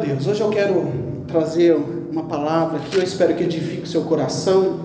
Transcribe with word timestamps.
Deus, 0.00 0.26
hoje 0.26 0.40
eu 0.40 0.48
quero 0.48 0.86
trazer 1.28 1.76
uma 2.10 2.22
palavra 2.22 2.78
que 2.78 2.96
eu 2.96 3.02
espero 3.02 3.34
que 3.34 3.44
edifique 3.44 3.82
o 3.82 3.86
seu 3.86 4.02
coração 4.02 4.80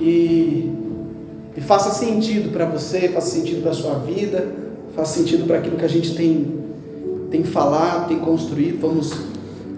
e, 0.00 0.72
e 1.56 1.60
faça 1.60 1.90
sentido 1.90 2.52
para 2.52 2.64
você, 2.66 3.08
faça 3.08 3.30
sentido 3.30 3.62
para 3.62 3.70
a 3.70 3.74
sua 3.74 3.94
vida, 4.00 4.52
faça 4.96 5.18
sentido 5.20 5.46
para 5.46 5.58
aquilo 5.58 5.76
que 5.76 5.84
a 5.84 5.88
gente 5.88 6.16
tem, 6.16 6.64
tem 7.30 7.44
falado, 7.44 8.08
tem 8.08 8.18
construído. 8.18 8.80
Vamos 8.80 9.16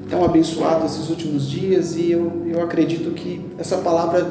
tão 0.09 0.25
abençoados 0.25 0.95
esses 0.95 1.11
últimos 1.11 1.49
dias 1.49 1.95
e 1.95 2.13
eu, 2.13 2.33
eu 2.47 2.63
acredito 2.63 3.11
que 3.11 3.45
essa 3.59 3.77
palavra 3.77 4.27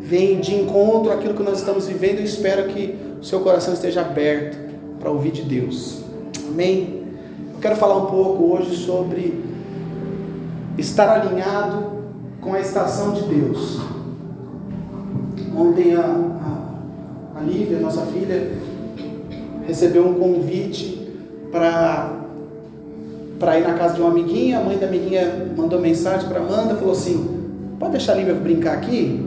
vem 0.00 0.40
de 0.40 0.54
encontro 0.54 1.12
àquilo 1.12 1.34
que 1.34 1.42
nós 1.42 1.58
estamos 1.58 1.86
vivendo 1.86 2.20
e 2.20 2.24
espero 2.24 2.68
que 2.68 2.96
o 3.20 3.24
seu 3.24 3.40
coração 3.40 3.74
esteja 3.74 4.00
aberto 4.00 4.56
para 4.98 5.10
ouvir 5.10 5.32
de 5.32 5.42
Deus. 5.42 5.98
Amém? 6.48 7.03
Quero 7.64 7.76
falar 7.76 7.96
um 7.96 8.06
pouco 8.06 8.52
hoje 8.52 8.76
sobre 8.76 9.42
estar 10.76 11.08
alinhado 11.08 11.94
com 12.38 12.52
a 12.52 12.60
estação 12.60 13.12
de 13.12 13.22
Deus. 13.22 13.80
Ontem 15.56 15.94
a, 15.94 16.02
a, 16.02 17.38
a 17.38 17.40
Lívia, 17.40 17.78
nossa 17.78 18.02
filha, 18.02 18.52
recebeu 19.66 20.06
um 20.06 20.12
convite 20.12 21.10
para 21.50 22.20
para 23.38 23.58
ir 23.58 23.66
na 23.66 23.72
casa 23.72 23.94
de 23.94 24.02
uma 24.02 24.10
amiguinha. 24.10 24.58
A 24.58 24.62
mãe 24.62 24.76
da 24.76 24.86
amiguinha 24.86 25.50
mandou 25.56 25.80
mensagem 25.80 26.28
para 26.28 26.40
Amanda, 26.40 26.74
falou 26.74 26.92
assim: 26.92 27.48
"Pode 27.78 27.92
deixar 27.92 28.12
a 28.12 28.16
Lívia 28.16 28.34
brincar 28.34 28.74
aqui?" 28.74 29.24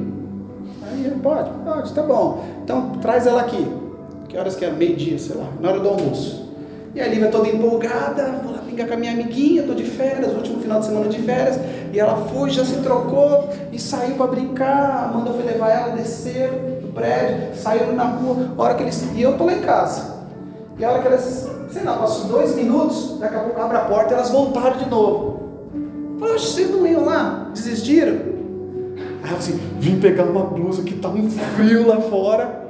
Aí 0.84 1.12
pode, 1.24 1.50
pode, 1.66 1.92
tá 1.92 2.04
bom. 2.04 2.46
Então 2.64 2.92
traz 3.02 3.26
ela 3.26 3.42
aqui. 3.42 3.66
Que 4.30 4.38
horas 4.38 4.56
que 4.56 4.64
é? 4.64 4.70
Meio-dia, 4.70 5.18
sei 5.18 5.38
lá, 5.38 5.48
na 5.60 5.70
hora 5.70 5.80
do 5.80 5.90
almoço. 5.90 6.47
E 6.98 7.00
a 7.00 7.08
Lívia 7.08 7.30
toda 7.30 7.48
empolgada, 7.48 8.42
vou 8.44 8.54
lá 8.54 8.58
brincar 8.58 8.88
com 8.88 8.96
a 8.96 8.98
minha 8.98 9.12
amiguinha, 9.12 9.62
tô 9.62 9.76
de 9.76 9.84
férias, 9.84 10.34
último 10.34 10.60
final 10.60 10.80
de 10.80 10.88
semana 10.88 11.08
de 11.08 11.22
férias. 11.22 11.60
E 11.94 12.00
ela 12.00 12.26
foi, 12.26 12.50
já 12.50 12.66
se 12.66 12.78
trocou 12.78 13.50
e 13.72 13.78
saiu 13.78 14.16
para 14.16 14.26
brincar. 14.26 14.66
A 14.66 15.04
Amanda 15.04 15.32
foi 15.32 15.44
levar 15.44 15.70
ela, 15.70 15.96
descer 15.96 16.50
do 16.82 16.92
prédio, 16.92 17.56
saíram 17.56 17.94
na 17.94 18.04
rua. 18.06 18.52
A 18.58 18.62
hora 18.64 18.74
que 18.74 18.82
eles. 18.82 19.08
E 19.16 19.22
eu 19.22 19.38
tô 19.38 19.46
lá 19.46 19.54
em 19.54 19.62
casa. 19.62 20.26
E 20.80 20.84
a 20.84 20.90
hora 20.90 21.00
que 21.00 21.08
elas, 21.08 21.48
sei 21.70 21.84
lá, 21.84 21.98
passou 21.98 22.30
dois 22.30 22.56
minutos, 22.56 23.20
daqui 23.20 23.36
a 23.36 23.42
pouco 23.42 23.62
abre 23.62 23.78
a 23.78 23.82
porta 23.82 24.16
e 24.16 24.18
elas 24.18 24.32
voltaram 24.32 24.78
de 24.78 24.90
novo. 24.90 25.40
Falei, 26.20 26.40
vocês 26.40 26.72
não 26.72 26.88
iam 26.88 27.06
lá? 27.06 27.52
Desistiram? 27.54 28.18
Aí 29.24 29.30
eu 29.30 29.38
assim, 29.38 29.60
vim 29.80 30.00
pegar 30.00 30.24
uma 30.24 30.46
blusa 30.46 30.82
que 30.82 30.96
tá 30.96 31.10
um 31.10 31.30
frio 31.30 31.88
lá 31.88 32.02
fora. 32.02 32.67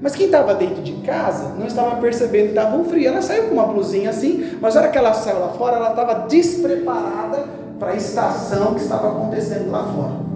Mas 0.00 0.14
quem 0.14 0.26
estava 0.26 0.54
dentro 0.54 0.82
de 0.82 0.92
casa 1.02 1.54
não 1.58 1.66
estava 1.66 1.96
percebendo 1.96 2.52
que 2.52 2.58
estava 2.58 2.76
um 2.76 2.84
frio. 2.84 3.08
Ela 3.08 3.22
saiu 3.22 3.44
com 3.44 3.54
uma 3.54 3.66
blusinha 3.66 4.10
assim, 4.10 4.56
mas 4.60 4.74
na 4.74 4.82
hora 4.82 4.90
que 4.90 4.98
ela 4.98 5.14
saiu 5.14 5.40
lá 5.40 5.48
fora, 5.48 5.76
ela 5.76 5.90
estava 5.90 6.26
despreparada 6.26 7.44
para 7.78 7.92
a 7.92 7.96
estação 7.96 8.74
que 8.74 8.82
estava 8.82 9.08
acontecendo 9.08 9.70
lá 9.70 9.84
fora. 9.84 10.26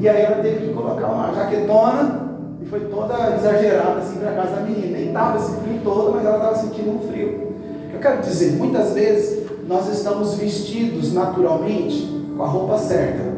E 0.00 0.08
aí 0.08 0.22
ela 0.22 0.42
teve 0.42 0.68
que 0.68 0.74
colocar 0.74 1.06
uma 1.06 1.34
jaquetona 1.34 2.30
e 2.62 2.66
foi 2.66 2.80
toda 2.80 3.14
exagerada 3.36 4.00
assim 4.00 4.18
para 4.18 4.32
casa 4.32 4.56
da 4.56 4.62
menina. 4.62 4.96
Nem 4.96 5.08
estava 5.08 5.38
esse 5.38 5.52
frio 5.56 5.80
todo, 5.84 6.12
mas 6.14 6.24
ela 6.24 6.36
estava 6.36 6.56
sentindo 6.56 6.90
um 6.90 7.06
frio. 7.06 7.52
Eu 7.92 8.00
quero 8.00 8.22
dizer, 8.22 8.52
muitas 8.52 8.92
vezes 8.94 9.44
nós 9.68 9.88
estamos 9.88 10.34
vestidos 10.34 11.12
naturalmente 11.12 12.10
com 12.36 12.42
a 12.42 12.46
roupa 12.46 12.78
certa 12.78 13.33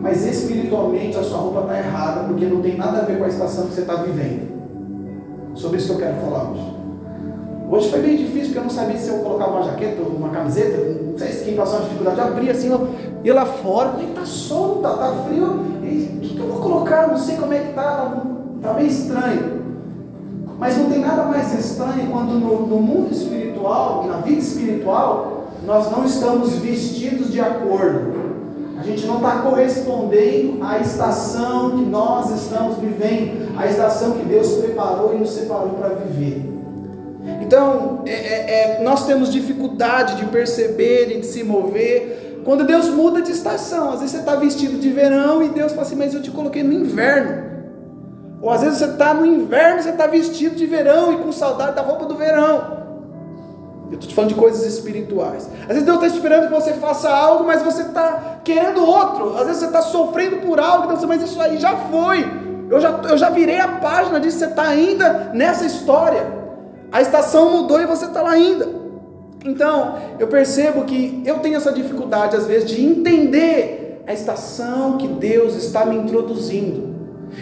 mas 0.00 0.24
espiritualmente 0.26 1.16
a 1.18 1.22
sua 1.22 1.38
roupa 1.38 1.60
está 1.60 1.78
errada, 1.78 2.24
porque 2.24 2.46
não 2.46 2.62
tem 2.62 2.76
nada 2.76 3.00
a 3.00 3.02
ver 3.02 3.18
com 3.18 3.24
a 3.24 3.28
estação 3.28 3.66
que 3.66 3.74
você 3.74 3.82
está 3.82 3.96
vivendo. 3.96 4.48
Sobre 5.54 5.76
isso 5.76 5.88
que 5.88 5.94
eu 5.94 6.06
quero 6.06 6.20
falar 6.22 6.50
hoje. 6.50 6.74
Hoje 7.70 7.90
foi 7.90 8.00
bem 8.00 8.16
difícil, 8.16 8.46
porque 8.46 8.58
eu 8.58 8.62
não 8.62 8.70
sabia 8.70 8.96
se 8.96 9.10
eu 9.10 9.18
colocava 9.18 9.52
uma 9.52 9.62
jaqueta 9.62 10.02
ou 10.02 10.08
uma 10.08 10.30
camiseta, 10.30 10.78
não 10.78 11.18
sei 11.18 11.28
se 11.28 11.44
quem 11.44 11.54
passou 11.54 11.76
uma 11.78 11.84
dificuldade, 11.84 12.20
abri 12.20 12.50
assim, 12.50 12.68
eu 12.68 12.88
ia 13.22 13.34
lá 13.34 13.44
fora, 13.44 13.90
falei, 13.90 14.08
tá 14.14 14.24
sol, 14.24 14.76
tá, 14.76 14.90
tá 14.90 15.14
frio, 15.28 15.46
o 15.46 16.20
que, 16.20 16.34
que 16.34 16.40
eu 16.40 16.46
vou 16.46 16.62
colocar? 16.62 17.08
Não 17.08 17.18
sei 17.18 17.36
como 17.36 17.52
é 17.52 17.58
que 17.58 17.72
tá, 17.74 17.82
tá, 17.82 18.22
tá 18.62 18.72
meio 18.74 18.88
estranho. 18.88 19.60
Mas 20.58 20.76
não 20.78 20.90
tem 20.90 21.00
nada 21.00 21.24
mais 21.24 21.52
estranho 21.58 22.10
quando 22.10 22.32
no, 22.32 22.66
no 22.66 22.80
mundo 22.80 23.12
espiritual, 23.12 24.06
na 24.06 24.16
vida 24.16 24.40
espiritual, 24.40 25.44
nós 25.66 25.90
não 25.90 26.04
estamos 26.04 26.56
vestidos 26.56 27.30
de 27.30 27.40
acordo 27.40 28.19
a 28.80 28.82
gente 28.82 29.06
não 29.06 29.16
está 29.16 29.42
correspondendo 29.42 30.64
à 30.64 30.78
estação 30.78 31.72
que 31.72 31.84
nós 31.84 32.30
estamos 32.30 32.78
vivendo, 32.78 33.54
à 33.58 33.66
estação 33.66 34.12
que 34.12 34.24
Deus 34.24 34.54
preparou 34.54 35.14
e 35.14 35.18
nos 35.18 35.30
separou 35.32 35.74
para 35.78 35.90
viver. 35.90 36.50
Então, 37.42 38.02
é, 38.06 38.12
é, 38.12 38.78
é, 38.78 38.82
nós 38.82 39.06
temos 39.06 39.30
dificuldade 39.30 40.16
de 40.16 40.24
perceber 40.26 41.14
e 41.14 41.20
de 41.20 41.26
se 41.26 41.44
mover 41.44 42.40
quando 42.42 42.64
Deus 42.64 42.88
muda 42.88 43.20
de 43.20 43.32
estação. 43.32 43.92
Às 43.92 44.00
vezes 44.00 44.12
você 44.12 44.20
está 44.20 44.36
vestido 44.36 44.78
de 44.78 44.88
verão 44.88 45.42
e 45.42 45.50
Deus 45.50 45.72
fala 45.72 45.82
assim, 45.82 45.96
mas 45.96 46.14
eu 46.14 46.22
te 46.22 46.30
coloquei 46.30 46.62
no 46.62 46.72
inverno. 46.72 47.50
Ou 48.40 48.48
às 48.48 48.62
vezes 48.62 48.78
você 48.78 48.86
está 48.86 49.12
no 49.12 49.26
inverno 49.26 49.82
você 49.82 49.90
está 49.90 50.06
vestido 50.06 50.56
de 50.56 50.64
verão 50.64 51.12
e 51.12 51.18
com 51.18 51.30
saudade 51.30 51.76
da 51.76 51.82
roupa 51.82 52.06
do 52.06 52.16
verão. 52.16 52.79
Eu 53.90 53.94
estou 53.94 54.08
te 54.08 54.14
falando 54.14 54.30
de 54.30 54.36
coisas 54.36 54.64
espirituais. 54.64 55.48
Às 55.62 55.68
vezes 55.68 55.82
Deus 55.82 55.96
está 55.96 56.06
esperando 56.06 56.46
que 56.46 56.54
você 56.54 56.74
faça 56.74 57.10
algo, 57.10 57.44
mas 57.44 57.62
você 57.62 57.82
está 57.82 58.38
querendo 58.44 58.86
outro. 58.86 59.36
Às 59.36 59.46
vezes 59.46 59.58
você 59.58 59.66
está 59.66 59.82
sofrendo 59.82 60.36
por 60.46 60.60
algo, 60.60 60.84
então 60.84 60.96
você, 60.96 61.06
mas 61.06 61.22
isso 61.22 61.40
aí 61.40 61.58
já 61.58 61.76
foi. 61.76 62.24
Eu 62.70 62.80
já, 62.80 63.00
eu 63.08 63.18
já 63.18 63.30
virei 63.30 63.58
a 63.58 63.66
página 63.66 64.20
disso, 64.20 64.38
você 64.38 64.44
está 64.44 64.62
ainda 64.62 65.32
nessa 65.34 65.64
história. 65.66 66.24
A 66.92 67.02
estação 67.02 67.50
mudou 67.50 67.80
e 67.80 67.86
você 67.86 68.04
está 68.04 68.22
lá 68.22 68.30
ainda. 68.30 68.68
Então, 69.44 69.96
eu 70.18 70.28
percebo 70.28 70.84
que 70.84 71.22
eu 71.24 71.40
tenho 71.40 71.56
essa 71.56 71.72
dificuldade, 71.72 72.36
às 72.36 72.46
vezes, 72.46 72.70
de 72.70 72.84
entender 72.84 74.02
a 74.06 74.12
estação 74.12 74.98
que 74.98 75.08
Deus 75.08 75.56
está 75.56 75.84
me 75.84 75.96
introduzindo. 75.96 76.90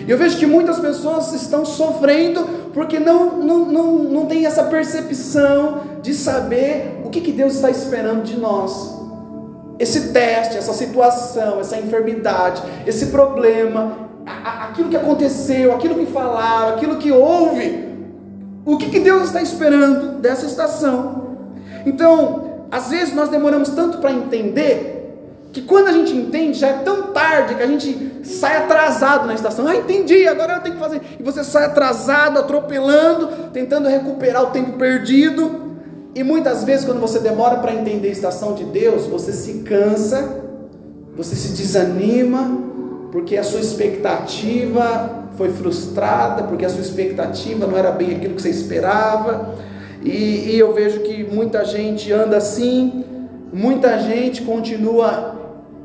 E 0.06 0.10
eu 0.10 0.16
vejo 0.16 0.38
que 0.38 0.46
muitas 0.46 0.78
pessoas 0.78 1.32
estão 1.32 1.64
sofrendo 1.64 2.44
porque 2.72 2.98
não, 2.98 3.38
não, 3.38 3.58
não, 3.66 3.92
não 3.94 4.26
tem 4.26 4.46
essa 4.46 4.64
percepção 4.64 5.80
de 6.08 6.14
saber 6.14 7.02
o 7.04 7.10
que, 7.10 7.20
que 7.20 7.32
Deus 7.32 7.56
está 7.56 7.68
esperando 7.68 8.22
de 8.22 8.38
nós. 8.38 8.96
Esse 9.78 10.08
teste, 10.08 10.56
essa 10.56 10.72
situação, 10.72 11.60
essa 11.60 11.76
enfermidade, 11.76 12.62
esse 12.86 13.06
problema, 13.06 14.08
aquilo 14.24 14.88
que 14.88 14.96
aconteceu, 14.96 15.74
aquilo 15.74 15.96
que 15.96 16.06
falaram, 16.06 16.76
aquilo 16.76 16.96
que 16.96 17.12
houve, 17.12 17.94
o 18.64 18.78
que, 18.78 18.88
que 18.88 19.00
Deus 19.00 19.24
está 19.24 19.42
esperando 19.42 20.18
dessa 20.18 20.46
estação. 20.46 21.36
Então, 21.84 22.64
às 22.70 22.88
vezes 22.88 23.14
nós 23.14 23.28
demoramos 23.28 23.68
tanto 23.68 23.98
para 23.98 24.10
entender 24.10 24.94
que 25.52 25.60
quando 25.60 25.88
a 25.88 25.92
gente 25.92 26.16
entende, 26.16 26.58
já 26.58 26.68
é 26.68 26.72
tão 26.78 27.12
tarde 27.12 27.54
que 27.54 27.62
a 27.62 27.66
gente 27.66 28.20
sai 28.24 28.56
atrasado 28.56 29.26
na 29.26 29.34
estação. 29.34 29.66
Ah, 29.66 29.76
entendi, 29.76 30.26
agora 30.26 30.54
eu 30.54 30.60
tenho 30.60 30.76
que 30.76 30.80
fazer. 30.80 31.02
E 31.20 31.22
você 31.22 31.44
sai 31.44 31.66
atrasado, 31.66 32.38
atropelando, 32.38 33.50
tentando 33.52 33.88
recuperar 33.88 34.42
o 34.44 34.46
tempo 34.46 34.72
perdido. 34.72 35.67
E 36.18 36.24
muitas 36.24 36.64
vezes, 36.64 36.84
quando 36.84 36.98
você 36.98 37.20
demora 37.20 37.58
para 37.58 37.72
entender 37.72 38.08
a 38.08 38.10
estação 38.10 38.52
de 38.52 38.64
Deus, 38.64 39.06
você 39.06 39.32
se 39.32 39.60
cansa, 39.60 40.42
você 41.16 41.36
se 41.36 41.52
desanima, 41.52 42.58
porque 43.12 43.36
a 43.36 43.44
sua 43.44 43.60
expectativa 43.60 45.28
foi 45.36 45.50
frustrada, 45.50 46.42
porque 46.42 46.64
a 46.64 46.68
sua 46.68 46.80
expectativa 46.80 47.68
não 47.68 47.78
era 47.78 47.92
bem 47.92 48.16
aquilo 48.16 48.34
que 48.34 48.42
você 48.42 48.50
esperava. 48.50 49.54
E, 50.02 50.50
e 50.50 50.58
eu 50.58 50.74
vejo 50.74 51.02
que 51.02 51.22
muita 51.22 51.64
gente 51.64 52.12
anda 52.12 52.38
assim, 52.38 53.04
muita 53.52 53.96
gente 54.00 54.42
continua 54.42 55.36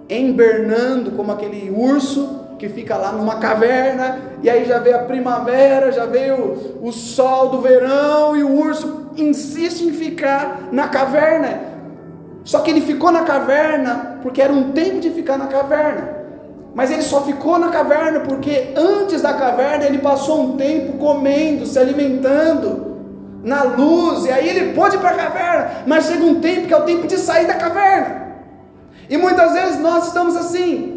embernando 0.10 1.12
como 1.12 1.32
aquele 1.32 1.70
urso 1.70 2.43
que 2.63 2.69
fica 2.69 2.96
lá 2.96 3.12
numa 3.12 3.40
caverna, 3.40 4.19
e 4.41 4.50
aí 4.50 4.63
já 4.63 4.79
veio 4.79 4.96
a 4.96 5.00
primavera, 5.00 5.91
já 5.91 6.06
veio 6.06 6.78
o 6.81 6.94
sol 6.94 7.50
do 7.50 7.59
verão, 7.59 8.38
e 8.38 8.44
o 8.44 8.50
urso 8.50 9.12
insiste 9.18 9.81
em 9.81 9.91
ficar 9.91 10.69
na 10.72 10.88
caverna. 10.88 11.59
Só 12.46 12.59
que 12.59 12.72
ele 12.72 12.79
ficou 12.79 13.11
na 13.11 13.23
caverna 13.23 14.20
porque 14.22 14.41
era 14.41 14.53
um 14.53 14.72
tempo 14.72 15.02
de 15.02 15.09
ficar 15.09 15.38
na 15.38 15.47
caverna. 15.47 16.23
Mas 16.73 16.90
ele 16.90 17.02
só 17.02 17.22
ficou 17.22 17.59
na 17.59 17.67
caverna 17.67 18.22
porque 18.22 18.70
antes 18.78 19.22
da 19.22 19.34
caverna 19.34 19.84
ele 19.84 19.97
passou 19.97 20.41
um 20.41 20.55
tempo 20.55 20.97
comendo, 20.97 21.66
se 21.66 21.78
alimentando 21.78 22.93
na 23.43 23.64
luz, 23.64 24.23
e 24.23 24.32
aí 24.32 24.47
ele 24.47 24.73
pôde 24.73 24.96
ir 24.96 24.99
para 24.99 25.09
a 25.09 25.16
caverna, 25.16 25.72
mas 25.85 26.05
chega 26.05 26.23
um 26.23 26.40
tempo 26.40 26.67
que 26.67 26.73
é 26.73 26.78
o 26.78 26.84
tempo 26.84 27.08
de 27.08 27.17
sair 27.17 27.46
da 27.46 27.55
caverna. 27.55 28.23
E 29.09 29.17
muitas 29.17 29.52
vezes 29.52 29.82
nós 29.82 30.08
estamos 30.08 30.38
assim, 30.38 30.92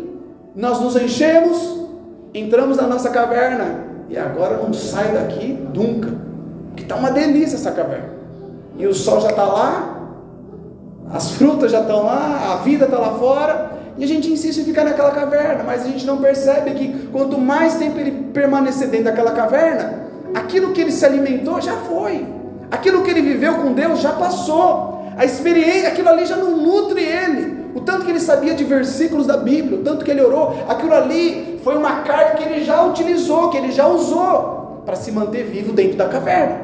nós 0.56 0.80
nos 0.80 0.96
enchemos, 0.96 1.86
entramos 2.32 2.78
na 2.78 2.86
nossa 2.86 3.10
caverna 3.10 3.84
e 4.08 4.16
agora 4.16 4.56
não 4.56 4.72
sai 4.72 5.12
daqui 5.12 5.58
nunca. 5.74 6.10
Que 6.74 6.82
está 6.82 6.96
uma 6.96 7.10
delícia 7.10 7.56
essa 7.56 7.70
caverna. 7.70 8.16
E 8.78 8.86
o 8.86 8.94
sol 8.94 9.20
já 9.20 9.28
está 9.28 9.44
lá, 9.44 9.96
as 11.12 11.32
frutas 11.32 11.72
já 11.72 11.80
estão 11.80 12.04
lá, 12.04 12.54
a 12.54 12.62
vida 12.62 12.86
está 12.86 12.98
lá 12.98 13.18
fora, 13.18 13.70
e 13.98 14.04
a 14.04 14.06
gente 14.06 14.30
insiste 14.30 14.58
em 14.58 14.64
ficar 14.64 14.84
naquela 14.84 15.10
caverna, 15.10 15.62
mas 15.64 15.82
a 15.82 15.88
gente 15.88 16.04
não 16.04 16.18
percebe 16.18 16.72
que 16.72 17.08
quanto 17.08 17.38
mais 17.38 17.76
tempo 17.76 17.98
ele 17.98 18.30
permanecer 18.32 18.88
dentro 18.88 19.06
daquela 19.06 19.32
caverna, 19.32 20.06
aquilo 20.34 20.72
que 20.72 20.80
ele 20.80 20.92
se 20.92 21.04
alimentou 21.04 21.60
já 21.60 21.76
foi, 21.76 22.26
aquilo 22.70 23.02
que 23.02 23.10
ele 23.10 23.22
viveu 23.22 23.54
com 23.54 23.72
Deus 23.72 24.00
já 24.00 24.12
passou. 24.12 24.94
A 25.16 25.24
experiência, 25.24 25.88
aquilo 25.88 26.10
ali 26.10 26.26
já 26.26 26.36
não 26.36 26.58
nutre 26.58 27.02
ele. 27.02 27.55
O 27.76 27.80
tanto 27.82 28.06
que 28.06 28.10
ele 28.10 28.20
sabia 28.20 28.54
de 28.54 28.64
versículos 28.64 29.26
da 29.26 29.36
Bíblia, 29.36 29.78
o 29.78 29.82
tanto 29.82 30.02
que 30.02 30.10
ele 30.10 30.22
orou, 30.22 30.56
aquilo 30.66 30.94
ali 30.94 31.60
foi 31.62 31.76
uma 31.76 32.00
carta 32.00 32.38
que 32.38 32.42
ele 32.42 32.64
já 32.64 32.82
utilizou, 32.82 33.50
que 33.50 33.58
ele 33.58 33.70
já 33.70 33.86
usou 33.86 34.82
para 34.86 34.96
se 34.96 35.12
manter 35.12 35.44
vivo 35.44 35.74
dentro 35.74 35.98
da 35.98 36.08
caverna. 36.08 36.58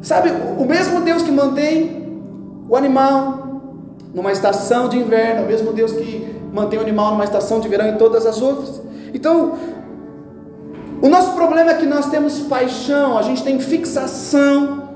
Sabe, 0.00 0.30
o 0.56 0.64
mesmo 0.64 1.02
Deus 1.02 1.22
que 1.22 1.30
mantém 1.30 2.08
o 2.66 2.74
animal 2.74 3.60
numa 4.14 4.32
estação 4.32 4.88
de 4.88 4.96
inverno, 4.96 5.42
o 5.42 5.46
mesmo 5.46 5.74
Deus 5.74 5.92
que 5.92 6.34
mantém 6.50 6.78
o 6.78 6.82
animal 6.82 7.10
numa 7.10 7.24
estação 7.24 7.60
de 7.60 7.68
verão 7.68 7.88
e 7.88 7.98
todas 7.98 8.24
as 8.24 8.40
outras. 8.40 8.80
Então, 9.12 9.58
o 11.02 11.08
nosso 11.10 11.32
problema 11.32 11.72
é 11.72 11.74
que 11.74 11.84
nós 11.84 12.06
temos 12.06 12.40
paixão, 12.40 13.18
a 13.18 13.22
gente 13.22 13.44
tem 13.44 13.60
fixação 13.60 14.88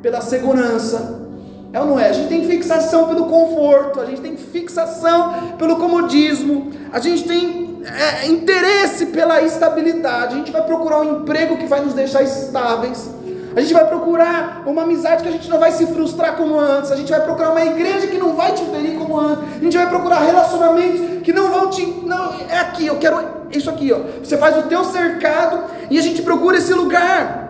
pela 0.00 0.22
segurança. 0.22 1.25
É 1.72 1.80
ou 1.80 1.86
não 1.86 2.00
é? 2.00 2.08
A 2.08 2.12
gente 2.12 2.28
tem 2.28 2.44
fixação 2.44 3.08
pelo 3.08 3.26
conforto, 3.26 4.00
a 4.00 4.06
gente 4.06 4.20
tem 4.20 4.36
fixação 4.36 5.54
pelo 5.58 5.76
comodismo, 5.76 6.70
a 6.92 6.98
gente 6.98 7.24
tem 7.24 7.80
é, 7.84 8.26
interesse 8.26 9.06
pela 9.06 9.42
estabilidade, 9.42 10.34
a 10.34 10.38
gente 10.38 10.52
vai 10.52 10.62
procurar 10.62 11.00
um 11.00 11.20
emprego 11.20 11.56
que 11.56 11.66
vai 11.66 11.80
nos 11.80 11.94
deixar 11.94 12.22
estáveis. 12.22 13.10
A 13.54 13.60
gente 13.62 13.72
vai 13.72 13.86
procurar 13.86 14.64
uma 14.66 14.82
amizade 14.82 15.22
que 15.22 15.28
a 15.30 15.32
gente 15.32 15.48
não 15.48 15.58
vai 15.58 15.72
se 15.72 15.86
frustrar 15.86 16.36
como 16.36 16.60
antes. 16.60 16.92
A 16.92 16.96
gente 16.96 17.10
vai 17.10 17.22
procurar 17.22 17.52
uma 17.52 17.64
igreja 17.64 18.06
que 18.06 18.18
não 18.18 18.36
vai 18.36 18.52
te 18.52 18.62
ferir 18.66 18.98
como 18.98 19.18
antes. 19.18 19.44
A 19.56 19.64
gente 19.64 19.76
vai 19.78 19.88
procurar 19.88 20.20
relacionamentos 20.20 21.22
que 21.22 21.32
não 21.32 21.50
vão 21.50 21.70
te. 21.70 21.86
Não, 22.04 22.34
é 22.50 22.58
aqui, 22.58 22.86
eu 22.86 22.96
quero 22.96 23.18
isso 23.50 23.70
aqui, 23.70 23.90
ó. 23.94 24.00
Você 24.22 24.36
faz 24.36 24.58
o 24.58 24.62
teu 24.64 24.84
cercado 24.84 25.64
e 25.90 25.98
a 25.98 26.02
gente 26.02 26.20
procura 26.20 26.58
esse 26.58 26.74
lugar. 26.74 27.45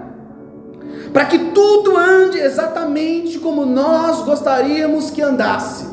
Para 1.16 1.24
que 1.24 1.38
tudo 1.38 1.96
ande 1.96 2.38
exatamente 2.38 3.38
como 3.38 3.64
nós 3.64 4.20
gostaríamos 4.20 5.10
que 5.10 5.22
andasse. 5.22 5.86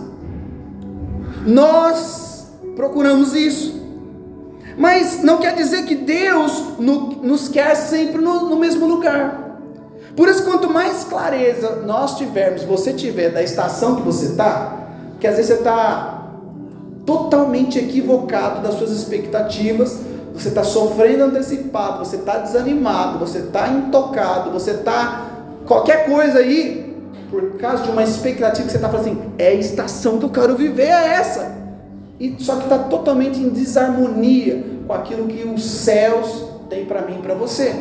Nós 1.48 2.48
procuramos 2.76 3.34
isso. 3.34 3.82
Mas 4.78 5.24
não 5.24 5.38
quer 5.38 5.56
dizer 5.56 5.86
que 5.86 5.96
Deus 5.96 6.78
nos 6.78 7.48
quer 7.48 7.74
sempre 7.76 8.22
no, 8.22 8.50
no 8.50 8.58
mesmo 8.58 8.86
lugar. 8.86 9.62
Por 10.14 10.28
isso, 10.28 10.44
quanto 10.44 10.70
mais 10.70 11.06
clareza 11.06 11.78
nós 11.86 12.18
tivermos, 12.18 12.64
você 12.64 12.92
tiver 12.92 13.30
da 13.30 13.42
estação 13.42 13.96
que 13.96 14.02
você 14.02 14.26
está, 14.26 14.78
que 15.22 15.26
às 15.26 15.38
vezes 15.38 15.52
você 15.52 15.60
está 15.60 16.34
totalmente 17.06 17.80
equivocado 17.80 18.62
das 18.62 18.76
suas 18.76 18.92
expectativas, 18.92 20.02
você 20.34 20.50
está 20.50 20.64
sofrendo 20.64 21.26
antecipado, 21.26 22.00
você 22.00 22.16
está 22.16 22.40
desanimado, 22.40 23.20
você 23.20 23.40
está 23.40 23.68
intocado, 23.68 24.50
você 24.52 24.72
está 24.72 25.28
qualquer 25.66 26.06
coisa 26.06 26.40
aí, 26.40 26.96
por 27.30 27.58
causa 27.58 27.84
de 27.84 27.92
uma 27.92 28.04
expectativa 28.04 28.66
que 28.66 28.72
você 28.72 28.78
está 28.78 28.90
falando 28.90 29.08
assim, 29.08 29.22
é 29.38 29.50
a 29.50 29.54
estação 29.54 30.18
que 30.18 30.26
eu 30.26 30.30
quero 30.30 30.56
viver, 30.56 30.88
é 30.88 31.14
essa. 31.14 31.56
E 32.20 32.36
só 32.40 32.56
que 32.56 32.64
está 32.64 32.78
totalmente 32.78 33.40
em 33.40 33.50
desarmonia 33.50 34.64
com 34.88 34.94
aquilo 34.94 35.28
que 35.28 35.48
os 35.48 35.64
céus 35.64 36.46
têm 36.70 36.86
para 36.86 37.02
mim 37.02 37.18
e 37.20 37.22
para 37.22 37.34
você. 37.34 37.74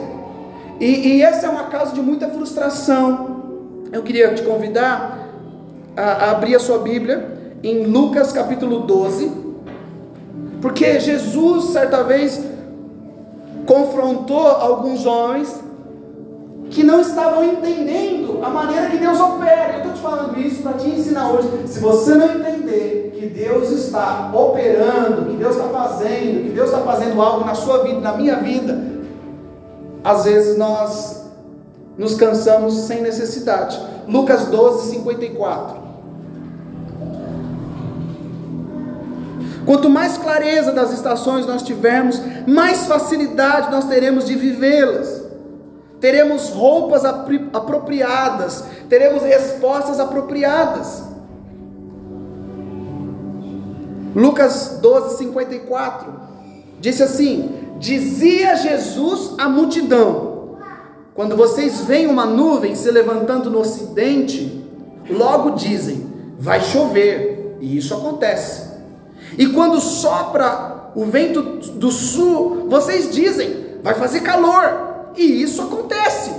E, 0.81 1.17
e, 1.17 1.23
essa 1.23 1.47
é 1.47 1.49
uma 1.49 1.65
causa 1.65 1.95
de 1.95 2.01
muita 2.01 2.29
frustração. 2.29 3.85
Eu 3.93 4.03
queria 4.03 4.35
te 4.35 4.43
convidar 4.43 5.29
a, 5.97 6.03
a 6.03 6.31
abrir 6.33 6.57
a 6.57 6.59
sua 6.59 6.79
Bíblia 6.79 7.31
em 7.63 7.85
Lucas 7.85 8.33
capítulo 8.33 8.81
12, 8.81 9.31
porque 10.63 11.01
Jesus, 11.01 11.73
certa 11.73 12.05
vez, 12.05 12.41
confrontou 13.67 14.47
alguns 14.47 15.05
homens 15.05 15.61
que 16.71 16.85
não 16.85 17.01
estavam 17.01 17.45
entendendo 17.45 18.39
a 18.43 18.49
maneira 18.49 18.89
que 18.89 18.97
Deus 18.97 19.21
opera. 19.21 19.73
Eu 19.75 19.79
estou 19.79 19.93
te 19.93 20.01
falando 20.01 20.39
isso 20.39 20.63
para 20.63 20.75
te 20.75 20.89
ensinar 20.89 21.33
hoje. 21.33 21.49
Se 21.67 21.81
você 21.81 22.15
não 22.15 22.27
entender 22.33 23.13
que 23.19 23.27
Deus 23.27 23.71
está 23.71 24.31
operando, 24.33 25.31
que 25.31 25.37
Deus 25.37 25.57
está 25.57 25.69
fazendo, 25.69 26.45
que 26.45 26.51
Deus 26.55 26.71
está 26.71 26.81
fazendo 26.83 27.21
algo 27.21 27.45
na 27.45 27.55
sua 27.55 27.83
vida, 27.83 28.01
na 28.01 28.13
minha 28.13 28.37
vida, 28.37 28.81
às 30.05 30.25
vezes 30.25 30.57
nós 30.57 31.25
nos 31.99 32.15
cansamos 32.15 32.75
sem 32.75 33.03
necessidade. 33.03 33.81
Lucas 34.07 34.47
12, 34.47 34.91
54. 34.91 35.82
Quanto 39.65 39.89
mais 39.89 40.19
clareza 40.19 40.73
das 40.73 40.93
estações 40.93 41.47
nós 41.47 41.63
tivermos, 41.63 42.21
mais 42.47 42.87
facilidade 42.87 43.71
nós 43.71 43.85
teremos 43.85 44.25
de 44.25 44.35
vivê-las. 44.35 45.23
Teremos 46.01 46.49
roupas 46.49 47.05
apropriadas, 47.05 48.65
teremos 48.89 49.23
respostas 49.23 50.01
apropriadas. 50.01 51.05
Lucas 54.15 54.79
12, 54.83 55.19
54 55.19 56.13
disse 56.81 57.03
assim: 57.05 57.55
Dizia 57.79 58.57
Jesus 58.57 59.35
à 59.39 59.49
multidão: 59.49 60.57
Quando 61.15 61.37
vocês 61.37 61.83
veem 61.83 62.09
uma 62.09 62.27
nuvem 62.27 62.75
se 62.75 62.91
levantando 62.91 63.49
no 63.49 63.61
ocidente, 63.61 64.69
logo 65.09 65.51
dizem: 65.51 66.13
Vai 66.37 66.61
chover, 66.61 67.57
e 67.61 67.77
isso 67.77 67.95
acontece. 67.95 68.72
E 69.39 69.47
quando 69.47 69.81
sopra 69.81 70.91
o 70.95 71.05
vento 71.05 71.43
do 71.43 71.91
sul, 71.91 72.67
vocês 72.69 73.13
dizem: 73.13 73.79
Vai 73.83 73.95
fazer 73.95 74.21
calor, 74.21 75.11
e 75.17 75.43
isso 75.43 75.63
acontece. 75.63 76.33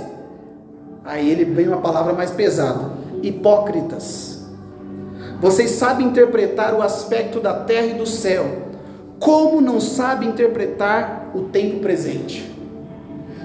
Aí 1.04 1.28
ele 1.30 1.44
vem 1.44 1.68
uma 1.68 1.80
palavra 1.80 2.12
mais 2.12 2.30
pesada: 2.30 2.90
Hipócritas. 3.22 4.44
Vocês 5.40 5.72
sabem 5.72 6.06
interpretar 6.06 6.74
o 6.74 6.82
aspecto 6.82 7.40
da 7.40 7.52
terra 7.52 7.86
e 7.86 7.94
do 7.94 8.06
céu 8.06 8.64
como 9.24 9.60
não 9.60 9.80
sabe 9.80 10.26
interpretar 10.26 11.30
o 11.34 11.44
tempo 11.44 11.80
presente? 11.80 12.52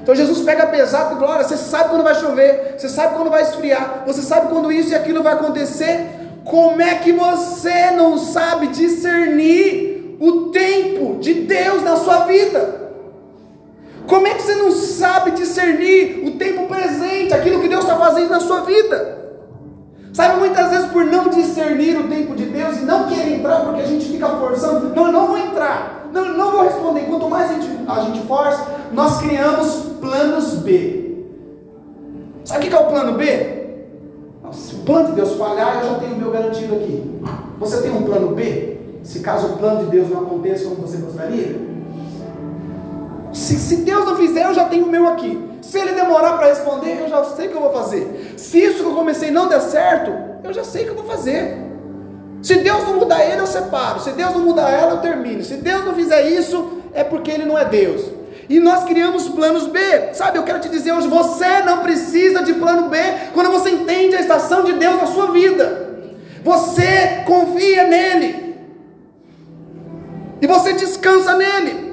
Então 0.01 0.13
Jesus 0.13 0.41
pega 0.41 0.67
pesado 0.67 1.15
e 1.15 1.19
fala: 1.19 1.35
olha, 1.35 1.43
você 1.45 1.55
sabe 1.55 1.89
quando 1.89 2.03
vai 2.03 2.15
chover, 2.15 2.75
você 2.77 2.89
sabe 2.89 3.15
quando 3.15 3.29
vai 3.29 3.43
esfriar, 3.43 4.03
você 4.05 4.21
sabe 4.21 4.49
quando 4.49 4.71
isso 4.71 4.91
e 4.91 4.95
aquilo 4.95 5.23
vai 5.23 5.33
acontecer. 5.33 6.18
Como 6.45 6.81
é 6.81 6.95
que 6.95 7.11
você 7.11 7.91
não 7.91 8.17
sabe 8.17 8.67
discernir 8.67 10.17
o 10.19 10.49
tempo 10.49 11.17
de 11.19 11.33
Deus 11.33 11.83
na 11.83 11.95
sua 11.97 12.25
vida? 12.25 12.91
Como 14.07 14.25
é 14.25 14.33
que 14.33 14.41
você 14.41 14.55
não 14.55 14.71
sabe 14.71 15.31
discernir 15.31 16.23
o 16.25 16.31
tempo 16.31 16.67
presente, 16.67 17.33
aquilo 17.33 17.61
que 17.61 17.67
Deus 17.67 17.83
está 17.83 17.95
fazendo 17.95 18.29
na 18.29 18.39
sua 18.39 18.61
vida? 18.61 19.19
Sabe, 20.13 20.39
muitas 20.39 20.71
vezes 20.71 20.87
por 20.87 21.05
não 21.05 21.29
discernir 21.29 21.97
o 21.97 22.07
tempo 22.07 22.35
de 22.35 22.45
Deus 22.45 22.77
e 22.77 22.85
não 22.85 23.07
querer 23.07 23.35
entrar 23.35 23.59
porque 23.61 23.81
a 23.81 23.85
gente 23.85 24.05
fica 24.05 24.27
forçando, 24.27 24.93
não, 24.95 25.11
não 25.11 25.27
vou 25.27 25.37
entrar, 25.37 26.09
não, 26.11 26.25
não 26.35 26.51
vou 26.51 26.63
responder. 26.63 27.01
Quanto 27.01 27.29
mais 27.29 27.51
a 27.51 27.53
gente, 27.53 27.69
a 27.87 28.01
gente 28.01 28.27
força, 28.27 28.65
nós 28.91 29.21
criamos 29.21 29.67
planos 30.01 30.55
B. 30.55 31.25
Sabe 32.43 32.65
o 32.65 32.69
que 32.69 32.75
é 32.75 32.79
o 32.79 32.87
plano 32.87 33.13
B? 33.13 33.58
Se 34.51 34.75
o 34.75 34.79
plano 34.79 35.09
de 35.09 35.13
Deus 35.13 35.33
falhar, 35.33 35.81
eu 35.83 35.89
já 35.89 35.99
tenho 35.99 36.13
o 36.13 36.17
meu 36.17 36.31
garantido 36.31 36.75
aqui. 36.75 37.21
Você 37.59 37.81
tem 37.81 37.91
um 37.91 38.03
plano 38.03 38.35
B? 38.35 38.77
Se 39.03 39.19
caso 39.19 39.47
o 39.47 39.57
plano 39.57 39.85
de 39.85 39.91
Deus 39.91 40.09
não 40.09 40.21
aconteça 40.21 40.65
como 40.65 40.87
você 40.87 40.97
gostaria? 40.97 41.55
Se, 43.31 43.55
se 43.55 43.77
Deus 43.77 44.05
não 44.05 44.15
fizer, 44.15 44.45
eu 44.45 44.53
já 44.53 44.65
tenho 44.65 44.85
o 44.85 44.89
meu 44.89 45.07
aqui. 45.07 45.49
Se 45.61 45.77
ele 45.77 45.93
demorar 45.93 46.37
para 46.37 46.47
responder, 46.47 47.01
eu 47.01 47.09
já 47.09 47.23
sei 47.23 47.47
o 47.47 47.49
que 47.49 47.55
eu 47.55 47.61
vou 47.61 47.71
fazer. 47.71 48.33
Se 48.37 48.59
isso 48.59 48.83
que 48.83 48.89
eu 48.89 48.95
comecei 48.95 49.29
não 49.29 49.47
der 49.47 49.61
certo, 49.61 50.11
eu 50.43 50.53
já 50.53 50.63
sei 50.63 50.83
o 50.83 50.85
que 50.85 50.91
eu 50.91 50.95
vou 50.95 51.05
fazer. 51.05 51.57
Se 52.41 52.55
Deus 52.55 52.83
não 52.85 52.95
mudar 52.95 53.23
ele, 53.23 53.41
eu 53.41 53.47
separo. 53.47 53.99
Se 53.99 54.11
Deus 54.11 54.33
não 54.33 54.41
mudar 54.41 54.69
ela, 54.69 54.93
eu 54.93 54.97
termino. 54.99 55.43
Se 55.43 55.55
Deus 55.55 55.85
não 55.85 55.93
fizer 55.93 56.29
isso, 56.29 56.79
é 56.93 57.03
porque 57.03 57.29
ele 57.29 57.45
não 57.45 57.57
é 57.57 57.65
Deus. 57.65 58.18
E 58.49 58.59
nós 58.59 58.83
criamos 58.83 59.29
planos 59.29 59.67
B. 59.67 59.79
Sabe, 60.13 60.39
eu 60.39 60.43
quero 60.43 60.59
te 60.59 60.69
dizer 60.69 60.91
hoje, 60.91 61.07
você 61.07 61.61
não 61.61 61.83
precisa 61.83 62.41
de 62.41 62.53
plano 62.53 62.89
B 62.89 62.97
quando 63.33 63.51
você 63.51 63.69
entende 63.69 64.15
a 64.15 64.19
estação 64.19 64.63
de 64.63 64.73
Deus 64.73 64.95
na 64.95 65.05
sua 65.05 65.31
vida. 65.31 65.87
Você 66.43 67.23
confia 67.25 67.87
nele. 67.87 68.57
E 70.41 70.47
você 70.47 70.73
descansa 70.73 71.35
nele. 71.35 71.89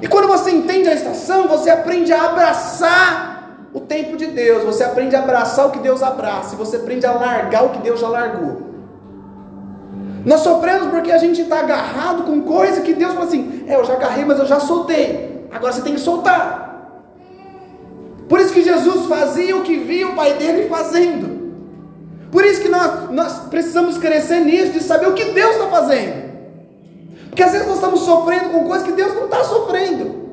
E 0.00 0.06
quando 0.06 0.28
você 0.28 0.52
entende 0.52 0.88
a 0.88 0.94
estação, 0.94 1.48
você 1.48 1.68
aprende 1.68 2.12
a 2.12 2.24
abraçar 2.24 3.68
o 3.74 3.80
tempo 3.80 4.16
de 4.16 4.26
Deus, 4.26 4.64
você 4.64 4.84
aprende 4.84 5.14
a 5.14 5.18
abraçar 5.18 5.66
o 5.66 5.70
que 5.70 5.80
Deus 5.80 6.02
abraça, 6.02 6.56
você 6.56 6.76
aprende 6.76 7.04
a 7.04 7.12
largar 7.12 7.64
o 7.64 7.70
que 7.70 7.80
Deus 7.80 8.00
já 8.00 8.08
largou. 8.08 8.67
Nós 10.24 10.40
sofremos 10.40 10.88
porque 10.88 11.10
a 11.10 11.18
gente 11.18 11.42
está 11.42 11.60
agarrado 11.60 12.24
com 12.24 12.42
coisa 12.42 12.80
que 12.80 12.94
Deus 12.94 13.12
fala 13.14 13.26
assim: 13.26 13.64
é, 13.66 13.76
eu 13.76 13.84
já 13.84 13.94
agarrei, 13.94 14.24
mas 14.24 14.38
eu 14.38 14.46
já 14.46 14.60
soltei. 14.60 15.46
Agora 15.50 15.72
você 15.72 15.82
tem 15.82 15.94
que 15.94 16.00
soltar. 16.00 16.68
Por 18.28 18.40
isso 18.40 18.52
que 18.52 18.62
Jesus 18.62 19.06
fazia 19.06 19.56
o 19.56 19.62
que 19.62 19.78
via 19.78 20.08
o 20.08 20.14
Pai 20.14 20.34
dele 20.34 20.68
fazendo. 20.68 21.38
Por 22.30 22.44
isso 22.44 22.60
que 22.60 22.68
nós, 22.68 23.10
nós 23.10 23.38
precisamos 23.48 23.96
crescer 23.96 24.40
nisso, 24.40 24.72
de 24.72 24.82
saber 24.82 25.08
o 25.08 25.14
que 25.14 25.24
Deus 25.26 25.52
está 25.52 25.66
fazendo. 25.68 26.28
Porque 27.30 27.42
às 27.42 27.52
vezes 27.52 27.66
nós 27.66 27.76
estamos 27.76 28.00
sofrendo 28.00 28.50
com 28.50 28.64
coisas 28.64 28.86
que 28.86 28.92
Deus 28.92 29.14
não 29.14 29.24
está 29.24 29.44
sofrendo. 29.44 30.28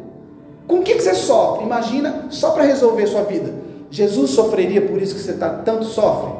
Com 0.68 0.80
o 0.80 0.82
que, 0.82 0.96
que 0.96 1.01
você 1.01 1.13
sofre? 1.13 1.63
Imagina 1.63 2.25
só 2.30 2.50
para 2.50 2.63
resolver 2.63 3.08
sua 3.08 3.24
vida. 3.24 3.54
Jesus 3.89 4.32
sofreria 4.32 4.82
por 4.82 5.01
isso 5.01 5.15
que 5.15 5.22
você 5.22 5.34
tá, 5.34 5.50
tanto 5.50 5.86
sofre? 5.86 6.34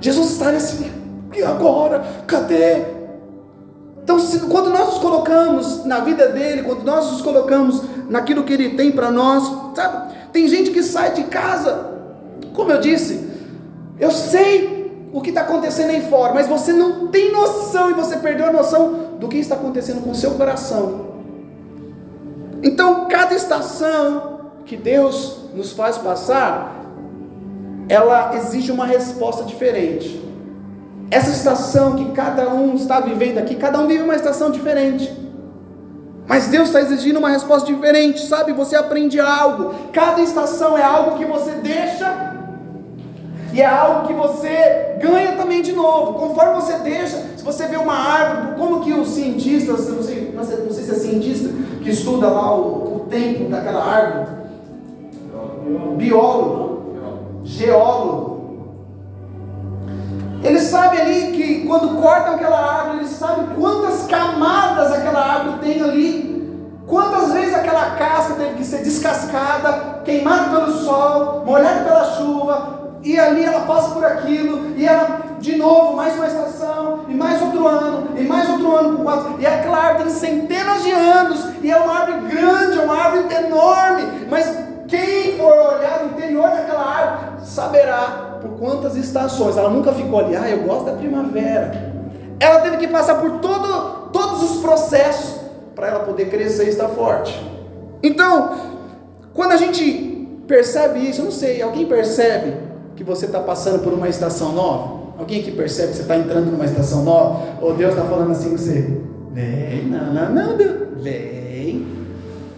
Jesus 0.00 0.32
estaria 0.32 0.58
assim, 0.58 0.90
e 1.34 1.42
agora? 1.42 2.04
Cadê? 2.26 2.96
Então, 4.02 4.20
se, 4.20 4.40
quando 4.40 4.70
nós 4.70 4.86
nos 4.86 4.98
colocamos 4.98 5.84
na 5.84 6.00
vida 6.00 6.28
dele, 6.28 6.62
quando 6.62 6.84
nós 6.84 7.10
nos 7.10 7.22
colocamos 7.22 7.82
naquilo 8.08 8.44
que 8.44 8.52
ele 8.52 8.76
tem 8.76 8.92
para 8.92 9.10
nós, 9.10 9.42
sabe? 9.74 10.14
Tem 10.32 10.46
gente 10.46 10.70
que 10.70 10.82
sai 10.82 11.12
de 11.12 11.24
casa, 11.24 11.90
como 12.54 12.70
eu 12.70 12.80
disse, 12.80 13.28
eu 13.98 14.10
sei 14.10 15.08
o 15.12 15.20
que 15.20 15.30
está 15.30 15.40
acontecendo 15.40 15.90
aí 15.90 16.02
fora, 16.08 16.34
mas 16.34 16.46
você 16.46 16.72
não 16.72 17.08
tem 17.08 17.32
noção 17.32 17.90
e 17.90 17.94
você 17.94 18.16
perdeu 18.18 18.46
a 18.46 18.52
noção 18.52 19.16
do 19.18 19.28
que 19.28 19.38
está 19.38 19.54
acontecendo 19.54 20.02
com 20.02 20.10
o 20.10 20.14
seu 20.14 20.32
coração. 20.32 21.06
Então, 22.62 23.06
cada 23.08 23.34
estação 23.34 24.40
que 24.64 24.76
Deus 24.76 25.38
nos 25.54 25.72
faz 25.72 25.98
passar, 25.98 26.84
ela 27.88 28.36
exige 28.36 28.70
uma 28.70 28.84
resposta 28.84 29.44
diferente. 29.44 30.25
Essa 31.10 31.30
estação 31.30 31.94
que 31.94 32.12
cada 32.12 32.48
um 32.48 32.74
está 32.74 33.00
vivendo 33.00 33.38
aqui, 33.38 33.54
cada 33.54 33.78
um 33.78 33.86
vive 33.86 34.02
uma 34.02 34.16
estação 34.16 34.50
diferente. 34.50 35.12
Mas 36.26 36.48
Deus 36.48 36.68
está 36.68 36.80
exigindo 36.80 37.18
uma 37.18 37.28
resposta 37.30 37.72
diferente, 37.72 38.26
sabe? 38.26 38.52
Você 38.52 38.74
aprende 38.74 39.20
algo. 39.20 39.72
Cada 39.92 40.20
estação 40.20 40.76
é 40.76 40.82
algo 40.82 41.16
que 41.16 41.24
você 41.24 41.52
deixa 41.52 42.34
e 43.52 43.62
é 43.62 43.66
algo 43.66 44.08
que 44.08 44.12
você 44.12 44.96
ganha 45.00 45.32
também 45.32 45.62
de 45.62 45.72
novo. 45.72 46.14
Conforme 46.14 46.54
você 46.56 46.78
deixa, 46.78 47.16
se 47.36 47.44
você 47.44 47.66
vê 47.66 47.76
uma 47.76 47.94
árvore, 47.94 48.58
como 48.58 48.80
que 48.80 48.92
os 48.92 49.08
cientistas, 49.10 49.88
não 49.88 50.02
sei, 50.02 50.32
não 50.34 50.44
sei, 50.44 50.56
não 50.58 50.70
sei 50.70 50.84
se 50.84 50.90
é 50.90 50.94
cientista 50.94 51.48
que 51.82 51.90
estuda 51.90 52.28
lá 52.28 52.54
o, 52.54 52.96
o 52.96 53.06
tempo 53.08 53.48
daquela 53.48 53.84
árvore, 53.84 54.26
biólogo, 55.96 56.96
geólogo, 57.44 58.35
sabe 60.66 61.00
ali 61.00 61.32
que 61.32 61.66
quando 61.66 62.00
cortam 62.00 62.34
aquela 62.34 62.58
árvore, 62.58 62.98
ele 62.98 63.08
sabe 63.08 63.54
quantas 63.54 64.06
camadas 64.06 64.92
aquela 64.92 65.20
árvore 65.20 65.58
tem 65.60 65.82
ali, 65.82 66.70
quantas 66.86 67.32
vezes 67.32 67.54
aquela 67.54 67.90
casca 67.96 68.34
teve 68.34 68.54
que 68.54 68.64
ser 68.64 68.82
descascada, 68.82 70.00
queimada 70.04 70.50
pelo 70.50 70.72
sol, 70.72 71.44
molhada 71.46 71.84
pela 71.84 72.04
chuva, 72.16 72.76
e 73.02 73.18
ali 73.18 73.44
ela 73.44 73.60
passa 73.60 73.90
por 73.90 74.04
aquilo, 74.04 74.74
e 74.76 74.84
ela 74.84 75.20
de 75.38 75.56
novo, 75.56 75.94
mais 75.94 76.14
uma 76.16 76.26
estação, 76.26 77.00
e 77.08 77.14
mais 77.14 77.40
outro 77.40 77.66
ano, 77.66 78.08
e 78.16 78.22
mais 78.24 78.48
outro 78.50 78.74
ano 78.74 78.96
por 78.96 79.04
quatro, 79.04 79.36
e 79.38 79.46
aquela 79.46 79.78
árvore 79.78 80.04
tem 80.04 80.12
centenas 80.12 80.82
de 80.82 80.90
anos, 80.90 81.44
e 81.62 81.70
é 81.70 81.76
uma 81.76 82.00
árvore 82.00 82.34
grande, 82.34 82.78
é 82.78 82.82
uma 82.82 82.96
árvore 82.96 83.34
enorme, 83.34 84.26
mas 84.28 84.58
quem 84.88 85.36
for 85.36 85.52
olhar 85.52 86.00
no 86.02 86.10
interior 86.10 86.48
daquela 86.50 86.84
árvore 86.84 87.44
saberá 87.44 88.25
por 88.40 88.50
quantas 88.58 88.96
estações. 88.96 89.56
Ela 89.56 89.70
nunca 89.70 89.92
ficou 89.92 90.18
ali, 90.18 90.36
ah, 90.36 90.48
eu 90.48 90.62
gosto 90.62 90.86
da 90.86 90.92
primavera. 90.92 91.94
Ela 92.38 92.60
teve 92.60 92.76
que 92.76 92.88
passar 92.88 93.16
por 93.16 93.38
todo, 93.40 94.10
todos 94.12 94.42
os 94.42 94.60
processos 94.60 95.40
para 95.74 95.88
ela 95.88 96.00
poder 96.00 96.28
crescer 96.28 96.66
e 96.66 96.68
estar 96.68 96.88
forte. 96.88 97.38
Então, 98.02 98.56
quando 99.34 99.52
a 99.52 99.56
gente 99.56 100.42
percebe 100.46 101.00
isso, 101.00 101.20
eu 101.20 101.24
não 101.26 101.32
sei, 101.32 101.60
alguém 101.60 101.86
percebe 101.86 102.54
que 102.94 103.04
você 103.04 103.26
está 103.26 103.40
passando 103.40 103.82
por 103.82 103.92
uma 103.92 104.08
estação 104.08 104.52
nova? 104.52 104.96
Alguém 105.18 105.42
que 105.42 105.50
percebe 105.50 105.90
que 105.90 105.96
você 105.96 106.02
está 106.02 106.16
entrando 106.16 106.50
numa 106.50 106.64
estação 106.64 107.04
nova? 107.04 107.42
Ou 107.60 107.74
Deus 107.74 107.94
está 107.94 108.04
falando 108.04 108.32
assim 108.32 108.50
com 108.50 108.58
você? 108.58 109.00
Vem, 109.32 109.86
não, 109.86 110.12
não, 110.12 110.34
não, 110.34 110.56
Deus, 110.56 111.02
vem. 111.02 111.86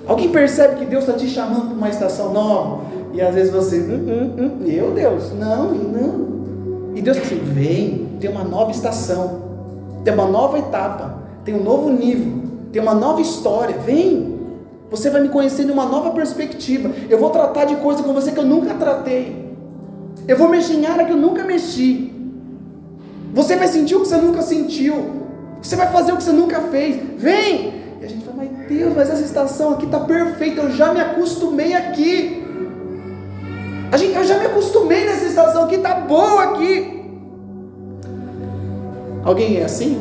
Alguém 0.06 0.30
percebe 0.30 0.76
que 0.76 0.86
Deus 0.86 1.04
está 1.04 1.16
te 1.16 1.28
chamando 1.28 1.66
para 1.66 1.74
uma 1.74 1.88
estação 1.88 2.32
nova? 2.32 2.84
E 3.12 3.20
às 3.20 3.34
vezes 3.34 3.52
você, 3.52 3.78
hum, 3.78 4.06
hum, 4.06 4.34
hum, 4.38 4.50
meu 4.60 4.90
Deus, 4.92 5.32
não, 5.32 5.72
não. 5.72 6.28
E 6.94 7.02
Deus 7.02 7.16
assim, 7.18 7.40
vem, 7.42 8.08
tem 8.20 8.30
uma 8.30 8.44
nova 8.44 8.70
estação, 8.70 9.42
tem 10.04 10.12
uma 10.12 10.26
nova 10.26 10.58
etapa, 10.58 11.22
tem 11.44 11.54
um 11.54 11.62
novo 11.62 11.90
nível, 11.90 12.42
tem 12.72 12.82
uma 12.82 12.94
nova 12.94 13.20
história, 13.20 13.76
vem. 13.78 14.36
Você 14.90 15.10
vai 15.10 15.20
me 15.20 15.28
conhecer 15.28 15.64
de 15.64 15.72
uma 15.72 15.84
nova 15.84 16.10
perspectiva. 16.12 16.90
Eu 17.10 17.18
vou 17.18 17.30
tratar 17.30 17.66
de 17.66 17.76
coisas 17.76 18.04
com 18.04 18.12
você 18.12 18.32
que 18.32 18.38
eu 18.38 18.44
nunca 18.44 18.74
tratei. 18.74 19.54
Eu 20.26 20.36
vou 20.36 20.48
mexer 20.48 20.74
em 20.74 20.86
área 20.86 21.04
que 21.04 21.12
eu 21.12 21.16
nunca 21.16 21.44
mexi. 21.44 22.12
Você 23.34 23.56
vai 23.56 23.68
sentir 23.68 23.94
o 23.96 24.00
que 24.00 24.08
você 24.08 24.16
nunca 24.16 24.42
sentiu. 24.42 25.18
Você 25.60 25.76
vai 25.76 25.88
fazer 25.88 26.12
o 26.12 26.16
que 26.16 26.22
você 26.22 26.32
nunca 26.32 26.60
fez. 26.62 27.00
Vem! 27.16 27.74
E 28.00 28.04
a 28.04 28.08
gente 28.08 28.24
fala, 28.24 28.38
mas 28.38 28.68
Deus, 28.68 28.94
mas 28.94 29.10
essa 29.10 29.22
estação 29.22 29.74
aqui 29.74 29.84
está 29.84 30.00
perfeita. 30.00 30.62
Eu 30.62 30.70
já 30.70 30.92
me 30.92 31.00
acostumei 31.00 31.74
aqui. 31.74 32.44
A 33.90 33.96
gente, 33.96 34.14
eu 34.14 34.24
já 34.24 34.38
me 34.38 34.46
acostumei 34.46 35.06
nessa 35.06 35.24
estação 35.24 35.64
aqui, 35.64 35.78
tá 35.78 35.94
boa 35.94 36.42
aqui. 36.44 36.98
Alguém 39.24 39.58
é 39.58 39.64
assim? 39.64 39.98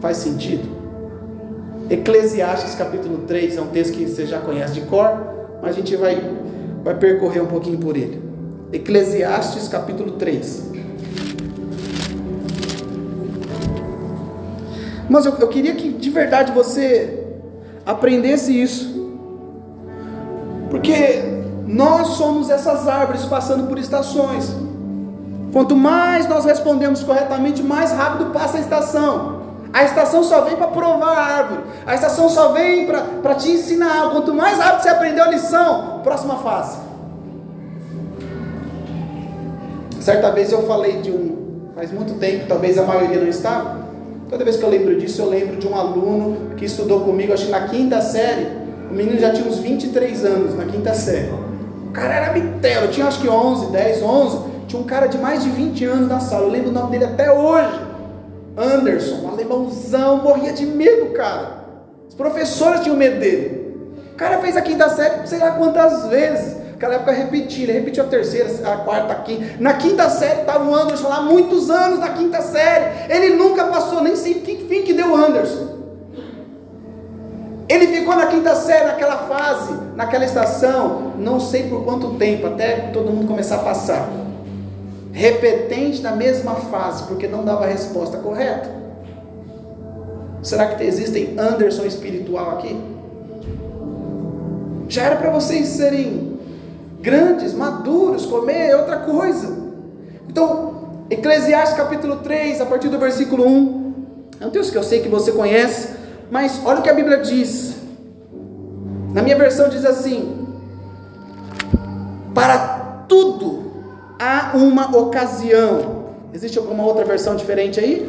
Faz 0.00 0.18
sentido? 0.18 0.68
Eclesiastes 1.90 2.76
capítulo 2.76 3.18
3 3.26 3.56
é 3.56 3.60
um 3.60 3.66
texto 3.66 3.94
que 3.94 4.06
você 4.06 4.24
já 4.24 4.38
conhece 4.38 4.74
de 4.74 4.82
cor, 4.82 5.10
mas 5.60 5.72
a 5.72 5.72
gente 5.72 5.96
vai, 5.96 6.22
vai 6.84 6.94
percorrer 6.94 7.42
um 7.42 7.46
pouquinho 7.46 7.78
por 7.78 7.96
ele. 7.96 8.22
Eclesiastes 8.72 9.66
capítulo 9.66 10.12
3. 10.12 10.70
Mas 15.08 15.26
eu, 15.26 15.34
eu 15.34 15.48
queria 15.48 15.74
que 15.74 15.88
de 15.88 16.08
verdade 16.08 16.52
você 16.52 17.26
aprendesse 17.84 18.52
isso. 18.52 19.18
Porque 20.70 21.39
nós 21.72 22.08
somos 22.08 22.50
essas 22.50 22.88
árvores 22.88 23.24
passando 23.24 23.68
por 23.68 23.78
estações. 23.78 24.52
Quanto 25.52 25.76
mais 25.76 26.28
nós 26.28 26.44
respondemos 26.44 27.04
corretamente, 27.04 27.62
mais 27.62 27.92
rápido 27.92 28.32
passa 28.32 28.58
a 28.58 28.60
estação. 28.60 29.40
A 29.72 29.84
estação 29.84 30.24
só 30.24 30.40
vem 30.40 30.56
para 30.56 30.66
provar 30.66 31.16
a 31.16 31.22
árvore. 31.22 31.62
A 31.86 31.94
estação 31.94 32.28
só 32.28 32.52
vem 32.52 32.86
para 32.86 33.34
te 33.36 33.50
ensinar. 33.52 34.10
Quanto 34.10 34.34
mais 34.34 34.58
rápido 34.58 34.82
você 34.82 34.88
aprendeu 34.88 35.24
a 35.24 35.28
lição, 35.28 36.00
próxima 36.02 36.38
fase. 36.38 36.76
Certa 40.00 40.32
vez 40.32 40.50
eu 40.50 40.66
falei 40.66 41.00
de 41.00 41.12
um, 41.12 41.70
faz 41.76 41.92
muito 41.92 42.14
tempo, 42.14 42.46
talvez 42.48 42.76
a 42.78 42.82
maioria 42.82 43.20
não 43.20 43.28
estava. 43.28 43.78
Toda 44.28 44.44
vez 44.44 44.56
que 44.56 44.64
eu 44.64 44.70
lembro 44.70 44.98
disso, 44.98 45.22
eu 45.22 45.28
lembro 45.28 45.56
de 45.56 45.68
um 45.68 45.76
aluno 45.76 46.54
que 46.56 46.64
estudou 46.64 47.02
comigo, 47.02 47.32
acho 47.32 47.46
que 47.46 47.52
na 47.52 47.68
quinta 47.68 48.00
série. 48.00 48.58
O 48.90 48.94
menino 48.94 49.20
já 49.20 49.32
tinha 49.32 49.46
uns 49.46 49.58
23 49.58 50.24
anos 50.24 50.56
na 50.56 50.64
quinta 50.64 50.92
série. 50.94 51.49
O 51.90 51.92
cara 51.92 52.14
era 52.14 52.32
bitelo, 52.32 52.86
tinha 52.86 53.08
acho 53.08 53.20
que 53.20 53.28
11, 53.28 53.72
10, 53.72 54.02
11. 54.04 54.38
Tinha 54.68 54.80
um 54.80 54.84
cara 54.84 55.08
de 55.08 55.18
mais 55.18 55.42
de 55.42 55.50
20 55.50 55.84
anos 55.86 56.08
na 56.08 56.20
sala, 56.20 56.44
eu 56.44 56.48
lembro 56.48 56.70
o 56.70 56.72
nome 56.72 56.92
dele 56.92 57.12
até 57.12 57.32
hoje. 57.32 57.80
Anderson, 58.56 59.16
um 59.24 59.28
alemãozão, 59.28 60.18
morria 60.18 60.52
de 60.52 60.66
medo, 60.66 61.06
cara. 61.06 61.64
Os 62.08 62.14
professores 62.14 62.82
tinham 62.82 62.96
medo 62.96 63.18
dele. 63.18 63.92
O 64.12 64.14
cara 64.14 64.38
fez 64.38 64.56
a 64.56 64.62
quinta 64.62 64.88
série, 64.88 65.26
sei 65.26 65.40
lá 65.40 65.50
quantas 65.50 66.06
vezes. 66.06 66.58
Naquela 66.70 66.94
época 66.94 67.10
repetia, 67.10 67.64
ele 67.64 67.72
repetiu 67.72 68.04
a 68.04 68.06
terceira, 68.06 68.48
a 68.72 68.76
quarta, 68.76 69.12
a 69.12 69.16
quinta. 69.16 69.56
Na 69.58 69.72
quinta 69.72 70.08
série 70.08 70.42
estava 70.42 70.62
o 70.62 70.72
Anderson 70.72 71.08
lá, 71.08 71.22
muitos 71.22 71.70
anos 71.70 71.98
na 71.98 72.10
quinta 72.10 72.40
série. 72.40 73.12
Ele 73.12 73.34
nunca 73.34 73.64
passou, 73.64 74.00
nem 74.00 74.14
sei 74.14 74.34
que 74.34 74.64
fim 74.68 74.82
que 74.82 74.92
deu 74.92 75.08
o 75.08 75.16
Anderson. 75.16 75.79
Ele 77.70 77.86
ficou 77.86 78.16
na 78.16 78.26
quinta 78.26 78.56
série, 78.56 78.84
naquela 78.84 79.16
fase, 79.28 79.72
naquela 79.94 80.24
estação, 80.24 81.12
não 81.16 81.38
sei 81.38 81.68
por 81.68 81.84
quanto 81.84 82.14
tempo, 82.14 82.48
até 82.48 82.90
todo 82.92 83.12
mundo 83.12 83.28
começar 83.28 83.54
a 83.54 83.58
passar. 83.60 84.08
Repetente 85.12 86.02
na 86.02 86.10
mesma 86.10 86.56
fase, 86.56 87.04
porque 87.04 87.28
não 87.28 87.44
dava 87.44 87.66
a 87.66 87.68
resposta 87.68 88.18
correta. 88.18 88.68
Será 90.42 90.66
que 90.66 90.82
existem 90.82 91.36
Anderson 91.38 91.84
espiritual 91.84 92.58
aqui? 92.58 92.76
Já 94.88 95.04
era 95.04 95.14
para 95.14 95.30
vocês 95.30 95.68
serem 95.68 96.40
grandes, 97.00 97.54
maduros, 97.54 98.26
comer 98.26 98.70
é 98.70 98.76
outra 98.76 98.96
coisa. 98.96 99.56
Então, 100.28 101.04
Eclesiastes 101.08 101.76
capítulo 101.76 102.16
3, 102.16 102.62
a 102.62 102.66
partir 102.66 102.88
do 102.88 102.98
versículo 102.98 103.46
1. 103.46 103.94
É 104.40 104.46
um 104.46 104.50
texto 104.50 104.72
que 104.72 104.78
eu 104.78 104.82
sei 104.82 105.02
que 105.02 105.08
você 105.08 105.30
conhece, 105.30 105.99
mas 106.30 106.60
olha 106.64 106.80
o 106.80 106.82
que 106.82 106.90
a 106.90 106.94
Bíblia 106.94 107.18
diz. 107.18 107.76
Na 109.12 109.22
minha 109.22 109.36
versão 109.36 109.68
diz 109.68 109.84
assim: 109.84 110.46
Para 112.34 113.04
tudo 113.08 113.72
há 114.18 114.52
uma 114.54 114.96
ocasião. 114.96 116.00
Existe 116.32 116.58
alguma 116.58 116.84
outra 116.84 117.04
versão 117.04 117.34
diferente 117.34 117.80
aí? 117.80 118.08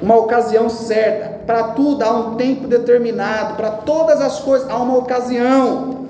Uma 0.00 0.16
ocasião 0.16 0.70
certa. 0.70 1.44
Para 1.46 1.64
tudo 1.68 2.02
há 2.02 2.10
um 2.10 2.36
tempo 2.36 2.66
determinado. 2.66 3.54
Para 3.56 3.70
todas 3.70 4.20
as 4.20 4.40
coisas 4.40 4.68
há 4.70 4.76
uma 4.78 4.96
ocasião. 4.96 6.03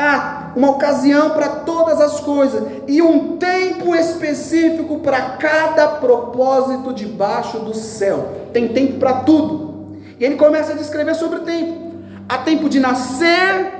Há 0.00 0.52
uma 0.54 0.70
ocasião 0.70 1.30
para 1.30 1.48
todas 1.48 2.00
as 2.00 2.20
coisas 2.20 2.62
e 2.86 3.02
um 3.02 3.36
tempo 3.36 3.96
específico 3.96 5.00
para 5.00 5.20
cada 5.30 5.88
propósito 5.88 6.94
debaixo 6.94 7.58
do 7.58 7.74
céu. 7.74 8.28
Tem 8.52 8.68
tempo 8.68 9.00
para 9.00 9.22
tudo. 9.22 9.96
E 10.20 10.24
ele 10.24 10.36
começa 10.36 10.72
a 10.72 10.76
descrever 10.76 11.16
sobre 11.16 11.40
o 11.40 11.42
tempo. 11.42 11.94
Há 12.28 12.38
tempo 12.38 12.68
de 12.68 12.78
nascer 12.78 13.72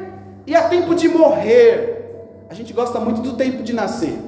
e 0.44 0.56
há 0.56 0.62
tempo 0.62 0.92
de 0.92 1.08
morrer. 1.08 1.94
a 2.50 2.54
gente 2.54 2.72
gosta 2.72 2.98
muito 2.98 3.20
do 3.20 3.34
tempo 3.34 3.62
de 3.62 3.72
nascer. 3.72 4.18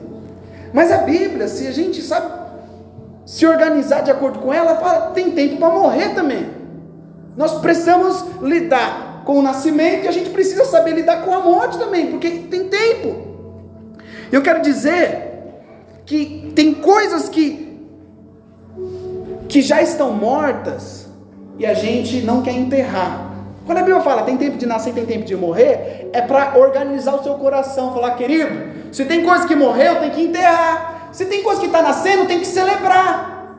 Mas 0.73 0.93
a 0.93 0.99
Bíblia, 0.99 1.49
se 1.49 1.67
a 1.67 1.73
gente 1.73 2.01
sabe 2.03 2.31
se 3.27 3.45
organizar 3.45 4.03
de 4.03 4.13
acordo 4.13 4.39
com 4.39 4.55
ela, 4.55 4.77
fala, 4.77 5.11
tem 5.11 5.33
tempo 5.33 5.57
para 5.57 5.75
morrer 5.75 6.11
também. 6.11 6.51
Nós 7.37 7.55
precisamos 7.55 8.25
lidar 8.41 9.10
com 9.25 9.39
o 9.39 9.43
nascimento 9.43 10.05
e 10.05 10.09
a 10.09 10.13
gente 10.13 10.31
precisa 10.31 10.65
saber 10.65 10.93
lidar 10.93 11.25
com 11.25 11.33
a 11.33 11.41
morte 11.41 11.79
também, 11.79 12.07
porque 12.07 12.31
tem 12.31 12.69
tempo. 12.69 13.31
Eu 14.33 14.43
quero 14.43 14.63
dizer 14.63 15.31
que 16.07 16.53
tem 16.55 16.75
coisas 16.75 17.29
que 17.29 17.69
que 19.49 19.61
já 19.61 19.83
estão 19.83 20.13
mortas 20.13 21.09
e 21.59 21.67
a 21.67 21.75
gente 21.75 22.23
não 22.23 22.41
quer 22.41 22.53
enterrar. 22.53 23.29
Quando 23.67 23.79
a 23.79 23.83
Bíblia 23.83 24.03
fala 24.03 24.23
tem 24.23 24.37
tempo 24.37 24.57
de 24.57 24.65
nascer, 24.65 24.95
tem 24.95 25.05
tempo 25.05 25.25
de 25.25 25.37
morrer, 25.37 26.09
é 26.13 26.23
para 26.23 26.57
organizar 26.57 27.15
o 27.15 27.23
seu 27.23 27.35
coração, 27.35 27.93
falar, 27.93 28.15
querido, 28.15 28.51
se 28.93 29.05
tem 29.05 29.25
coisa 29.25 29.47
que 29.47 29.57
morreu, 29.57 30.01
tem 30.01 30.11
que 30.11 30.23
enterrar. 30.23 31.09
Se 31.13 31.25
tem 31.27 31.43
coisa 31.43 31.61
que 31.61 31.67
está 31.67 31.83
nascendo, 31.83 32.27
tem 32.27 32.39
que 32.39 32.47
celebrar. 32.47 33.57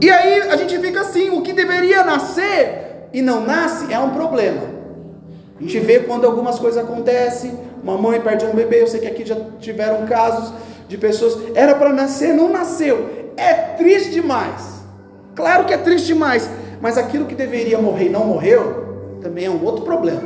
E 0.00 0.10
aí 0.10 0.42
a 0.42 0.56
gente 0.56 0.78
fica 0.78 1.00
assim, 1.00 1.30
o 1.30 1.42
que 1.42 1.52
deveria 1.52 2.04
nascer 2.04 2.89
e 3.12 3.22
não 3.22 3.44
nasce 3.44 3.92
é 3.92 3.98
um 3.98 4.10
problema. 4.10 4.62
A 5.58 5.62
gente 5.62 5.78
vê 5.80 6.00
quando 6.00 6.24
algumas 6.24 6.58
coisas 6.58 6.82
acontecem, 6.82 7.58
uma 7.82 7.98
mãe 7.98 8.20
perde 8.20 8.46
um 8.46 8.54
bebê, 8.54 8.82
eu 8.82 8.86
sei 8.86 9.00
que 9.00 9.06
aqui 9.06 9.24
já 9.24 9.36
tiveram 9.58 10.06
casos 10.06 10.52
de 10.88 10.96
pessoas, 10.96 11.36
era 11.54 11.74
para 11.74 11.92
nascer, 11.92 12.32
não 12.32 12.50
nasceu. 12.50 13.30
É 13.36 13.52
triste 13.52 14.10
demais. 14.10 14.80
Claro 15.34 15.64
que 15.64 15.74
é 15.74 15.78
triste 15.78 16.06
demais, 16.06 16.48
mas 16.80 16.98
aquilo 16.98 17.26
que 17.26 17.34
deveria 17.34 17.78
morrer 17.78 18.06
e 18.06 18.10
não 18.10 18.24
morreu, 18.24 19.18
também 19.20 19.44
é 19.44 19.50
um 19.50 19.62
outro 19.64 19.84
problema. 19.84 20.22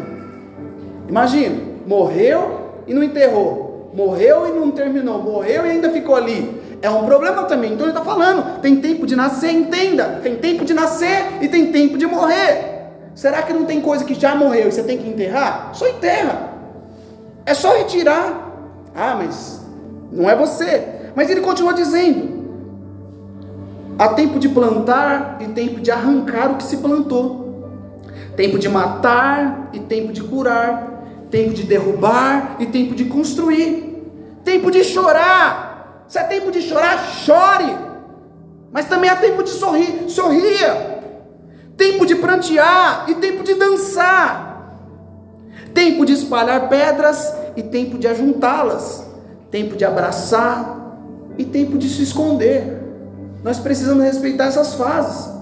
Imagina, 1.08 1.56
morreu 1.86 2.82
e 2.86 2.94
não 2.94 3.02
enterrou, 3.02 3.90
morreu 3.94 4.48
e 4.48 4.52
não 4.52 4.70
terminou, 4.70 5.20
morreu 5.20 5.66
e 5.66 5.70
ainda 5.70 5.90
ficou 5.90 6.16
ali. 6.16 6.62
É 6.80 6.90
um 6.90 7.04
problema 7.04 7.44
também. 7.44 7.72
Então 7.72 7.86
ele 7.86 7.96
está 7.96 8.04
falando: 8.04 8.60
tem 8.60 8.76
tempo 8.76 9.06
de 9.06 9.16
nascer, 9.16 9.50
entenda. 9.50 10.20
Tem 10.22 10.36
tempo 10.36 10.64
de 10.64 10.74
nascer 10.74 11.38
e 11.40 11.48
tem 11.48 11.72
tempo 11.72 11.96
de 11.96 12.06
morrer. 12.06 12.73
Será 13.14 13.42
que 13.42 13.52
não 13.52 13.64
tem 13.64 13.80
coisa 13.80 14.04
que 14.04 14.14
já 14.14 14.34
morreu 14.34 14.68
e 14.68 14.72
você 14.72 14.82
tem 14.82 14.98
que 14.98 15.08
enterrar? 15.08 15.70
Só 15.72 15.86
enterra. 15.88 16.54
É 17.46 17.54
só 17.54 17.76
retirar. 17.76 18.52
Ah, 18.94 19.14
mas 19.16 19.60
não 20.10 20.28
é 20.28 20.34
você. 20.34 21.10
Mas 21.14 21.30
ele 21.30 21.40
continua 21.40 21.72
dizendo: 21.72 22.44
Há 23.98 24.08
tempo 24.08 24.38
de 24.38 24.48
plantar 24.48 25.38
e 25.40 25.46
tempo 25.48 25.80
de 25.80 25.90
arrancar 25.90 26.50
o 26.50 26.56
que 26.56 26.64
se 26.64 26.78
plantou. 26.78 27.44
Tempo 28.36 28.58
de 28.58 28.68
matar 28.68 29.70
e 29.72 29.78
tempo 29.78 30.12
de 30.12 30.22
curar. 30.22 30.92
Tempo 31.30 31.54
de 31.54 31.62
derrubar 31.62 32.56
e 32.58 32.66
tempo 32.66 32.94
de 32.94 33.04
construir. 33.04 34.02
Tempo 34.44 34.70
de 34.70 34.82
chorar. 34.82 36.04
Se 36.08 36.18
é 36.18 36.24
tempo 36.24 36.50
de 36.50 36.60
chorar, 36.60 36.98
chore. 36.98 37.76
Mas 38.72 38.86
também 38.86 39.08
há 39.08 39.16
tempo 39.16 39.42
de 39.42 39.50
sorrir, 39.50 40.08
sorria. 40.08 40.93
Tempo 41.76 42.06
de 42.06 42.14
prantear 42.14 43.06
e 43.08 43.14
tempo 43.14 43.42
de 43.42 43.54
dançar. 43.54 44.54
Tempo 45.72 46.06
de 46.06 46.12
espalhar 46.12 46.68
pedras 46.68 47.34
e 47.56 47.62
tempo 47.62 47.98
de 47.98 48.06
ajuntá-las. 48.06 49.06
Tempo 49.50 49.76
de 49.76 49.84
abraçar 49.84 50.98
e 51.36 51.44
tempo 51.44 51.76
de 51.76 51.88
se 51.88 52.02
esconder. 52.02 52.80
Nós 53.42 53.58
precisamos 53.58 54.04
respeitar 54.04 54.46
essas 54.46 54.74
fases. 54.74 55.32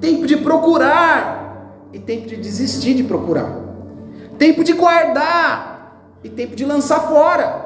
Tempo 0.00 0.26
de 0.26 0.38
procurar 0.38 1.88
e 1.92 1.98
tempo 1.98 2.26
de 2.26 2.36
desistir 2.36 2.94
de 2.94 3.04
procurar. 3.04 3.50
Tempo 4.38 4.64
de 4.64 4.72
guardar 4.72 6.18
e 6.24 6.28
tempo 6.30 6.56
de 6.56 6.64
lançar 6.64 7.00
fora. 7.08 7.62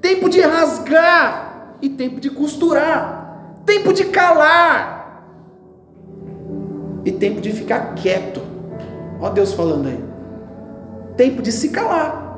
Tempo 0.00 0.28
de 0.28 0.40
rasgar 0.40 1.76
e 1.80 1.88
tempo 1.88 2.20
de 2.20 2.28
costurar. 2.28 3.54
Tempo 3.64 3.92
de 3.92 4.04
calar 4.06 4.95
e 7.06 7.12
tempo 7.12 7.40
de 7.40 7.52
ficar 7.52 7.94
quieto. 7.94 8.42
Ó 9.20 9.30
Deus 9.30 9.52
falando 9.52 9.86
aí. 9.86 10.04
Tempo 11.16 11.40
de 11.40 11.52
se 11.52 11.68
calar. 11.68 12.36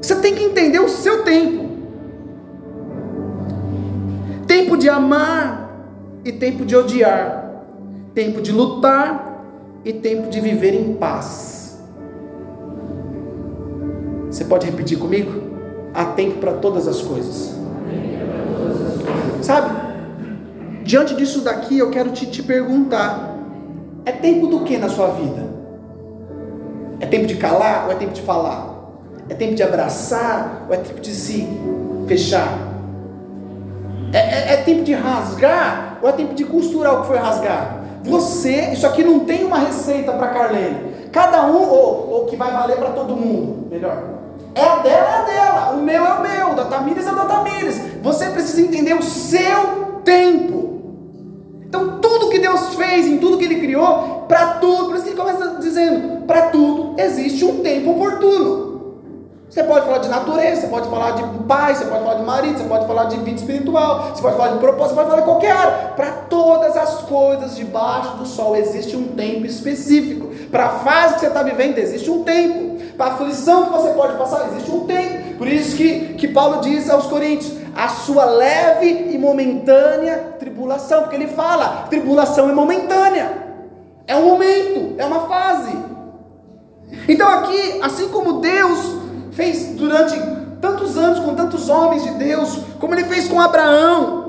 Você 0.00 0.16
tem 0.16 0.34
que 0.34 0.44
entender 0.44 0.78
o 0.78 0.88
seu 0.88 1.24
tempo. 1.24 1.66
Tempo 4.46 4.76
de 4.76 4.90
amar 4.90 5.70
e 6.24 6.32
tempo 6.32 6.64
de 6.64 6.76
odiar, 6.76 7.62
tempo 8.14 8.40
de 8.40 8.52
lutar 8.52 9.42
e 9.84 9.92
tempo 9.92 10.28
de 10.28 10.40
viver 10.40 10.74
em 10.74 10.94
paz. 10.94 11.82
Você 14.30 14.44
pode 14.44 14.66
repetir 14.66 14.98
comigo? 14.98 15.48
Há 15.94 16.04
tempo 16.04 16.38
para 16.38 16.52
todas 16.52 16.86
as 16.86 17.00
coisas. 17.00 17.54
Sabe? 19.42 19.88
Diante 20.84 21.14
disso 21.14 21.40
daqui, 21.40 21.78
eu 21.78 21.90
quero 21.90 22.10
te, 22.10 22.26
te 22.26 22.42
perguntar: 22.42 23.37
é 24.08 24.12
tempo 24.12 24.46
do 24.46 24.60
que 24.60 24.78
na 24.78 24.88
sua 24.88 25.08
vida? 25.08 25.46
É 26.98 27.06
tempo 27.06 27.26
de 27.26 27.36
calar 27.36 27.84
ou 27.86 27.92
é 27.92 27.94
tempo 27.94 28.14
de 28.14 28.22
falar? 28.22 28.74
É 29.28 29.34
tempo 29.34 29.54
de 29.54 29.62
abraçar 29.62 30.64
ou 30.66 30.74
é 30.74 30.78
tempo 30.78 30.98
de 30.98 31.10
se 31.10 31.46
fechar? 32.06 32.48
É, 34.14 34.18
é, 34.18 34.54
é 34.54 34.56
tempo 34.62 34.82
de 34.82 34.94
rasgar 34.94 35.98
ou 36.00 36.08
é 36.08 36.12
tempo 36.12 36.34
de 36.34 36.44
costurar 36.44 36.94
o 36.94 37.00
que 37.02 37.08
foi 37.08 37.18
rasgado? 37.18 37.86
Você, 38.04 38.70
isso 38.72 38.86
aqui 38.86 39.04
não 39.04 39.20
tem 39.20 39.44
uma 39.44 39.58
receita 39.58 40.12
para 40.12 40.28
Carlene. 40.28 41.10
Cada 41.12 41.46
um, 41.46 41.62
ou, 41.70 42.10
ou 42.10 42.24
que 42.24 42.36
vai 42.36 42.50
valer 42.50 42.78
para 42.78 42.90
todo 42.90 43.14
mundo, 43.14 43.68
melhor. 43.70 44.02
É 44.54 44.62
a 44.62 44.76
dela, 44.76 45.06
é 45.06 45.14
a 45.14 45.22
dela. 45.22 45.70
O 45.72 45.82
meu 45.82 46.06
é 46.06 46.14
o 46.14 46.22
meu, 46.22 46.54
da 46.54 46.64
Tamires 46.64 47.06
é 47.06 47.14
da 47.14 47.26
Tamires. 47.26 47.78
Você 48.02 48.30
precisa 48.30 48.62
entender 48.62 48.94
o 48.94 49.02
seu 49.02 50.00
tempo. 50.02 50.67
Então, 51.68 51.98
tudo 52.00 52.30
que 52.30 52.38
Deus 52.38 52.74
fez, 52.74 53.06
em 53.06 53.18
tudo 53.18 53.36
que 53.36 53.44
Ele 53.44 53.60
criou, 53.60 54.24
para 54.26 54.54
tudo, 54.54 54.86
por 54.86 54.94
isso 54.94 55.04
que 55.04 55.10
Ele 55.10 55.18
começa 55.18 55.56
dizendo: 55.60 56.26
para 56.26 56.48
tudo 56.48 56.94
existe 56.98 57.44
um 57.44 57.60
tempo 57.60 57.90
oportuno. 57.90 58.68
Você 59.50 59.62
pode 59.64 59.86
falar 59.86 59.98
de 59.98 60.08
natureza, 60.08 60.60
você 60.60 60.66
pode 60.66 60.88
falar 60.90 61.10
de 61.12 61.22
pai, 61.44 61.74
você 61.74 61.86
pode 61.86 62.04
falar 62.04 62.16
de 62.16 62.22
marido, 62.22 62.58
você 62.58 62.68
pode 62.68 62.86
falar 62.86 63.04
de 63.04 63.16
vida 63.16 63.38
espiritual, 63.38 64.10
você 64.14 64.20
pode 64.20 64.36
falar 64.36 64.52
de 64.52 64.58
propósito, 64.58 64.88
você 64.88 64.94
pode 64.94 65.08
falar 65.08 65.20
de 65.20 65.26
qualquer 65.26 65.52
área. 65.52 65.72
Para 65.96 66.10
todas 66.28 66.76
as 66.76 67.02
coisas 67.02 67.56
debaixo 67.56 68.18
do 68.18 68.26
sol 68.26 68.54
existe 68.56 68.94
um 68.94 69.04
tempo 69.08 69.46
específico. 69.46 70.28
Para 70.50 70.66
a 70.66 70.68
fase 70.68 71.14
que 71.14 71.20
você 71.20 71.26
está 71.28 71.42
vivendo 71.42 71.78
existe 71.78 72.10
um 72.10 72.24
tempo. 72.24 72.78
Para 72.96 73.06
a 73.06 73.14
aflição 73.14 73.64
que 73.64 73.70
você 73.70 73.90
pode 73.90 74.18
passar 74.18 74.48
existe 74.52 74.70
um 74.70 74.86
tempo. 74.86 75.38
Por 75.38 75.48
isso 75.48 75.76
que, 75.76 76.14
que 76.14 76.28
Paulo 76.28 76.60
diz 76.60 76.90
aos 76.90 77.06
Coríntios: 77.06 77.52
a 77.78 77.86
sua 77.86 78.24
leve 78.24 79.12
e 79.12 79.16
momentânea 79.16 80.34
tribulação, 80.36 81.02
porque 81.02 81.14
ele 81.14 81.28
fala: 81.28 81.86
tribulação 81.88 82.50
é 82.50 82.52
momentânea, 82.52 83.30
é 84.04 84.16
um 84.16 84.24
momento, 84.24 84.96
é 84.98 85.06
uma 85.06 85.28
fase. 85.28 85.78
Então 87.08 87.28
aqui, 87.28 87.78
assim 87.80 88.08
como 88.08 88.40
Deus 88.40 88.80
fez 89.30 89.76
durante 89.76 90.18
tantos 90.60 90.98
anos 90.98 91.20
com 91.20 91.36
tantos 91.36 91.68
homens 91.68 92.02
de 92.02 92.10
Deus, 92.14 92.58
como 92.80 92.96
ele 92.96 93.04
fez 93.04 93.28
com 93.28 93.40
Abraão. 93.40 94.26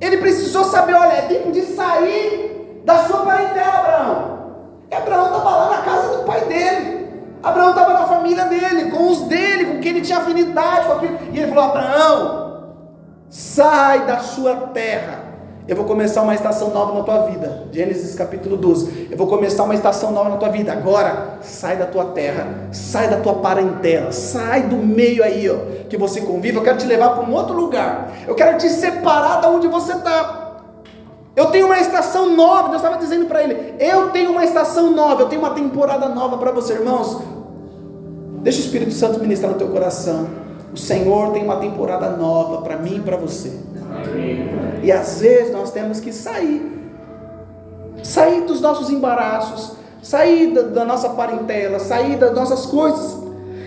Ele 0.00 0.16
precisou 0.16 0.64
saber: 0.64 0.94
olha, 0.94 1.12
é 1.12 1.22
tempo 1.22 1.52
de 1.52 1.62
sair 1.62 2.82
da 2.84 3.04
sua 3.04 3.18
parentela, 3.18 3.78
Abraão. 3.78 4.36
E 4.90 4.94
Abraão 4.96 5.26
estava 5.26 5.50
lá 5.50 5.70
na 5.70 5.82
casa 5.82 6.16
do 6.16 6.24
pai 6.24 6.40
dele. 6.46 6.96
Abraão 7.44 7.70
estava 7.70 7.92
na 7.92 8.06
família 8.08 8.44
dele, 8.46 8.90
com 8.90 9.08
os 9.08 9.20
dele, 9.22 9.66
com 9.66 9.80
quem 9.80 9.92
ele 9.92 10.00
tinha 10.00 10.18
afinidade, 10.18 10.86
com 10.86 10.94
aquilo. 10.94 11.18
E 11.32 11.38
ele 11.38 11.48
falou: 11.48 11.64
Abraão, 11.70 12.45
sai 13.36 14.06
da 14.06 14.18
sua 14.20 14.54
terra 14.72 15.26
eu 15.68 15.74
vou 15.74 15.84
começar 15.84 16.22
uma 16.22 16.32
estação 16.32 16.70
nova 16.70 16.94
na 16.94 17.02
tua 17.02 17.26
vida. 17.26 17.64
Gênesis 17.72 18.14
capítulo 18.14 18.56
12. 18.56 19.08
Eu 19.10 19.16
vou 19.16 19.26
começar 19.26 19.64
uma 19.64 19.74
estação 19.74 20.12
nova 20.12 20.30
na 20.30 20.36
tua 20.36 20.48
vida. 20.48 20.72
Agora, 20.72 21.38
sai 21.42 21.76
da 21.76 21.86
tua 21.86 22.04
terra, 22.04 22.46
sai 22.70 23.08
da 23.10 23.16
tua 23.16 23.34
parentela, 23.34 24.12
sai 24.12 24.62
do 24.62 24.76
meio 24.76 25.24
aí, 25.24 25.50
ó, 25.50 25.56
que 25.88 25.96
você 25.96 26.20
convive. 26.20 26.56
Eu 26.56 26.62
quero 26.62 26.78
te 26.78 26.86
levar 26.86 27.16
para 27.16 27.28
um 27.28 27.34
outro 27.34 27.56
lugar. 27.56 28.12
Eu 28.28 28.36
quero 28.36 28.56
te 28.58 28.68
separar 28.68 29.40
da 29.40 29.48
onde 29.48 29.66
você 29.66 29.94
está. 29.94 30.62
Eu 31.34 31.46
tenho 31.46 31.66
uma 31.66 31.80
estação 31.80 32.36
nova. 32.36 32.68
Deus 32.68 32.80
estava 32.80 32.98
dizendo 32.98 33.26
para 33.26 33.42
ele: 33.42 33.74
Eu 33.80 34.10
tenho 34.10 34.30
uma 34.30 34.44
estação 34.44 34.92
nova. 34.92 35.22
Eu 35.22 35.28
tenho 35.28 35.40
uma 35.40 35.50
temporada 35.50 36.08
nova 36.08 36.38
para 36.38 36.52
você, 36.52 36.74
irmãos. 36.74 37.20
Deixa 38.40 38.60
o 38.60 38.62
Espírito 38.62 38.92
Santo 38.92 39.18
ministrar 39.18 39.50
no 39.50 39.58
teu 39.58 39.68
coração. 39.68 40.45
O 40.76 40.78
Senhor 40.78 41.32
tem 41.32 41.42
uma 41.42 41.56
temporada 41.56 42.10
nova 42.10 42.60
para 42.60 42.76
mim 42.76 42.96
e 42.96 43.00
para 43.00 43.16
você. 43.16 43.50
E 44.82 44.92
às 44.92 45.22
vezes 45.22 45.50
nós 45.50 45.70
temos 45.70 46.00
que 46.00 46.12
sair. 46.12 46.70
Sair 48.02 48.42
dos 48.42 48.60
nossos 48.60 48.90
embaraços, 48.90 49.72
sair 50.02 50.52
da, 50.52 50.60
da 50.60 50.84
nossa 50.84 51.08
parentela, 51.08 51.78
sair 51.78 52.18
das 52.18 52.34
nossas 52.34 52.66
coisas. 52.66 53.16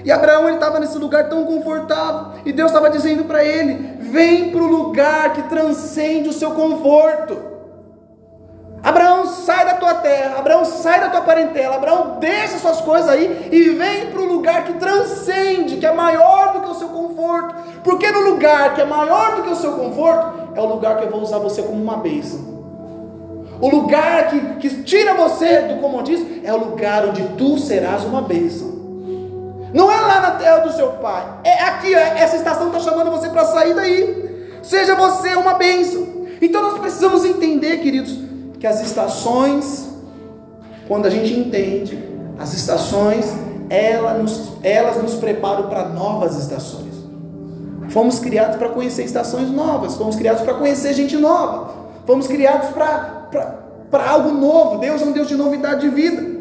E 0.05 0.11
Abraão 0.11 0.45
ele 0.45 0.57
estava 0.57 0.79
nesse 0.79 0.99
lugar 0.99 1.29
tão 1.29 1.45
confortável, 1.45 2.39
e 2.45 2.53
Deus 2.53 2.69
estava 2.69 2.91
dizendo 2.91 3.23
para 3.23 3.43
ele: 3.43 3.97
vem 3.99 4.51
para 4.51 4.61
o 4.61 4.67
lugar 4.67 5.33
que 5.33 5.49
transcende 5.49 6.29
o 6.29 6.33
seu 6.33 6.51
conforto. 6.51 7.37
Abraão, 8.89 9.27
sai 9.27 9.65
da 9.65 9.75
tua 9.75 9.93
terra, 9.95 10.39
Abraão, 10.39 10.65
sai 10.65 10.99
da 10.99 11.09
tua 11.09 11.21
parentela, 11.21 11.75
Abraão, 11.75 12.17
deixa 12.19 12.57
suas 12.57 12.81
coisas 12.81 13.07
aí 13.07 13.49
e 13.51 13.69
vem 13.69 14.07
para 14.07 14.19
o 14.19 14.25
lugar 14.25 14.63
que 14.63 14.73
transcende, 14.73 15.77
que 15.77 15.85
é 15.85 15.93
maior 15.93 16.53
do 16.53 16.61
que 16.61 16.71
o 16.71 16.73
seu 16.73 16.89
conforto. 16.89 17.53
Porque 17.83 18.09
no 18.11 18.21
lugar 18.21 18.73
que 18.73 18.81
é 18.81 18.85
maior 18.85 19.35
do 19.35 19.43
que 19.43 19.49
o 19.51 19.55
seu 19.55 19.73
conforto, 19.73 20.55
é 20.55 20.59
o 20.59 20.65
lugar 20.65 20.97
que 20.97 21.05
eu 21.05 21.11
vou 21.11 21.21
usar 21.21 21.37
você 21.37 21.61
como 21.61 21.81
uma 21.81 21.97
bênção. 21.97 22.59
O 23.61 23.69
lugar 23.69 24.29
que, 24.29 24.39
que 24.55 24.83
tira 24.83 25.13
você 25.13 25.61
do 25.61 25.79
comodismo 25.81 26.41
é 26.43 26.51
o 26.51 26.57
lugar 26.57 27.05
onde 27.05 27.23
tu 27.37 27.59
serás 27.59 28.03
uma 28.03 28.23
bênção. 28.23 28.69
Não 29.71 29.91
é 29.91 29.99
lá 29.99 30.19
na 30.19 30.31
terra 30.31 30.59
do 30.59 30.73
seu 30.73 30.93
pai, 30.93 31.23
é 31.43 31.61
aqui, 31.63 31.93
essa 31.93 32.37
estação 32.37 32.67
está 32.67 32.79
chamando 32.79 33.11
você 33.11 33.29
para 33.29 33.45
sair 33.45 33.75
daí. 33.75 34.57
Seja 34.63 34.95
você 34.95 35.35
uma 35.35 35.53
bênção. 35.53 36.07
Então 36.41 36.63
nós 36.63 36.79
precisamos 36.79 37.23
entender, 37.23 37.77
queridos, 37.77 38.28
que 38.59 38.67
as 38.67 38.81
estações, 38.81 39.87
quando 40.87 41.05
a 41.05 41.09
gente 41.09 41.33
entende, 41.33 41.97
as 42.37 42.53
estações, 42.53 43.25
elas 43.69 44.21
nos, 44.21 44.51
elas 44.63 45.01
nos 45.01 45.15
preparam 45.15 45.69
para 45.69 45.87
novas 45.89 46.37
estações. 46.37 46.89
Fomos 47.89 48.19
criados 48.19 48.57
para 48.57 48.69
conhecer 48.69 49.03
estações 49.03 49.49
novas, 49.49 49.95
fomos 49.95 50.15
criados 50.15 50.41
para 50.41 50.53
conhecer 50.53 50.93
gente 50.93 51.17
nova, 51.17 51.71
fomos 52.05 52.27
criados 52.27 52.69
para 52.69 54.11
algo 54.11 54.31
novo. 54.31 54.77
Deus 54.77 55.01
é 55.01 55.05
um 55.05 55.11
Deus 55.11 55.27
de 55.27 55.35
novidade 55.35 55.81
de 55.81 55.89
vida. 55.89 56.39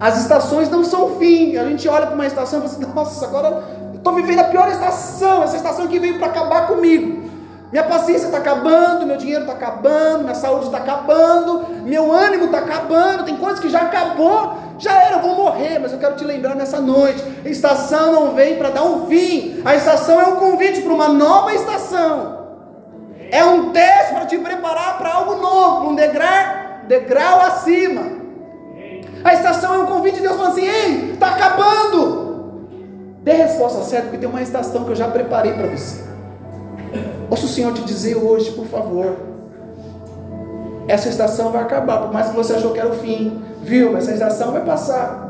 As 0.00 0.20
estações 0.20 0.68
não 0.68 0.84
são 0.84 1.18
fim. 1.18 1.56
A 1.56 1.64
gente 1.64 1.88
olha 1.88 2.06
para 2.06 2.14
uma 2.14 2.26
estação 2.26 2.58
e 2.58 2.62
fala 2.62 2.74
assim: 2.74 2.94
nossa, 2.94 3.26
agora 3.26 3.64
estou 3.94 4.14
vivendo 4.14 4.40
a 4.40 4.44
pior 4.44 4.68
estação, 4.68 5.42
essa 5.42 5.56
estação 5.56 5.86
que 5.86 5.98
veio 5.98 6.18
para 6.18 6.26
acabar 6.26 6.66
comigo. 6.66 7.27
Minha 7.70 7.84
paciência 7.84 8.26
está 8.26 8.38
acabando, 8.38 9.06
meu 9.06 9.18
dinheiro 9.18 9.42
está 9.42 9.52
acabando, 9.52 10.22
minha 10.22 10.34
saúde 10.34 10.66
está 10.66 10.78
acabando, 10.78 11.66
meu 11.84 12.10
ânimo 12.10 12.46
está 12.46 12.58
acabando, 12.60 13.24
tem 13.24 13.36
coisas 13.36 13.60
que 13.60 13.68
já 13.68 13.82
acabou, 13.82 14.54
já 14.78 15.02
era, 15.02 15.16
eu 15.16 15.20
vou 15.20 15.34
morrer, 15.34 15.78
mas 15.78 15.92
eu 15.92 15.98
quero 15.98 16.16
te 16.16 16.24
lembrar 16.24 16.54
nessa 16.54 16.80
noite: 16.80 17.22
a 17.44 17.48
estação 17.48 18.12
não 18.12 18.34
vem 18.34 18.56
para 18.56 18.70
dar 18.70 18.84
um 18.84 19.06
fim, 19.06 19.60
a 19.66 19.76
estação 19.76 20.18
é 20.18 20.24
um 20.24 20.36
convite 20.36 20.80
para 20.80 20.94
uma 20.94 21.08
nova 21.08 21.52
estação, 21.52 22.38
é 23.30 23.44
um 23.44 23.70
teste 23.70 24.14
para 24.14 24.24
te 24.24 24.38
preparar 24.38 24.96
para 24.96 25.12
algo 25.12 25.34
novo, 25.34 25.80
para 25.80 25.88
um 25.90 25.94
degrau, 25.94 26.44
degrau 26.86 27.40
acima. 27.42 28.18
A 29.22 29.34
estação 29.34 29.74
é 29.74 29.78
um 29.78 29.86
convite 29.86 30.16
de 30.16 30.22
Deus 30.22 30.36
falando 30.36 30.52
assim: 30.52 30.66
ei, 30.66 31.12
está 31.12 31.34
acabando. 31.34 32.28
Dê 33.20 33.32
a 33.32 33.46
resposta 33.46 33.82
certa, 33.82 34.04
porque 34.04 34.18
tem 34.18 34.28
uma 34.28 34.40
estação 34.40 34.84
que 34.84 34.92
eu 34.92 34.96
já 34.96 35.08
preparei 35.08 35.52
para 35.52 35.66
você. 35.66 36.07
Ouça 37.30 37.44
o 37.44 37.48
Senhor 37.48 37.72
te 37.74 37.82
dizer 37.82 38.16
hoje, 38.16 38.52
por 38.52 38.66
favor. 38.66 39.16
Essa 40.86 41.10
estação 41.10 41.52
vai 41.52 41.62
acabar, 41.62 42.00
por 42.02 42.12
mais 42.12 42.30
que 42.30 42.36
você 42.36 42.54
achou 42.54 42.72
que 42.72 42.80
era 42.80 42.88
o 42.88 42.94
fim, 42.94 43.42
viu? 43.62 43.96
Essa 43.96 44.12
estação 44.12 44.52
vai 44.52 44.64
passar. 44.64 45.28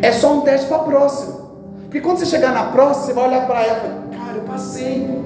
É 0.00 0.10
só 0.10 0.32
um 0.32 0.40
teste 0.40 0.66
para 0.66 0.78
a 0.78 0.84
próxima. 0.84 1.42
Porque 1.82 2.00
quando 2.00 2.18
você 2.18 2.26
chegar 2.26 2.52
na 2.54 2.64
próxima, 2.64 3.06
você 3.06 3.12
vai 3.12 3.28
olhar 3.28 3.46
para 3.46 3.62
ela 3.62 3.76
e 3.76 3.80
falar, 3.80 4.24
cara, 4.24 4.38
eu 4.38 4.44
passei. 4.44 5.22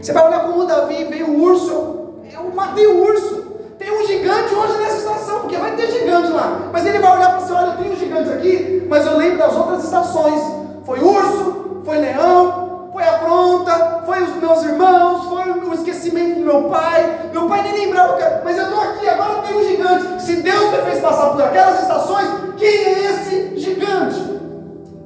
Você 0.00 0.12
vai 0.12 0.26
olhar 0.26 0.40
como 0.40 0.60
o 0.60 0.66
Davi, 0.66 1.04
veio 1.04 1.30
o 1.30 1.42
urso, 1.42 2.14
eu 2.30 2.54
matei 2.54 2.86
o 2.86 3.02
urso. 3.02 3.52
Tem 3.78 3.90
um 3.90 4.06
gigante 4.06 4.54
hoje 4.54 4.78
nessa 4.78 4.98
estação, 4.98 5.40
porque 5.40 5.56
vai 5.56 5.74
ter 5.74 5.90
gigante 5.90 6.30
lá. 6.30 6.68
Mas 6.70 6.84
ele 6.84 6.98
vai 6.98 7.16
olhar 7.16 7.30
para 7.30 7.40
você, 7.40 7.52
olha, 7.52 7.72
tenho 7.72 7.92
um 7.94 7.96
gigante 7.96 8.28
aqui, 8.28 8.86
mas 8.88 9.06
eu 9.06 9.16
lembro 9.16 9.38
das 9.38 9.56
outras 9.56 9.84
estações. 9.84 10.40
Foi 10.84 11.00
urso, 11.00 11.80
foi 11.84 11.98
leão, 11.98 12.71
foi 12.92 13.02
afronta, 13.02 14.02
foi 14.04 14.22
os 14.22 14.36
meus 14.36 14.62
irmãos, 14.62 15.24
foi 15.24 15.50
o 15.50 15.72
esquecimento 15.72 16.40
do 16.40 16.44
meu 16.44 16.64
pai. 16.64 17.30
Meu 17.32 17.48
pai 17.48 17.62
nem 17.62 17.86
lembrava, 17.86 18.18
mas 18.44 18.58
eu 18.58 18.64
estou 18.64 18.80
aqui, 18.80 19.08
agora 19.08 19.42
tenho 19.42 19.58
um 19.58 19.64
gigante. 19.64 20.22
Se 20.22 20.36
Deus 20.36 20.70
me 20.70 20.76
fez 20.82 21.00
passar 21.00 21.30
por 21.30 21.42
aquelas 21.42 21.80
estações, 21.80 22.28
quem 22.58 22.68
é 22.68 23.04
esse 23.10 23.58
gigante? 23.58 24.40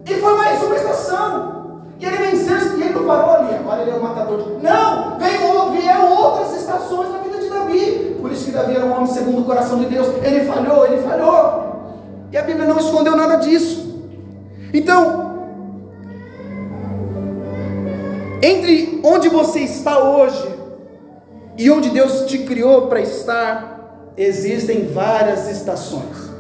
E 0.05 0.15
foi 0.15 0.37
mais 0.37 0.63
uma 0.63 0.75
estação. 0.75 1.83
E 1.99 2.05
ele 2.05 2.17
venceu, 2.17 2.77
e 2.77 2.83
ele 2.83 2.93
não 2.93 3.07
parou 3.07 3.37
ali, 3.37 3.55
agora 3.55 3.83
ele 3.83 3.93
é 3.93 3.95
o 3.95 4.03
matador. 4.03 4.59
Não, 4.61 5.17
veio, 5.19 5.71
vieram 5.71 6.13
outras 6.13 6.57
estações 6.57 7.11
na 7.11 7.19
vida 7.19 7.39
de 7.39 7.49
Davi. 7.49 8.17
Por 8.21 8.33
isso 8.33 8.47
que 8.47 8.51
Davi 8.51 8.75
era 8.75 8.85
um 8.85 8.93
homem 8.93 9.07
segundo 9.07 9.43
o 9.43 9.45
coração 9.45 9.79
de 9.79 9.87
Deus. 9.87 10.09
Ele 10.23 10.45
falhou, 10.45 10.85
ele 10.85 11.01
falhou. 11.03 11.67
E 12.33 12.37
a 12.37 12.43
Bíblia 12.43 12.67
não 12.67 12.79
escondeu 12.79 13.17
nada 13.17 13.37
disso. 13.37 13.87
Então, 14.75 15.26
Entre 18.47 19.01
onde 19.03 19.29
você 19.29 19.59
está 19.59 19.99
hoje 19.99 20.47
e 21.59 21.69
onde 21.69 21.91
Deus 21.91 22.27
te 22.27 22.39
criou 22.39 22.87
para 22.87 23.01
estar, 23.01 24.13
existem 24.17 24.87
várias 24.87 25.51
estações. 25.51 26.31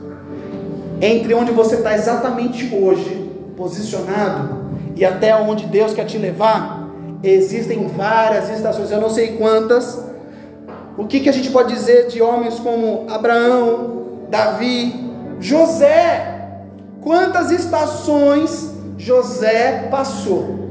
Entre 1.03 1.35
onde 1.35 1.51
você 1.51 1.75
está 1.75 1.97
exatamente 1.97 2.73
hoje, 2.73 3.29
posicionado, 3.57 4.66
e 4.95 5.05
até 5.05 5.35
onde 5.35 5.66
Deus 5.66 5.95
quer 5.95 6.05
te 6.05 6.16
levar, 6.16 6.88
existem 7.25 7.88
várias 7.88 8.51
estações. 8.51 8.92
Eu 8.92 9.01
não 9.01 9.11
sei 9.11 9.37
quantas. 9.37 10.01
O 10.97 11.07
que, 11.09 11.19
que 11.19 11.29
a 11.29 11.33
gente 11.33 11.51
pode 11.51 11.75
dizer 11.75 12.07
de 12.07 12.23
homens 12.23 12.61
como 12.61 13.07
Abraão, 13.11 14.29
Davi, 14.31 15.11
José? 15.40 16.53
Quantas 17.01 17.51
estações 17.51 18.71
José 18.97 19.88
passou? 19.90 20.65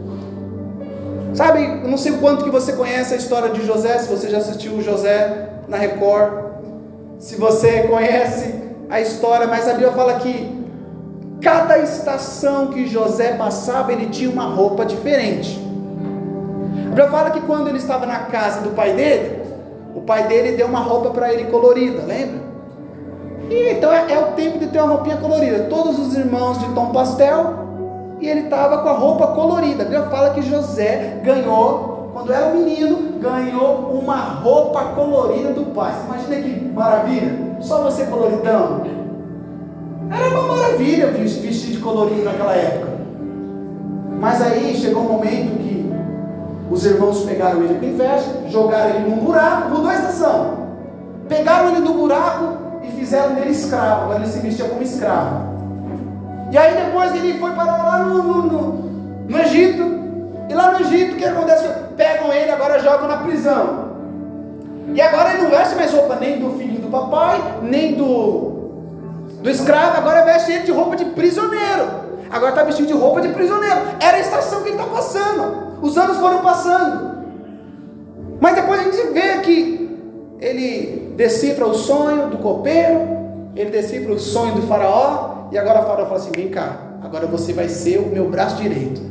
Sabe, 1.36 1.82
eu 1.84 1.90
não 1.90 1.98
sei 1.98 2.14
o 2.14 2.20
quanto 2.20 2.46
que 2.46 2.50
você 2.50 2.72
conhece 2.72 3.14
a 3.14 3.18
história 3.18 3.50
de 3.50 3.66
José, 3.66 3.98
se 4.00 4.08
você 4.08 4.30
já 4.30 4.38
assistiu 4.38 4.72
o 4.72 4.82
José 4.82 5.50
na 5.68 5.76
Record, 5.76 6.46
se 7.20 7.36
você 7.36 7.84
conhece 7.84 8.56
a 8.90 9.02
história, 9.02 9.46
mas 9.46 9.68
a 9.68 9.74
Bíblia 9.74 9.92
fala 9.92 10.14
que 10.14 10.66
cada 11.42 11.78
estação 11.80 12.68
que 12.68 12.88
José 12.88 13.34
passava, 13.34 13.92
ele 13.92 14.06
tinha 14.06 14.30
uma 14.30 14.46
roupa 14.46 14.86
diferente. 14.86 15.60
A 16.86 16.88
Bíblia 16.88 17.10
fala 17.10 17.32
que 17.32 17.42
quando 17.42 17.68
ele 17.68 17.80
estava 17.80 18.06
na 18.06 18.20
casa 18.20 18.62
do 18.62 18.70
pai 18.70 18.94
dele, 18.94 19.42
o 19.94 20.02
pai 20.02 20.28
dele 20.28 20.56
deu 20.56 20.68
uma 20.68 20.80
roupa 20.80 21.10
para 21.10 21.34
ele 21.34 21.52
colorida, 21.52 22.04
lembra? 22.04 22.46
E 23.50 23.74
então 23.74 23.92
é, 23.92 24.10
é 24.10 24.20
o 24.20 24.32
tempo 24.32 24.58
de 24.58 24.68
ter 24.68 24.80
uma 24.80 24.94
roupinha 24.94 25.18
colorida. 25.18 25.66
Todos 25.70 26.00
os 26.00 26.16
irmãos 26.16 26.60
de 26.60 26.74
tom 26.74 26.94
pastel 26.94 27.65
e 28.20 28.28
ele 28.28 28.42
estava 28.42 28.80
com 28.80 28.90
a 28.90 28.94
roupa 28.94 29.28
colorida. 29.28 29.84
A 29.84 29.86
Bíblia 29.86 30.04
fala 30.04 30.30
que 30.32 30.42
José 30.42 31.22
ganhou, 31.24 32.10
quando 32.14 32.32
era 32.32 32.48
um 32.48 32.64
menino, 32.64 33.20
ganhou 33.20 34.00
uma 34.00 34.16
roupa 34.16 34.84
colorida 34.96 35.50
do 35.52 35.74
pai. 35.74 35.94
Você 35.94 36.06
imagina 36.06 36.36
que 36.42 36.66
maravilha? 36.74 37.58
Só 37.62 37.84
você 37.84 38.06
coloridão. 38.06 38.82
Era 40.10 40.30
uma 40.30 40.56
maravilha 40.56 41.08
vestir 41.08 41.72
de 41.72 41.78
colorido 41.80 42.24
naquela 42.24 42.54
época. 42.54 42.96
Mas 44.20 44.42
aí 44.42 44.76
chegou 44.76 45.04
um 45.04 45.14
momento 45.14 45.58
que 45.58 45.94
os 46.70 46.86
irmãos 46.86 47.24
pegaram 47.24 47.64
ele 47.64 47.76
com 47.76 47.86
inveja, 47.86 48.44
jogaram 48.48 48.96
ele 48.96 49.10
num 49.10 49.18
buraco, 49.18 49.70
mudou 49.70 49.90
a 49.90 49.96
estação. 49.96 50.66
Pegaram 51.28 51.70
ele 51.70 51.82
do 51.82 51.94
buraco 51.94 52.58
e 52.84 52.92
fizeram 52.92 53.36
dele 53.36 53.52
escravo. 53.52 54.04
Agora 54.04 54.20
ele 54.20 54.28
se 54.28 54.40
vestia 54.40 54.66
como 54.66 54.82
escravo. 54.82 55.55
E 56.56 56.58
aí 56.58 56.74
depois 56.74 57.14
ele 57.14 57.38
foi 57.38 57.52
parar 57.52 57.84
lá 57.84 58.00
no, 58.00 58.24
no, 58.24 58.72
no, 59.28 59.40
Egito. 59.42 59.84
E 60.48 60.54
lá 60.54 60.72
no 60.72 60.80
Egito, 60.80 61.16
o 61.16 61.18
que 61.18 61.26
acontece? 61.26 61.68
Pegam 61.98 62.32
ele, 62.32 62.50
agora 62.50 62.80
jogam 62.80 63.10
na 63.10 63.18
prisão. 63.18 63.90
E 64.94 65.02
agora 65.02 65.34
ele 65.34 65.42
não 65.42 65.50
veste 65.50 65.76
mais 65.76 65.92
roupa 65.92 66.16
nem 66.16 66.40
do 66.40 66.58
filho 66.58 66.80
do 66.80 66.90
papai, 66.90 67.42
nem 67.62 67.96
do, 67.96 68.70
do 69.42 69.50
escravo, 69.50 69.98
agora 69.98 70.24
veste 70.24 70.54
ele 70.54 70.64
de 70.64 70.72
roupa 70.72 70.96
de 70.96 71.04
prisioneiro. 71.04 72.06
Agora 72.32 72.52
está 72.52 72.64
vestido 72.64 72.88
de 72.88 72.94
roupa 72.94 73.20
de 73.20 73.28
prisioneiro. 73.34 73.76
Era 74.00 74.16
a 74.16 74.22
estação 74.22 74.62
que 74.62 74.70
ele 74.70 74.78
está 74.78 74.90
passando. 74.90 75.82
Os 75.82 75.98
anos 75.98 76.20
foram 76.20 76.38
passando. 76.40 77.18
Mas 78.40 78.56
depois 78.56 78.80
a 78.80 78.84
gente 78.84 79.08
vê 79.12 79.40
que 79.40 80.00
ele 80.40 81.14
decifra 81.18 81.68
o 81.68 81.74
sonho 81.74 82.30
do 82.30 82.38
copeiro, 82.38 83.02
ele 83.58 83.72
decifra 83.72 84.14
o 84.14 84.20
sonho 84.20 84.56
do 84.56 84.62
faraó, 84.62 85.35
e 85.56 85.58
agora 85.58 85.84
faraó 85.84 86.06
fala 86.06 86.18
assim: 86.18 86.32
vem 86.34 86.50
cá, 86.50 86.98
agora 87.02 87.26
você 87.26 87.54
vai 87.54 87.70
ser 87.70 88.00
o 88.00 88.08
meu 88.08 88.30
braço 88.30 88.62
direito. 88.62 89.02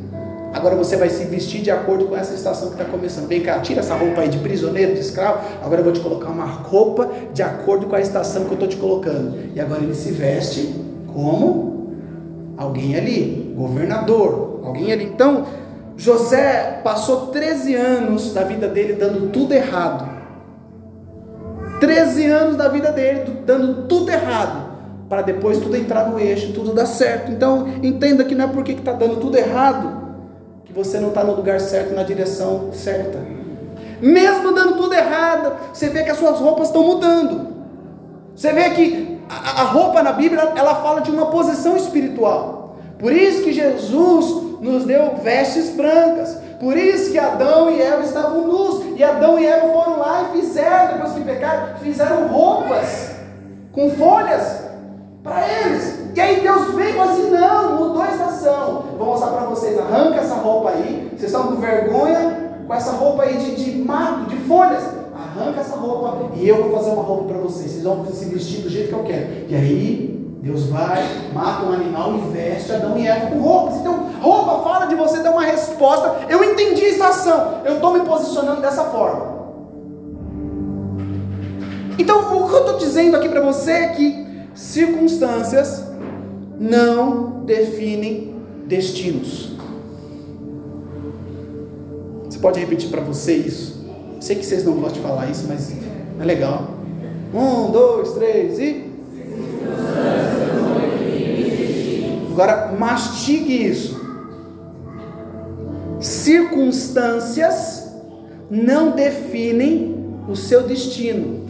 Agora 0.52 0.76
você 0.76 0.94
vai 0.94 1.08
se 1.08 1.24
vestir 1.24 1.62
de 1.62 1.70
acordo 1.70 2.04
com 2.04 2.14
essa 2.14 2.34
estação 2.34 2.68
que 2.68 2.74
está 2.74 2.84
começando. 2.84 3.26
Vem 3.26 3.40
cá, 3.40 3.58
tira 3.60 3.80
essa 3.80 3.94
roupa 3.94 4.20
aí 4.20 4.28
de 4.28 4.38
prisioneiro, 4.38 4.92
de 4.92 5.00
escravo. 5.00 5.38
Agora 5.64 5.80
eu 5.80 5.84
vou 5.84 5.92
te 5.92 6.00
colocar 6.00 6.28
uma 6.28 6.44
roupa 6.44 7.10
de 7.32 7.42
acordo 7.42 7.86
com 7.86 7.96
a 7.96 8.00
estação 8.00 8.44
que 8.44 8.50
eu 8.50 8.54
estou 8.54 8.68
te 8.68 8.76
colocando. 8.76 9.36
E 9.54 9.60
agora 9.60 9.82
ele 9.82 9.94
se 9.94 10.12
veste 10.12 10.74
como 11.14 11.94
alguém 12.58 12.94
ali, 12.94 13.54
governador, 13.56 14.60
alguém 14.64 14.92
ali. 14.92 15.06
Então, 15.06 15.46
José 15.96 16.82
passou 16.84 17.28
13 17.28 17.74
anos 17.74 18.34
da 18.34 18.44
vida 18.44 18.68
dele 18.68 18.92
dando 18.92 19.32
tudo 19.32 19.54
errado. 19.54 20.08
13 21.80 22.26
anos 22.26 22.56
da 22.56 22.68
vida 22.68 22.92
dele 22.92 23.40
dando 23.46 23.88
tudo 23.88 24.10
errado 24.10 24.63
para 25.14 25.22
depois 25.22 25.58
tudo 25.58 25.76
entrar 25.76 26.08
no 26.10 26.18
eixo, 26.18 26.52
tudo 26.52 26.74
dar 26.74 26.86
certo. 26.86 27.30
Então, 27.30 27.68
entenda 27.80 28.24
que 28.24 28.34
não 28.34 28.46
é 28.46 28.48
porque 28.48 28.72
está 28.72 28.92
dando 28.92 29.20
tudo 29.20 29.38
errado 29.38 30.02
que 30.64 30.72
você 30.72 30.98
não 30.98 31.10
está 31.10 31.22
no 31.22 31.36
lugar 31.36 31.60
certo, 31.60 31.94
na 31.94 32.02
direção 32.02 32.70
certa. 32.72 33.20
Mesmo 34.00 34.52
dando 34.52 34.76
tudo 34.76 34.92
errado, 34.92 35.52
você 35.72 35.88
vê 35.88 36.02
que 36.02 36.10
as 36.10 36.18
suas 36.18 36.40
roupas 36.40 36.66
estão 36.66 36.82
mudando. 36.82 37.54
Você 38.34 38.52
vê 38.52 38.70
que 38.70 39.20
a, 39.28 39.60
a 39.60 39.64
roupa 39.66 40.02
na 40.02 40.10
Bíblia, 40.10 40.52
ela 40.56 40.74
fala 40.82 41.00
de 41.00 41.12
uma 41.12 41.26
posição 41.26 41.76
espiritual. 41.76 42.76
Por 42.98 43.12
isso 43.12 43.44
que 43.44 43.52
Jesus 43.52 44.58
nos 44.60 44.84
deu 44.84 45.14
vestes 45.22 45.70
brancas. 45.70 46.38
Por 46.58 46.76
isso 46.76 47.12
que 47.12 47.18
Adão 47.20 47.70
e 47.70 47.80
Eva 47.80 48.02
estavam 48.02 48.48
nus. 48.48 48.98
E 48.98 49.04
Adão 49.04 49.38
e 49.38 49.46
Eva 49.46 49.68
foram 49.68 49.96
lá 49.96 50.24
e 50.24 50.40
fizeram, 50.40 50.94
depois 50.94 51.12
que 51.12 51.20
pecaram, 51.20 51.76
fizeram 51.76 52.26
roupas 52.26 53.14
com 53.70 53.90
folhas 53.90 54.63
para 55.34 55.48
eles. 55.48 55.98
E 56.14 56.20
aí 56.20 56.40
Deus 56.40 56.74
veio 56.74 56.90
e 56.90 56.92
falou 56.92 57.12
assim: 57.12 57.30
não, 57.30 57.76
mudou 57.76 58.02
a 58.02 58.10
estação. 58.10 58.84
Vou 58.96 59.08
mostrar 59.08 59.32
para 59.32 59.46
vocês, 59.46 59.76
arranca 59.76 60.20
essa 60.20 60.36
roupa 60.36 60.70
aí. 60.70 61.10
Vocês 61.10 61.32
estão 61.32 61.48
com 61.48 61.60
vergonha 61.60 62.44
com 62.66 62.72
essa 62.72 62.92
roupa 62.92 63.24
aí 63.24 63.36
de, 63.36 63.56
de 63.56 63.78
mato, 63.78 64.30
de 64.30 64.36
folhas. 64.36 64.84
Arranca 65.14 65.60
essa 65.60 65.76
roupa 65.76 66.30
e 66.34 66.48
eu 66.48 66.62
vou 66.62 66.78
fazer 66.78 66.90
uma 66.90 67.02
roupa 67.02 67.24
para 67.24 67.38
vocês. 67.38 67.72
Vocês 67.72 67.82
vão 67.82 68.06
se 68.06 68.24
vestir 68.26 68.62
do 68.62 68.70
jeito 68.70 68.88
que 68.88 68.94
eu 68.94 69.04
quero. 69.04 69.26
E 69.48 69.54
aí 69.54 70.38
Deus 70.40 70.66
vai, 70.66 71.02
mata 71.32 71.64
um 71.64 71.72
animal 71.72 72.14
e 72.14 72.32
veste 72.32 72.72
Adão 72.72 72.96
e 72.96 73.06
Eva 73.06 73.26
com 73.26 73.40
roupas. 73.40 73.76
Então, 73.76 74.10
roupa 74.20 74.62
fala 74.62 74.86
de 74.86 74.94
você 74.94 75.18
dar 75.18 75.32
uma 75.32 75.42
resposta. 75.42 76.16
Eu 76.28 76.44
entendi 76.44 76.84
a 76.84 76.88
estação. 76.88 77.62
Eu 77.64 77.76
estou 77.76 77.92
me 77.92 78.00
posicionando 78.00 78.60
dessa 78.60 78.84
forma. 78.84 79.34
Então, 81.98 82.44
o 82.44 82.48
que 82.48 82.54
eu 82.54 82.60
estou 82.60 82.76
dizendo 82.76 83.16
aqui 83.16 83.28
para 83.28 83.40
você 83.40 83.70
é 83.70 83.88
que 83.88 84.23
circunstâncias 84.54 85.84
não 86.58 87.44
definem 87.44 88.34
destinos. 88.66 89.52
Você 92.24 92.38
pode 92.38 92.60
repetir 92.60 92.88
para 92.90 93.00
você 93.00 93.34
isso? 93.34 93.84
Sei 94.20 94.36
que 94.36 94.46
vocês 94.46 94.64
não 94.64 94.74
gostam 94.74 94.94
de 94.94 95.00
falar 95.00 95.30
isso, 95.30 95.46
mas 95.48 95.72
é 96.20 96.24
legal. 96.24 96.70
Um, 97.34 97.70
dois, 97.70 98.12
três 98.12 98.58
e. 98.58 98.84
Agora 102.32 102.72
mastigue 102.72 103.66
isso. 103.66 104.02
Circunstâncias 106.00 107.88
não 108.50 108.92
definem 108.92 109.94
o 110.28 110.36
seu 110.36 110.62
destino. 110.62 111.43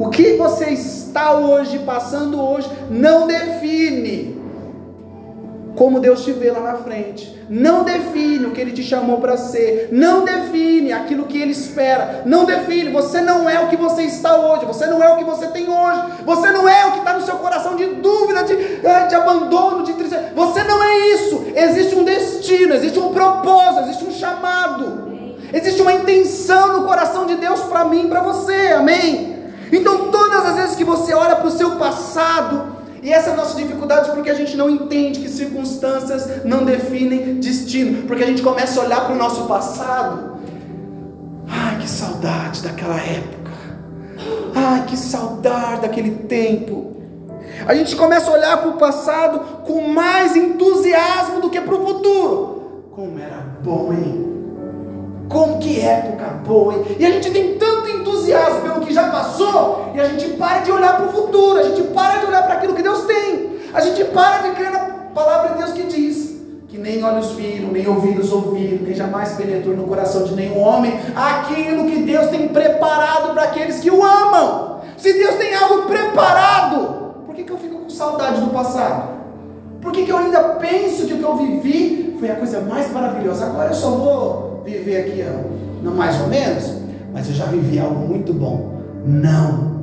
O 0.00 0.08
que 0.08 0.32
você 0.32 0.70
está 0.70 1.34
hoje, 1.34 1.80
passando 1.80 2.42
hoje, 2.42 2.70
não 2.88 3.26
define 3.26 4.40
como 5.76 6.00
Deus 6.00 6.24
te 6.24 6.32
vê 6.32 6.50
lá 6.50 6.60
na 6.60 6.74
frente. 6.76 7.38
Não 7.50 7.84
define 7.84 8.46
o 8.46 8.50
que 8.50 8.62
Ele 8.62 8.72
te 8.72 8.82
chamou 8.82 9.18
para 9.18 9.36
ser. 9.36 9.90
Não 9.92 10.24
define 10.24 10.90
aquilo 10.90 11.26
que 11.26 11.38
Ele 11.38 11.50
espera. 11.50 12.22
Não 12.24 12.46
define. 12.46 12.90
Você 12.90 13.20
não 13.20 13.48
é 13.48 13.60
o 13.60 13.68
que 13.68 13.76
você 13.76 14.04
está 14.04 14.36
hoje. 14.40 14.64
Você 14.64 14.86
não 14.86 15.02
é 15.02 15.12
o 15.12 15.18
que 15.18 15.24
você 15.24 15.48
tem 15.48 15.68
hoje. 15.68 16.02
Você 16.24 16.50
não 16.50 16.66
é 16.66 16.86
o 16.86 16.92
que 16.92 16.98
está 17.00 17.12
no 17.12 17.20
seu 17.20 17.36
coração 17.36 17.76
de 17.76 17.84
dúvida, 17.84 18.42
de, 18.42 18.56
de 18.56 19.14
abandono, 19.14 19.84
de 19.84 19.92
tristeza. 19.92 20.32
Você 20.34 20.64
não 20.64 20.82
é 20.82 20.98
isso. 21.10 21.44
Existe 21.54 21.94
um 21.94 22.04
destino, 22.04 22.72
existe 22.72 22.98
um 22.98 23.12
propósito, 23.12 23.82
existe 23.82 24.04
um 24.06 24.12
chamado. 24.12 25.10
Existe 25.52 25.82
uma 25.82 25.92
intenção 25.92 26.80
no 26.80 26.86
coração 26.86 27.26
de 27.26 27.34
Deus 27.34 27.60
para 27.64 27.84
mim 27.84 28.08
para 28.08 28.20
você. 28.22 28.68
Amém? 28.68 29.39
Então, 29.72 30.10
todas 30.10 30.44
as 30.46 30.56
vezes 30.56 30.76
que 30.76 30.84
você 30.84 31.14
olha 31.14 31.36
para 31.36 31.46
o 31.46 31.50
seu 31.50 31.72
passado, 31.72 32.76
e 33.02 33.12
essa 33.12 33.30
é 33.30 33.32
a 33.32 33.36
nossa 33.36 33.56
dificuldade 33.56 34.10
porque 34.10 34.28
a 34.28 34.34
gente 34.34 34.56
não 34.56 34.68
entende 34.68 35.20
que 35.20 35.28
circunstâncias 35.28 36.44
não 36.44 36.64
definem 36.64 37.40
destino, 37.40 38.06
porque 38.06 38.22
a 38.22 38.26
gente 38.26 38.42
começa 38.42 38.80
a 38.80 38.84
olhar 38.84 39.04
para 39.04 39.14
o 39.14 39.18
nosso 39.18 39.44
passado. 39.44 40.38
Ai, 41.48 41.78
que 41.78 41.88
saudade 41.88 42.62
daquela 42.62 42.96
época. 42.96 43.50
Ai, 44.54 44.84
que 44.86 44.96
saudade 44.96 45.82
daquele 45.82 46.10
tempo. 46.26 46.96
A 47.66 47.74
gente 47.74 47.96
começa 47.96 48.30
a 48.30 48.34
olhar 48.34 48.56
para 48.58 48.68
o 48.68 48.74
passado 48.74 49.62
com 49.64 49.88
mais 49.88 50.36
entusiasmo 50.36 51.40
do 51.40 51.50
que 51.50 51.60
para 51.60 51.74
o 51.74 51.86
futuro. 51.86 52.84
Como 52.94 53.18
era 53.18 53.44
bom, 53.62 53.92
hein? 53.92 54.39
Como 55.30 55.60
que 55.60 55.80
época 55.80 56.24
boa, 56.44 56.74
hein? 56.74 56.96
E 56.98 57.06
a 57.06 57.10
gente 57.12 57.30
tem 57.30 57.54
tanto 57.56 57.88
entusiasmo 57.88 58.62
pelo 58.62 58.80
que 58.80 58.92
já 58.92 59.10
passou, 59.10 59.92
e 59.94 60.00
a 60.00 60.06
gente 60.06 60.30
para 60.30 60.58
de 60.58 60.72
olhar 60.72 60.96
para 60.96 61.06
o 61.06 61.12
futuro, 61.12 61.60
a 61.60 61.62
gente 61.62 61.82
para 61.82 62.18
de 62.18 62.26
olhar 62.26 62.42
para 62.42 62.54
aquilo 62.54 62.74
que 62.74 62.82
Deus 62.82 63.04
tem, 63.04 63.60
a 63.72 63.80
gente 63.80 64.04
para 64.06 64.38
de 64.38 64.56
crer 64.56 64.72
na 64.72 64.80
palavra 65.14 65.50
de 65.50 65.58
Deus 65.58 65.70
que 65.70 65.84
diz 65.84 66.30
que 66.66 66.76
nem 66.76 67.02
olhos 67.04 67.30
viram, 67.30 67.70
nem 67.70 67.86
ouvidos 67.86 68.32
ouviram, 68.32 68.82
nem 68.82 68.92
jamais 68.92 69.32
penetrou 69.34 69.76
no 69.76 69.84
coração 69.84 70.24
de 70.24 70.34
nenhum 70.34 70.58
homem 70.60 70.98
aquilo 71.14 71.84
que 71.84 72.00
Deus 72.00 72.26
tem 72.26 72.48
preparado 72.48 73.32
para 73.32 73.44
aqueles 73.44 73.78
que 73.78 73.90
o 73.90 74.04
amam. 74.04 74.80
Se 74.96 75.12
Deus 75.12 75.36
tem 75.36 75.54
algo 75.54 75.82
preparado, 75.82 77.14
por 77.24 77.36
que, 77.36 77.44
que 77.44 77.52
eu 77.52 77.58
fico 77.58 77.78
com 77.78 77.88
saudade 77.88 78.40
do 78.40 78.50
passado? 78.50 79.20
Por 79.80 79.92
que, 79.92 80.04
que 80.04 80.10
eu 80.10 80.18
ainda 80.18 80.40
penso 80.60 81.06
que 81.06 81.14
o 81.14 81.18
que 81.18 81.24
eu 81.24 81.36
vivi 81.36 82.16
foi 82.18 82.30
a 82.30 82.34
coisa 82.34 82.60
mais 82.60 82.92
maravilhosa? 82.92 83.46
Agora 83.46 83.68
eu 83.68 83.74
só 83.74 83.90
vou 83.90 84.49
viver 84.64 85.00
aqui, 85.00 85.24
não 85.82 85.94
mais 85.94 86.20
ou 86.20 86.28
menos, 86.28 86.74
mas 87.12 87.28
eu 87.28 87.34
já 87.34 87.46
vivi 87.46 87.78
algo 87.78 88.06
muito 88.06 88.32
bom. 88.32 88.80
Não. 89.04 89.80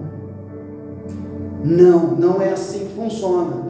Não, 1.63 2.15
não 2.15 2.41
é 2.41 2.49
assim 2.49 2.79
que 2.79 2.95
funciona. 2.95 3.67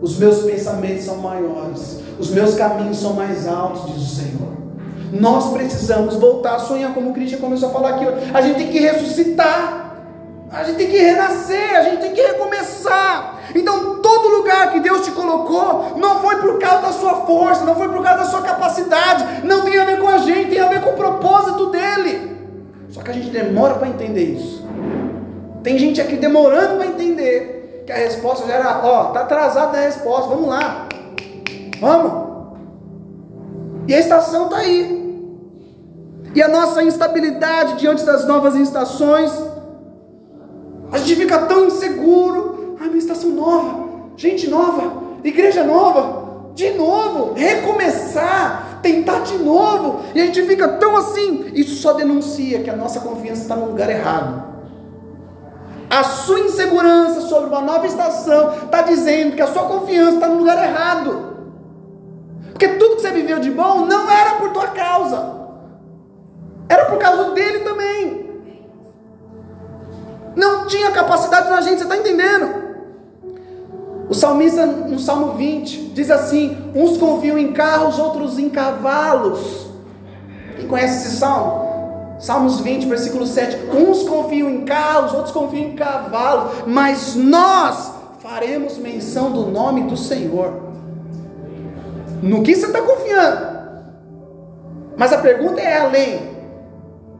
Os 0.00 0.18
meus 0.18 0.42
pensamentos 0.42 1.04
são 1.04 1.18
maiores, 1.18 2.00
os 2.18 2.30
meus 2.30 2.54
caminhos 2.54 2.98
são 2.98 3.14
mais 3.14 3.46
altos, 3.46 3.92
diz 3.92 4.02
o 4.02 4.14
Senhor. 4.14 4.56
Nós 5.12 5.50
precisamos 5.52 6.16
voltar 6.16 6.56
a 6.56 6.58
sonhar, 6.58 6.92
como 6.92 7.10
o 7.10 7.12
Cristian 7.14 7.38
começou 7.38 7.70
a 7.70 7.72
falar 7.72 7.90
aqui. 7.90 8.04
A 8.34 8.42
gente 8.42 8.56
tem 8.56 8.68
que 8.68 8.78
ressuscitar. 8.80 9.86
A 10.50 10.64
gente 10.64 10.76
tem 10.76 10.90
que 10.90 10.96
renascer, 10.96 11.76
a 11.76 11.82
gente 11.82 12.00
tem 12.00 12.12
que 12.12 12.20
recomeçar. 12.20 13.35
Então, 13.56 13.96
todo 14.00 14.28
lugar 14.28 14.72
que 14.72 14.80
Deus 14.80 15.02
te 15.02 15.10
colocou, 15.10 15.96
não 15.96 16.20
foi 16.20 16.36
por 16.36 16.58
causa 16.58 16.82
da 16.82 16.92
sua 16.92 17.26
força, 17.26 17.64
não 17.64 17.74
foi 17.74 17.88
por 17.88 18.02
causa 18.02 18.18
da 18.18 18.24
sua 18.24 18.42
capacidade, 18.42 19.44
não 19.44 19.62
tem 19.62 19.78
a 19.78 19.84
ver 19.84 19.98
com 20.00 20.08
a 20.08 20.18
gente, 20.18 20.50
tem 20.50 20.60
a 20.60 20.68
ver 20.68 20.82
com 20.82 20.90
o 20.90 20.96
propósito 20.96 21.66
dele. 21.66 22.36
Só 22.90 23.02
que 23.02 23.10
a 23.10 23.14
gente 23.14 23.30
demora 23.30 23.74
para 23.74 23.88
entender 23.88 24.24
isso. 24.24 24.66
Tem 25.62 25.78
gente 25.78 26.00
aqui 26.00 26.16
demorando 26.16 26.76
para 26.76 26.86
entender 26.86 27.84
que 27.86 27.92
a 27.92 27.96
resposta 27.96 28.46
já 28.46 28.54
era, 28.54 28.80
ó, 28.84 29.04
tá 29.06 29.20
atrasada 29.20 29.78
a 29.78 29.80
resposta, 29.80 30.28
vamos 30.28 30.48
lá. 30.48 30.88
Vamos. 31.80 32.26
E 33.88 33.94
a 33.94 33.98
estação 33.98 34.44
está 34.44 34.58
aí. 34.58 34.96
E 36.34 36.42
a 36.42 36.48
nossa 36.48 36.82
instabilidade 36.82 37.76
diante 37.76 38.04
das 38.04 38.26
novas 38.26 38.54
estações 38.54 39.32
a 40.92 40.98
gente 40.98 41.16
fica 41.16 41.38
tão 41.38 41.66
inseguro. 41.66 42.65
Estação 42.94 43.30
nova, 43.30 43.88
gente 44.16 44.48
nova, 44.48 45.02
igreja 45.22 45.62
nova, 45.62 46.50
de 46.54 46.70
novo, 46.70 47.34
recomeçar, 47.34 48.80
tentar 48.82 49.20
de 49.20 49.36
novo. 49.38 50.00
E 50.14 50.20
a 50.20 50.26
gente 50.26 50.42
fica 50.44 50.66
tão 50.68 50.96
assim. 50.96 51.50
Isso 51.54 51.74
só 51.74 51.92
denuncia 51.92 52.62
que 52.62 52.70
a 52.70 52.76
nossa 52.76 53.00
confiança 53.00 53.42
está 53.42 53.54
no 53.54 53.66
lugar 53.66 53.90
errado. 53.90 54.42
A 55.88 56.02
sua 56.02 56.40
insegurança 56.40 57.20
sobre 57.22 57.48
uma 57.48 57.60
nova 57.60 57.86
estação 57.86 58.54
está 58.64 58.82
dizendo 58.82 59.36
que 59.36 59.42
a 59.42 59.46
sua 59.46 59.64
confiança 59.64 60.14
está 60.14 60.28
no 60.28 60.38
lugar 60.38 60.62
errado. 60.62 61.36
Porque 62.50 62.68
tudo 62.68 62.96
que 62.96 63.02
você 63.02 63.10
viveu 63.10 63.38
de 63.38 63.50
bom 63.50 63.84
não 63.84 64.10
era 64.10 64.36
por 64.36 64.50
tua 64.50 64.68
causa, 64.68 65.36
era 66.68 66.86
por 66.86 66.98
causa 66.98 67.32
dele 67.32 67.60
também. 67.60 68.26
Não 70.34 70.66
tinha 70.66 70.90
capacidade 70.90 71.48
na 71.50 71.60
gente, 71.60 71.78
você 71.78 71.84
está 71.84 71.96
entendendo? 71.96 72.65
O 74.08 74.14
salmista, 74.14 74.64
no 74.66 74.98
Salmo 74.98 75.32
20, 75.34 75.90
diz 75.94 76.10
assim: 76.10 76.56
uns 76.74 76.96
confiam 76.96 77.36
em 77.36 77.52
carros, 77.52 77.98
outros 77.98 78.38
em 78.38 78.48
cavalos. 78.48 79.66
Quem 80.56 80.68
conhece 80.68 81.08
esse 81.08 81.16
salmo? 81.16 81.66
Salmos 82.18 82.60
20, 82.60 82.86
versículo 82.86 83.26
7. 83.26 83.56
Uns 83.76 84.02
confiam 84.04 84.48
em 84.48 84.64
carros, 84.64 85.12
outros 85.12 85.32
confiam 85.32 85.70
em 85.70 85.74
cavalos, 85.74 86.64
mas 86.66 87.14
nós 87.14 87.92
faremos 88.20 88.78
menção 88.78 89.30
do 89.30 89.46
nome 89.46 89.82
do 89.82 89.96
Senhor. 89.96 90.52
No 92.22 92.42
que 92.42 92.54
você 92.54 92.66
está 92.66 92.80
confiando? 92.80 93.56
Mas 94.96 95.12
a 95.12 95.18
pergunta 95.18 95.60
é 95.60 95.78
além. 95.78 96.36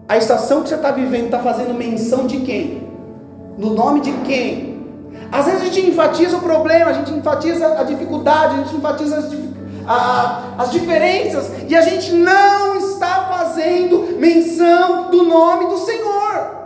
A 0.08 0.16
estação 0.16 0.62
que 0.62 0.68
você 0.68 0.76
está 0.76 0.92
vivendo 0.92 1.26
está 1.26 1.40
fazendo 1.40 1.74
menção 1.74 2.26
de 2.26 2.40
quem? 2.40 2.88
No 3.58 3.74
nome 3.74 4.00
de 4.00 4.12
quem? 4.24 4.75
Às 5.30 5.46
vezes 5.46 5.62
a 5.62 5.64
gente 5.64 5.80
enfatiza 5.88 6.36
o 6.36 6.40
problema, 6.40 6.90
a 6.90 6.94
gente 6.94 7.12
enfatiza 7.12 7.78
a 7.78 7.82
dificuldade, 7.82 8.54
a 8.54 8.58
gente 8.58 8.76
enfatiza 8.76 9.18
as, 9.18 9.32
a, 9.86 10.42
as 10.58 10.70
diferenças, 10.70 11.50
e 11.68 11.74
a 11.74 11.80
gente 11.80 12.12
não 12.12 12.76
está 12.76 13.26
fazendo 13.30 14.16
menção 14.18 15.10
do 15.10 15.22
nome 15.24 15.66
do 15.66 15.78
Senhor. 15.78 16.56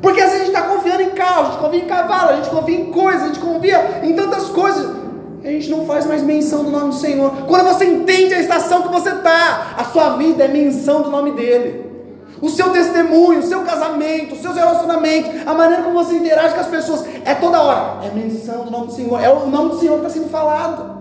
Porque 0.00 0.20
às 0.20 0.30
vezes 0.30 0.42
a 0.42 0.44
gente 0.46 0.54
está 0.54 0.68
confiando 0.68 1.02
em 1.02 1.10
carro, 1.10 1.40
a 1.40 1.50
gente 1.50 1.58
confia 1.58 1.80
em 1.80 1.86
cavalo, 1.86 2.30
a 2.30 2.36
gente 2.36 2.50
confia 2.50 2.80
em 2.80 2.90
coisas, 2.90 3.22
a 3.22 3.26
gente 3.26 3.40
confia 3.40 4.00
em 4.02 4.12
tantas 4.14 4.48
coisas. 4.50 5.04
A 5.42 5.48
gente 5.48 5.70
não 5.70 5.84
faz 5.84 6.06
mais 6.06 6.22
menção 6.22 6.64
do 6.64 6.70
nome 6.70 6.88
do 6.88 6.94
Senhor. 6.94 7.30
Quando 7.46 7.64
você 7.64 7.84
entende 7.84 8.34
a 8.34 8.40
estação 8.40 8.82
que 8.82 8.88
você 8.88 9.10
está, 9.10 9.74
a 9.76 9.84
sua 9.84 10.16
vida 10.16 10.44
é 10.44 10.48
menção 10.48 11.02
do 11.02 11.10
nome 11.10 11.32
dEle 11.32 11.93
o 12.40 12.48
seu 12.48 12.70
testemunho, 12.70 13.40
o 13.40 13.42
seu 13.42 13.62
casamento, 13.62 14.34
os 14.34 14.40
seus 14.40 14.54
relacionamentos, 14.54 15.30
a 15.46 15.54
maneira 15.54 15.82
como 15.82 16.04
você 16.04 16.14
interage 16.14 16.54
com 16.54 16.60
as 16.60 16.68
pessoas, 16.68 17.04
é 17.24 17.34
toda 17.34 17.62
hora, 17.62 18.04
é 18.04 18.10
menção 18.10 18.64
do 18.64 18.70
nome 18.70 18.86
do 18.86 18.92
Senhor, 18.92 19.20
é 19.22 19.30
o 19.30 19.46
nome 19.46 19.70
do 19.70 19.78
Senhor 19.78 20.00
que 20.00 20.06
está 20.06 20.18
sendo 20.18 20.30
falado. 20.30 20.94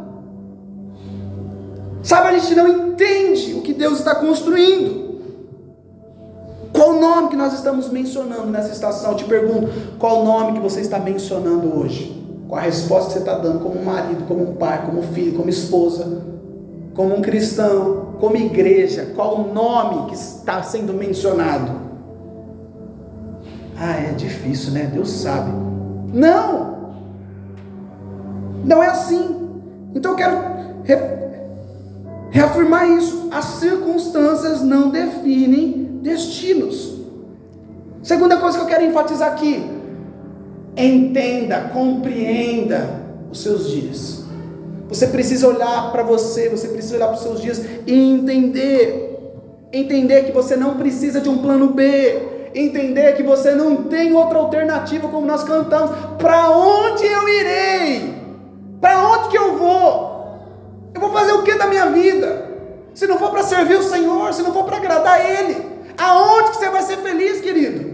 Sabe, 2.04 2.28
a 2.28 2.38
gente 2.38 2.54
não 2.54 2.68
entende 2.68 3.54
o 3.54 3.62
que 3.62 3.74
Deus 3.74 4.00
está 4.00 4.16
construindo. 4.16 5.04
Qual 6.74 6.96
o 6.96 7.00
nome 7.00 7.30
que 7.30 7.36
nós 7.36 7.54
estamos 7.54 7.90
mencionando 7.90 8.48
nessa 8.48 8.72
estação? 8.72 9.12
Eu 9.12 9.18
te 9.18 9.26
pergunto, 9.26 9.70
qual 10.00 10.22
o 10.22 10.26
nome 10.26 10.54
que 10.54 10.60
você 10.60 10.82
está 10.82 11.00
mencionando 11.00 11.80
hoje? 11.80 12.22
Qual 12.48 12.60
a 12.60 12.64
resposta 12.64 13.08
que 13.08 13.14
você 13.14 13.20
está 13.20 13.38
dando 13.38 13.60
como 13.60 13.84
marido, 13.84 14.26
como 14.28 14.56
pai, 14.56 14.84
como 14.86 15.02
filho, 15.04 15.38
como 15.38 15.50
esposa, 15.50 16.24
como 16.94 17.16
um 17.16 17.22
cristão, 17.22 18.16
como 18.20 18.36
igreja? 18.36 19.12
Qual 19.16 19.42
o 19.42 19.54
nome 19.54 20.10
que 20.10 20.16
está 20.16 20.62
sendo 20.62 20.94
mencionado? 20.94 21.72
Ah, 23.78 23.98
é 23.98 24.14
difícil, 24.14 24.72
né? 24.72 24.90
Deus 24.94 25.10
sabe. 25.10 25.52
Não! 26.14 26.94
Não 28.64 28.82
é 28.82 28.88
assim. 28.88 29.50
Então 29.94 30.12
eu 30.12 30.18
quero 30.18 30.38
reafirmar 32.30 32.88
isso. 32.90 33.30
As 33.32 33.46
circunstâncias 33.46 34.62
não 34.62 34.90
definem 34.90 36.00
destinos. 36.02 37.02
Segunda 38.02 38.38
coisa 38.38 38.58
que 38.58 38.64
eu 38.64 38.68
quero 38.68 38.86
enfatizar 38.86 39.32
aqui: 39.32 39.66
entenda, 40.78 41.70
compreenda 41.74 43.02
os 43.32 43.42
seus 43.42 43.70
dias. 43.70 44.23
Você 44.88 45.08
precisa 45.08 45.48
olhar 45.48 45.92
para 45.92 46.04
você, 46.04 46.50
você 46.50 46.68
precisa 46.68 46.96
olhar 46.96 47.08
para 47.08 47.16
os 47.16 47.24
seus 47.24 47.42
dias 47.42 47.62
e 47.88 47.94
entender. 47.94 49.10
Entender 49.72 50.26
que 50.26 50.32
você 50.32 50.56
não 50.56 50.78
precisa 50.78 51.20
de 51.20 51.30
um 51.30 51.40
plano 51.40 51.70
B. 51.70 52.22
Entender 52.54 53.16
que 53.16 53.24
você 53.24 53.56
não 53.56 53.84
tem 53.84 54.14
outra 54.14 54.38
alternativa, 54.38 55.08
como 55.08 55.26
nós 55.26 55.44
cantamos. 55.44 55.96
Para 56.20 56.52
onde 56.52 57.06
eu 57.06 57.30
irei? 57.30 58.14
Para 58.80 59.10
onde 59.10 59.30
que 59.30 59.38
eu 59.38 59.58
vou? 59.58 60.14
Eu 60.94 61.02
vou 61.02 61.12
fazer 61.12 61.32
o 61.32 61.42
que 61.42 61.56
da 61.56 61.66
minha 61.66 61.88
vida? 61.88 62.52
Se 62.94 63.08
não 63.08 63.18
for 63.18 63.32
para 63.32 63.42
servir 63.42 63.76
o 63.76 63.84
Senhor, 63.84 64.32
se 64.34 64.44
não 64.44 64.54
for 64.54 64.66
para 64.66 64.78
agradar 64.78 65.20
Ele, 65.20 65.58
aonde 65.98 66.52
que 66.52 66.58
você 66.58 66.70
vai 66.70 66.84
ser 66.84 66.98
feliz, 66.98 67.42
querido? 67.42 67.94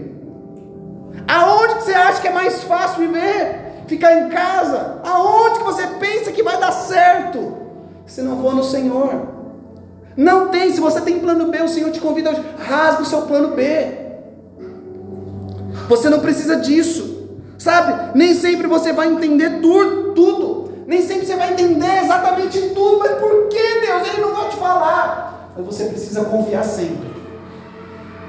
Aonde 1.26 1.76
que 1.76 1.84
você 1.84 1.94
acha 1.94 2.20
que 2.20 2.28
é 2.28 2.32
mais 2.32 2.62
fácil 2.64 3.06
viver? 3.06 3.69
Ficar 3.90 4.20
em 4.20 4.28
casa? 4.28 5.00
Aonde 5.02 5.58
que 5.58 5.64
você 5.64 5.84
pensa 5.98 6.30
que 6.30 6.44
vai 6.44 6.60
dar 6.60 6.70
certo? 6.70 7.54
Se 8.06 8.22
não 8.22 8.40
for 8.40 8.54
no 8.54 8.62
Senhor. 8.62 9.26
Não 10.16 10.46
tem, 10.46 10.72
se 10.72 10.80
você 10.80 11.00
tem 11.00 11.18
plano 11.18 11.48
B, 11.48 11.60
o 11.60 11.68
Senhor 11.68 11.90
te 11.90 12.00
convida 12.00 12.30
hoje, 12.30 12.40
rasga 12.56 13.02
o 13.02 13.04
seu 13.04 13.22
plano 13.22 13.48
B. 13.56 13.64
Você 15.88 16.08
não 16.08 16.20
precisa 16.20 16.54
disso. 16.58 17.30
Sabe? 17.58 18.16
Nem 18.16 18.32
sempre 18.32 18.68
você 18.68 18.92
vai 18.92 19.08
entender 19.08 19.60
tudo, 19.60 20.14
tudo. 20.14 20.72
Nem 20.86 21.02
sempre 21.02 21.26
você 21.26 21.34
vai 21.34 21.52
entender 21.52 22.04
exatamente 22.04 22.60
tudo, 22.68 23.00
mas 23.00 23.18
por 23.18 23.48
que 23.48 23.80
Deus? 23.80 24.06
Ele 24.06 24.20
não 24.20 24.36
vai 24.36 24.50
te 24.50 24.56
falar. 24.56 25.52
Mas 25.56 25.66
você 25.66 25.86
precisa 25.86 26.26
confiar 26.26 26.62
sempre. 26.62 27.10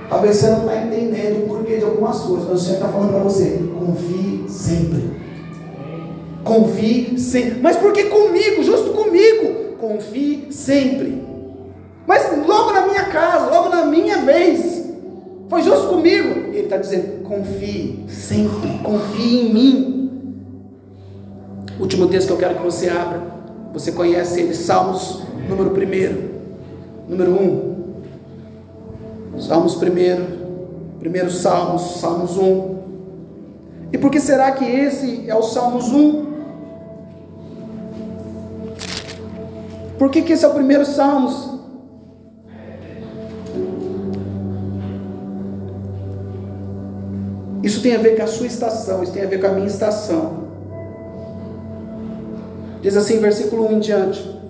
Talvez 0.10 0.38
você 0.38 0.50
não 0.50 0.62
está 0.62 0.76
entendendo 0.76 1.44
o 1.44 1.48
porquê 1.48 1.78
de 1.78 1.84
algumas 1.84 2.20
coisas, 2.22 2.50
mas 2.50 2.62
o 2.62 2.66
Senhor 2.66 2.78
está 2.78 2.88
falando 2.88 3.12
para 3.12 3.20
você: 3.20 3.64
confie 3.78 4.50
sempre. 4.50 5.21
Confie 6.52 7.18
sempre. 7.18 7.62
Mas 7.62 7.78
por 7.78 7.94
que 7.94 8.04
comigo? 8.06 8.62
Justo 8.62 8.92
comigo. 8.92 9.78
Confie 9.80 10.48
sempre. 10.52 11.24
Mas 12.06 12.30
logo 12.46 12.74
na 12.74 12.88
minha 12.88 13.06
casa, 13.06 13.50
logo 13.50 13.70
na 13.70 13.86
minha 13.86 14.18
vez. 14.18 14.84
Foi 15.48 15.62
justo 15.62 15.88
comigo. 15.88 16.50
Ele 16.50 16.64
está 16.64 16.76
dizendo: 16.76 17.24
confie 17.24 18.04
sempre. 18.10 18.80
Confie 18.84 19.40
em 19.40 19.54
mim. 19.54 20.12
Último 21.80 22.10
texto 22.10 22.28
que 22.28 22.34
eu 22.34 22.38
quero 22.38 22.56
que 22.56 22.64
você 22.64 22.90
abra. 22.90 23.22
Você 23.72 23.94
conhece 23.94 24.42
ele, 24.42 24.54
Salmos, 24.54 25.22
número 25.48 25.70
1. 25.70 25.72
Número 27.08 27.32
1. 27.32 27.76
Salmos 29.40 29.78
1. 29.78 29.80
Primeiro 31.00 31.32
Salmos, 31.32 32.02
Salmos 32.02 32.38
1. 32.38 32.76
E 33.94 33.98
por 33.98 34.12
que 34.12 34.20
será 34.20 34.52
que 34.52 34.66
esse 34.66 35.30
é 35.30 35.36
o 35.36 35.44
Salmos 35.44 35.94
1? 35.94 36.31
Por 40.02 40.10
que, 40.10 40.24
que 40.24 40.34
esse 40.34 40.44
é 40.44 40.48
o 40.48 40.54
primeiro 40.56 40.84
Salmos? 40.84 41.48
Isso 47.62 47.84
tem 47.84 47.94
a 47.94 48.00
ver 48.00 48.18
com 48.18 48.24
a 48.24 48.28
sua 48.28 48.48
estação, 48.48 49.04
isso 49.04 49.12
tem 49.12 49.22
a 49.22 49.28
ver 49.28 49.40
com 49.40 49.46
a 49.46 49.52
minha 49.52 49.68
estação. 49.68 50.48
Diz 52.82 52.98
assim, 52.98 53.20
versículo 53.20 53.68
1 53.68 53.74
em 53.74 53.80
diante: 53.80 54.42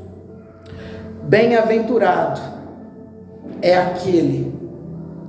Bem-aventurado 1.23 2.39
é 3.61 3.75
aquele 3.75 4.55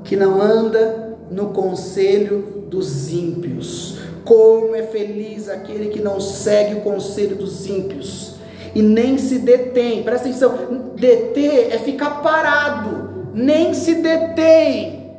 que 0.04 0.14
não 0.14 0.40
anda 0.40 1.16
no 1.32 1.48
conselho 1.48 2.66
dos 2.70 3.12
ímpios. 3.12 3.98
Como 4.24 4.72
é 4.76 4.84
feliz 4.84 5.48
aquele 5.48 5.88
que 5.88 6.00
não 6.00 6.20
segue 6.20 6.76
o 6.76 6.80
conselho 6.82 7.34
dos 7.34 7.66
ímpios 7.66 8.31
e 8.74 8.82
nem 8.82 9.18
se 9.18 9.38
detém. 9.38 10.02
Presta 10.02 10.28
atenção: 10.28 10.92
deter 10.96 11.72
é 11.72 11.78
ficar 11.78 12.22
parado, 12.22 13.30
nem 13.34 13.74
se 13.74 13.94
detém, 13.94 15.16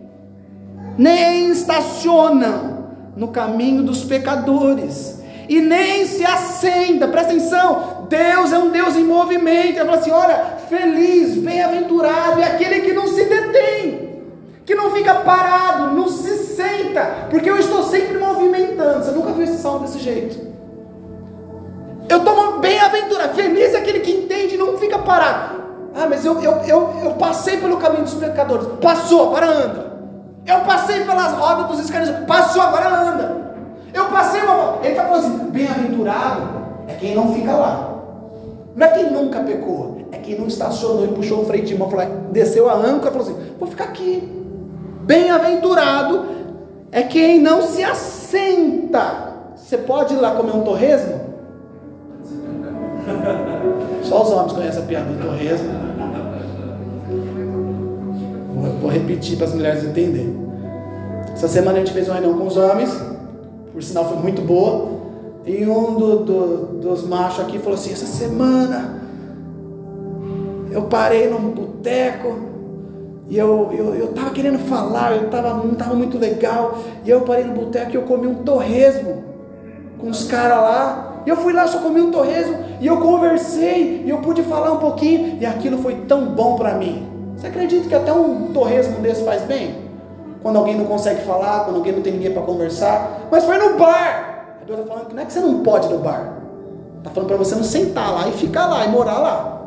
nem 0.97 1.49
estaciona 1.51 2.73
no 3.15 3.27
caminho 3.29 3.83
dos 3.83 4.03
pecadores 4.03 5.21
e 5.47 5.59
nem 5.59 6.05
se 6.05 6.23
assenta, 6.23 7.07
presta 7.07 7.31
atenção, 7.31 8.07
Deus 8.09 8.53
é 8.53 8.57
um 8.57 8.69
Deus 8.69 8.95
em 8.95 9.03
movimento, 9.03 9.77
ele 9.77 9.85
fala 9.85 9.97
assim, 9.97 10.11
olha, 10.11 10.57
feliz, 10.69 11.35
bem-aventurado 11.37 12.41
é 12.41 12.45
aquele 12.45 12.81
que 12.81 12.93
não 12.93 13.07
se 13.07 13.25
detém, 13.25 14.21
que 14.65 14.73
não 14.73 14.91
fica 14.91 15.15
parado, 15.15 15.95
não 15.95 16.07
se 16.07 16.37
senta, 16.55 17.27
porque 17.29 17.49
eu 17.49 17.57
estou 17.57 17.83
sempre 17.83 18.17
movimentando, 18.17 19.03
você 19.03 19.11
nunca 19.11 19.33
viu 19.33 19.43
esse 19.43 19.61
salmo 19.61 19.79
desse 19.79 19.99
jeito, 19.99 20.52
eu 22.13 22.19
estou 22.19 22.59
bem-aventurado, 22.59 23.33
feliz 23.33 23.73
é 23.73 23.77
aquele 23.77 23.99
que 23.99 24.11
entende 24.11 24.55
e 24.55 24.57
não 24.57 24.77
fica 24.77 24.99
parado, 24.99 25.61
ah, 25.95 26.07
mas 26.09 26.25
eu, 26.25 26.41
eu, 26.41 26.53
eu, 26.67 26.93
eu 27.03 27.11
passei 27.11 27.57
pelo 27.57 27.77
caminho 27.77 28.03
dos 28.03 28.13
pecadores, 28.13 28.67
passou, 28.81 29.27
agora 29.27 29.47
anda, 29.47 29.93
eu 30.45 30.59
passei 30.61 31.03
pelas 31.03 31.33
rodas 31.33 31.67
dos 31.67 31.79
escarnecedores, 31.79 32.27
passou, 32.27 32.61
agora 32.61 32.89
anda, 32.89 33.43
eu 33.93 34.05
passei 34.05 34.41
uma. 34.41 34.79
Ele 34.81 34.89
está 34.89 35.03
falando 35.05 35.25
assim: 35.25 35.37
bem-aventurado 35.51 36.41
é 36.87 36.93
quem 36.95 37.15
não 37.15 37.33
fica 37.33 37.53
lá. 37.53 37.89
Não 38.75 38.87
é 38.87 38.89
quem 38.89 39.11
nunca 39.11 39.39
pecou, 39.41 40.07
é 40.11 40.17
quem 40.17 40.37
não 40.37 40.47
estacionou 40.47 41.05
e 41.05 41.09
puxou 41.09 41.41
o 41.41 41.45
freio 41.45 41.63
de 41.63 41.77
mão, 41.77 41.91
falou, 41.91 42.07
desceu 42.31 42.67
a 42.67 42.73
âncora 42.73 43.09
e 43.09 43.11
falou 43.11 43.21
assim: 43.21 43.55
vou 43.59 43.69
ficar 43.69 43.85
aqui. 43.85 44.41
Bem-aventurado 45.03 46.25
é 46.91 47.03
quem 47.03 47.39
não 47.39 47.61
se 47.61 47.83
assenta. 47.83 49.33
Você 49.55 49.77
pode 49.77 50.15
ir 50.15 50.17
lá 50.17 50.31
comer 50.31 50.55
um 50.55 50.63
torresmo? 50.63 51.21
Só 54.03 54.23
os 54.23 54.31
homens 54.31 54.53
conhecem 54.53 54.83
a 54.83 54.85
piada 54.85 55.11
do 55.11 55.23
torresmo. 55.23 55.69
Vou, 58.53 58.63
vou 58.79 58.89
repetir 58.89 59.37
para 59.37 59.47
as 59.47 59.53
mulheres 59.53 59.83
entenderem. 59.83 60.43
Essa 61.33 61.47
semana 61.47 61.77
a 61.77 61.79
gente 61.79 61.93
fez 61.93 62.07
uma 62.07 62.15
reunião 62.15 62.37
com 62.37 62.47
os 62.47 62.57
homens 62.57 63.13
por 63.73 63.81
sinal 63.81 64.07
foi 64.07 64.17
muito 64.17 64.41
boa. 64.41 64.93
E 65.45 65.65
um 65.65 65.95
do, 65.95 66.19
do, 66.19 66.57
dos 66.79 67.05
machos 67.05 67.43
aqui 67.43 67.57
falou 67.57 67.73
assim: 67.73 67.91
essa 67.91 68.05
semana 68.05 69.01
eu 70.71 70.83
parei 70.83 71.29
num 71.29 71.49
boteco 71.49 72.53
e 73.27 73.37
eu, 73.37 73.69
eu, 73.73 73.95
eu 73.95 74.07
tava 74.13 74.29
querendo 74.29 74.59
falar, 74.59 75.15
eu 75.15 75.29
tava, 75.29 75.55
não 75.55 75.73
estava 75.73 75.95
muito 75.95 76.17
legal. 76.17 76.77
E 77.03 77.09
eu 77.09 77.21
parei 77.21 77.43
no 77.43 77.53
boteco 77.53 77.91
e 77.91 77.95
eu 77.95 78.03
comi 78.03 78.27
um 78.27 78.35
torresmo 78.35 79.23
com 79.97 80.09
os 80.09 80.25
caras 80.25 80.57
lá. 80.57 81.23
E 81.25 81.29
eu 81.29 81.37
fui 81.37 81.51
lá, 81.51 81.67
só 81.67 81.79
comi 81.79 81.99
um 81.99 82.11
torresmo 82.11 82.55
e 82.83 82.87
eu 82.87 82.97
conversei 82.97 84.03
e 84.05 84.09
eu 84.09 84.19
pude 84.19 84.43
falar 84.43 84.71
um 84.73 84.77
pouquinho 84.77 85.39
e 85.39 85.45
aquilo 85.45 85.79
foi 85.79 85.95
tão 86.07 86.25
bom 86.25 86.55
para 86.55 86.75
mim. 86.75 87.07
Você 87.35 87.47
acredita 87.47 87.87
que 87.87 87.95
até 87.95 88.13
um 88.13 88.51
torresmo 88.53 88.99
desse 88.99 89.23
faz 89.23 89.41
bem? 89.43 89.83
quando 90.43 90.57
alguém 90.57 90.75
não 90.77 90.85
consegue 90.85 91.21
falar, 91.21 91.63
quando 91.63 91.77
alguém 91.77 91.93
não 91.93 92.01
tem 92.01 92.13
ninguém 92.13 92.31
para 92.31 92.41
conversar. 92.41 93.27
Mas 93.31 93.45
foi 93.45 93.57
no 93.57 93.77
bar. 93.77 94.57
Deus 94.67 94.79
está 94.79 94.91
falando 94.91 95.07
que 95.07 95.15
não 95.15 95.23
é 95.23 95.25
que 95.25 95.33
você 95.33 95.39
não 95.39 95.63
pode 95.63 95.87
no 95.87 95.99
bar. 95.99 96.33
Está 96.97 97.09
falando 97.09 97.29
para 97.29 97.37
você 97.37 97.55
não 97.55 97.63
sentar 97.63 98.13
lá 98.13 98.27
e 98.27 98.33
ficar 98.33 98.67
lá 98.67 98.85
e 98.85 98.89
morar 98.89 99.19
lá. 99.19 99.61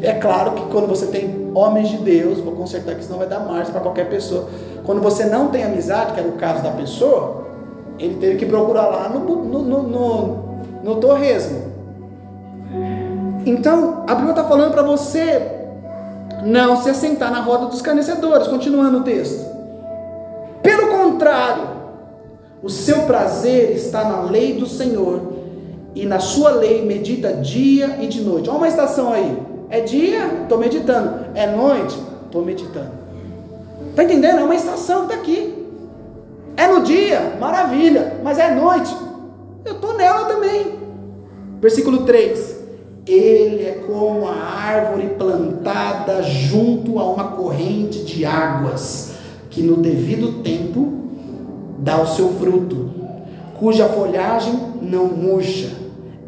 É 0.00 0.14
claro 0.14 0.52
que 0.52 0.64
quando 0.66 0.88
você 0.88 1.06
tem 1.06 1.52
homens 1.54 1.90
de 1.90 1.98
Deus, 1.98 2.40
vou 2.40 2.54
consertar 2.54 2.94
que 2.94 3.04
senão 3.04 3.18
vai 3.18 3.28
dar 3.28 3.40
margem 3.40 3.70
para 3.70 3.82
qualquer 3.82 4.08
pessoa. 4.08 4.48
Quando 4.84 5.00
você 5.00 5.26
não 5.26 5.48
tem 5.48 5.62
amizade, 5.62 6.12
que 6.12 6.20
era 6.20 6.28
o 6.28 6.32
caso 6.32 6.62
da 6.62 6.70
pessoa, 6.70 7.46
ele 7.98 8.16
teve 8.16 8.36
que 8.36 8.46
procurar 8.46 8.86
lá 8.86 9.08
no, 9.08 9.20
no, 9.20 9.58
no, 9.62 9.82
no, 9.82 10.51
no 10.82 10.96
torresmo. 10.96 11.72
Então, 13.44 14.04
a 14.06 14.14
Bíblia 14.14 14.32
está 14.32 14.44
falando 14.44 14.72
para 14.72 14.82
você 14.82 15.50
não 16.44 16.76
se 16.82 16.90
assentar 16.90 17.30
na 17.30 17.40
roda 17.40 17.66
dos 17.66 17.82
canecedores. 17.82 18.48
Continuando 18.48 18.98
o 18.98 19.02
texto. 19.02 19.44
Pelo 20.62 20.88
contrário, 20.88 21.64
o 22.62 22.70
seu 22.70 23.02
prazer 23.02 23.72
está 23.72 24.04
na 24.04 24.22
lei 24.22 24.54
do 24.54 24.66
Senhor, 24.66 25.32
e 25.94 26.06
na 26.06 26.20
sua 26.20 26.50
lei 26.50 26.84
medita 26.84 27.32
dia 27.34 27.98
e 28.00 28.06
de 28.06 28.22
noite. 28.22 28.48
Olha 28.48 28.58
uma 28.58 28.68
estação 28.68 29.12
aí. 29.12 29.36
É 29.68 29.80
dia, 29.80 30.42
estou 30.42 30.58
meditando. 30.58 31.26
É 31.34 31.46
noite, 31.46 31.98
estou 32.24 32.42
meditando. 32.42 32.92
Está 33.90 34.04
entendendo? 34.04 34.40
É 34.40 34.44
uma 34.44 34.54
estação 34.54 35.06
que 35.06 35.12
está 35.12 35.22
aqui. 35.22 35.66
É 36.56 36.66
no 36.66 36.82
dia, 36.82 37.36
maravilha, 37.40 38.20
mas 38.22 38.38
é 38.38 38.54
noite. 38.54 38.94
Eu 39.64 39.74
estou 39.74 39.96
nela 39.96 40.24
também. 40.24 40.78
Versículo 41.60 42.04
3: 42.04 42.56
Ele 43.06 43.64
é 43.64 43.82
como 43.86 44.26
a 44.26 44.34
árvore 44.34 45.14
plantada 45.18 46.22
junto 46.22 46.98
a 46.98 47.08
uma 47.08 47.32
corrente 47.32 48.04
de 48.04 48.24
águas, 48.24 49.12
que 49.50 49.62
no 49.62 49.76
devido 49.76 50.42
tempo 50.42 50.92
dá 51.78 52.00
o 52.00 52.06
seu 52.06 52.30
fruto, 52.34 52.90
cuja 53.58 53.88
folhagem 53.88 54.58
não 54.80 55.06
murcha, 55.06 55.70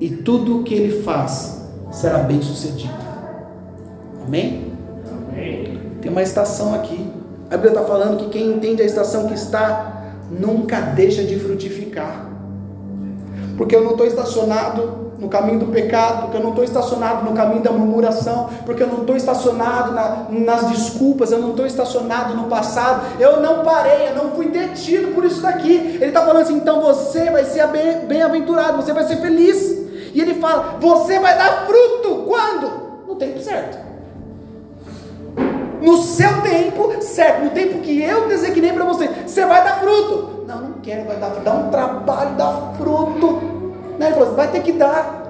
e 0.01 0.09
tudo 0.09 0.61
o 0.61 0.62
que 0.62 0.74
ele 0.74 1.03
faz 1.03 1.68
será 1.91 2.18
bem 2.18 2.41
sucedido. 2.41 2.95
Amém? 4.26 4.72
Amém. 5.11 5.80
Tem 6.01 6.11
uma 6.11 6.22
estação 6.22 6.74
aqui. 6.74 7.09
A 7.51 7.57
Bíblia 7.57 7.72
está 7.72 7.85
falando 7.85 8.18
que 8.18 8.30
quem 8.30 8.53
entende 8.53 8.82
a 8.82 8.87
estação 8.87 9.26
que 9.26 9.35
está, 9.35 10.14
nunca 10.30 10.80
deixa 10.80 11.22
de 11.22 11.39
frutificar. 11.39 12.34
Porque 13.57 13.74
eu 13.74 13.82
não 13.82 13.92
estou 13.92 14.07
estacionado 14.07 15.05
no 15.18 15.28
caminho 15.28 15.61
do 15.61 15.66
pecado, 15.66 16.22
porque 16.22 16.36
eu 16.36 16.42
não 16.42 16.50
estou 16.50 16.64
estacionado 16.64 17.24
no 17.24 17.34
caminho 17.34 17.62
da 17.62 17.70
murmuração, 17.72 18.50
porque 18.66 18.82
eu 18.82 18.86
não 18.86 19.00
estou 19.00 19.16
estacionado 19.16 19.92
na, 19.92 20.26
nas 20.30 20.68
desculpas, 20.68 21.32
eu 21.32 21.38
não 21.38 21.50
estou 21.50 21.66
estacionado 21.66 22.34
no 22.34 22.44
passado, 22.44 23.02
eu 23.18 23.40
não 23.40 23.64
parei, 23.64 24.09
eu 24.11 24.14
não 24.16 24.32
fui 24.32 24.48
detido 24.48 25.14
por 25.14 25.24
isso 25.24 25.40
daqui. 25.40 25.72
Ele 25.72 26.07
está 26.07 26.20
falando 26.20 26.42
assim: 26.42 26.57
então 26.57 26.80
você 26.80 27.30
vai 27.30 27.44
ser 27.44 27.66
bem-aventurado, 28.07 28.82
você 28.82 28.92
vai 28.92 29.05
ser 29.05 29.16
feliz. 29.16 29.84
E 30.12 30.20
ele 30.20 30.34
fala: 30.34 30.76
você 30.80 31.18
vai 31.18 31.36
dar 31.36 31.66
fruto 31.66 32.24
quando? 32.26 32.84
No 33.07 33.14
tempo 33.14 33.40
certo. 33.40 33.84
No 35.80 35.98
seu 35.98 36.40
tempo 36.40 36.94
certo, 37.02 37.44
no 37.44 37.50
tempo 37.50 37.80
que 37.80 38.02
eu 38.02 38.26
designei 38.28 38.72
para 38.72 38.84
você, 38.84 39.09
você 39.26 39.44
vai 39.44 39.62
dar 39.62 39.80
fruto. 39.80 40.34
Não, 40.47 40.61
não 40.61 40.72
quero, 40.82 41.07
vai 41.07 41.16
dar 41.16 41.30
dá 41.30 41.53
um 41.53 41.70
trabalho, 41.70 42.36
dar 42.36 42.74
fruto. 42.76 43.40
Né? 43.99 44.07
Ele 44.07 44.14
falou 44.14 44.28
assim, 44.28 44.36
vai 44.36 44.49
ter 44.49 44.62
que 44.62 44.72
dar. 44.72 45.24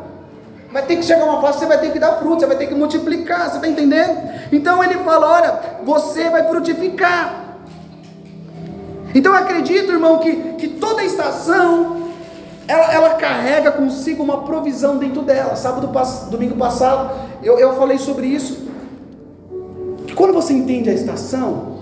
Vai 0.73 0.83
ter 0.83 0.97
que 0.97 1.05
chegar 1.05 1.25
uma 1.25 1.41
fase, 1.41 1.61
você 1.61 1.67
vai 1.67 1.79
ter 1.79 1.93
que 1.93 2.01
dar 2.01 2.17
fruto, 2.17 2.41
você 2.41 2.47
vai 2.47 2.57
ter 2.57 2.67
que 2.67 2.75
multiplicar, 2.75 3.49
você 3.49 3.57
está 3.57 3.69
entendendo? 3.69 4.29
Então 4.51 4.83
ele 4.83 4.95
fala: 5.05 5.31
olha, 5.31 5.61
você 5.85 6.29
vai 6.31 6.49
frutificar. 6.49 7.45
Então 9.15 9.33
eu 9.33 9.39
acredito, 9.39 9.93
irmão, 9.93 10.19
que, 10.19 10.35
que 10.55 10.67
toda 10.67 11.05
estação 11.05 12.11
ela, 12.67 12.93
ela 12.93 13.11
carrega 13.11 13.71
consigo 13.71 14.23
uma 14.23 14.43
provisão 14.43 14.97
dentro 14.97 15.23
dela. 15.23 15.55
Sábado, 15.55 15.89
domingo 16.29 16.57
passado, 16.57 17.15
eu, 17.41 17.57
eu 17.59 17.77
falei 17.77 17.99
sobre 17.99 18.27
isso. 18.27 18.67
Quando 20.17 20.33
você 20.33 20.53
entende 20.53 20.91
a 20.91 20.93
estação, 20.93 21.74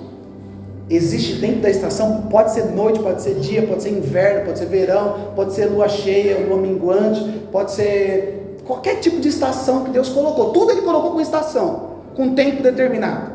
existe 0.91 1.35
dentro 1.35 1.61
da 1.61 1.71
estação, 1.71 2.23
pode 2.23 2.53
ser 2.53 2.67
noite, 2.67 3.01
pode 3.01 3.23
ser 3.23 3.35
dia, 3.37 3.67
pode 3.67 3.83
ser 3.83 3.91
inverno, 3.91 4.47
pode 4.47 4.59
ser 4.59 4.67
verão, 4.67 5.33
pode 5.35 5.55
ser 5.55 5.67
lua 5.67 5.89
cheia, 5.89 6.47
lua 6.47 6.59
minguante, 6.59 7.21
pode 7.51 7.73
ser 7.73 8.59
qualquer 8.65 8.97
tipo 8.97 9.21
de 9.21 9.29
estação 9.29 9.85
que 9.85 9.91
Deus 9.91 10.09
colocou. 10.09 10.51
Tudo 10.51 10.73
Ele 10.73 10.83
colocou 10.83 11.13
com 11.13 11.21
estação, 11.21 11.91
com 12.15 12.35
tempo 12.35 12.63
determinado. 12.63 13.33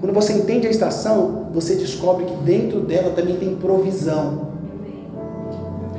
Quando 0.00 0.12
você 0.12 0.34
entende 0.34 0.66
a 0.66 0.70
estação, 0.70 1.48
você 1.52 1.74
descobre 1.74 2.26
que 2.26 2.36
dentro 2.36 2.80
dela 2.80 3.12
também 3.14 3.36
tem 3.36 3.56
provisão. 3.56 4.48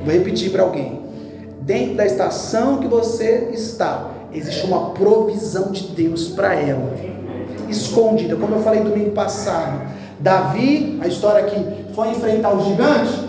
Vou 0.03 0.13
repetir 0.13 0.51
para 0.51 0.63
alguém. 0.63 1.01
Dentro 1.61 1.95
da 1.95 2.05
estação 2.05 2.77
que 2.77 2.87
você 2.87 3.49
está, 3.53 4.11
existe 4.33 4.65
uma 4.65 4.91
provisão 4.91 5.71
de 5.71 5.87
Deus 5.87 6.29
para 6.29 6.55
ela, 6.55 6.93
escondida, 7.67 8.35
como 8.35 8.55
eu 8.55 8.61
falei 8.61 8.81
domingo 8.81 9.11
passado 9.11 9.96
Davi, 10.19 10.99
a 11.01 11.07
história 11.07 11.43
que 11.45 11.93
foi 11.93 12.09
enfrentar 12.09 12.53
o 12.53 12.63
gigante, 12.63 13.27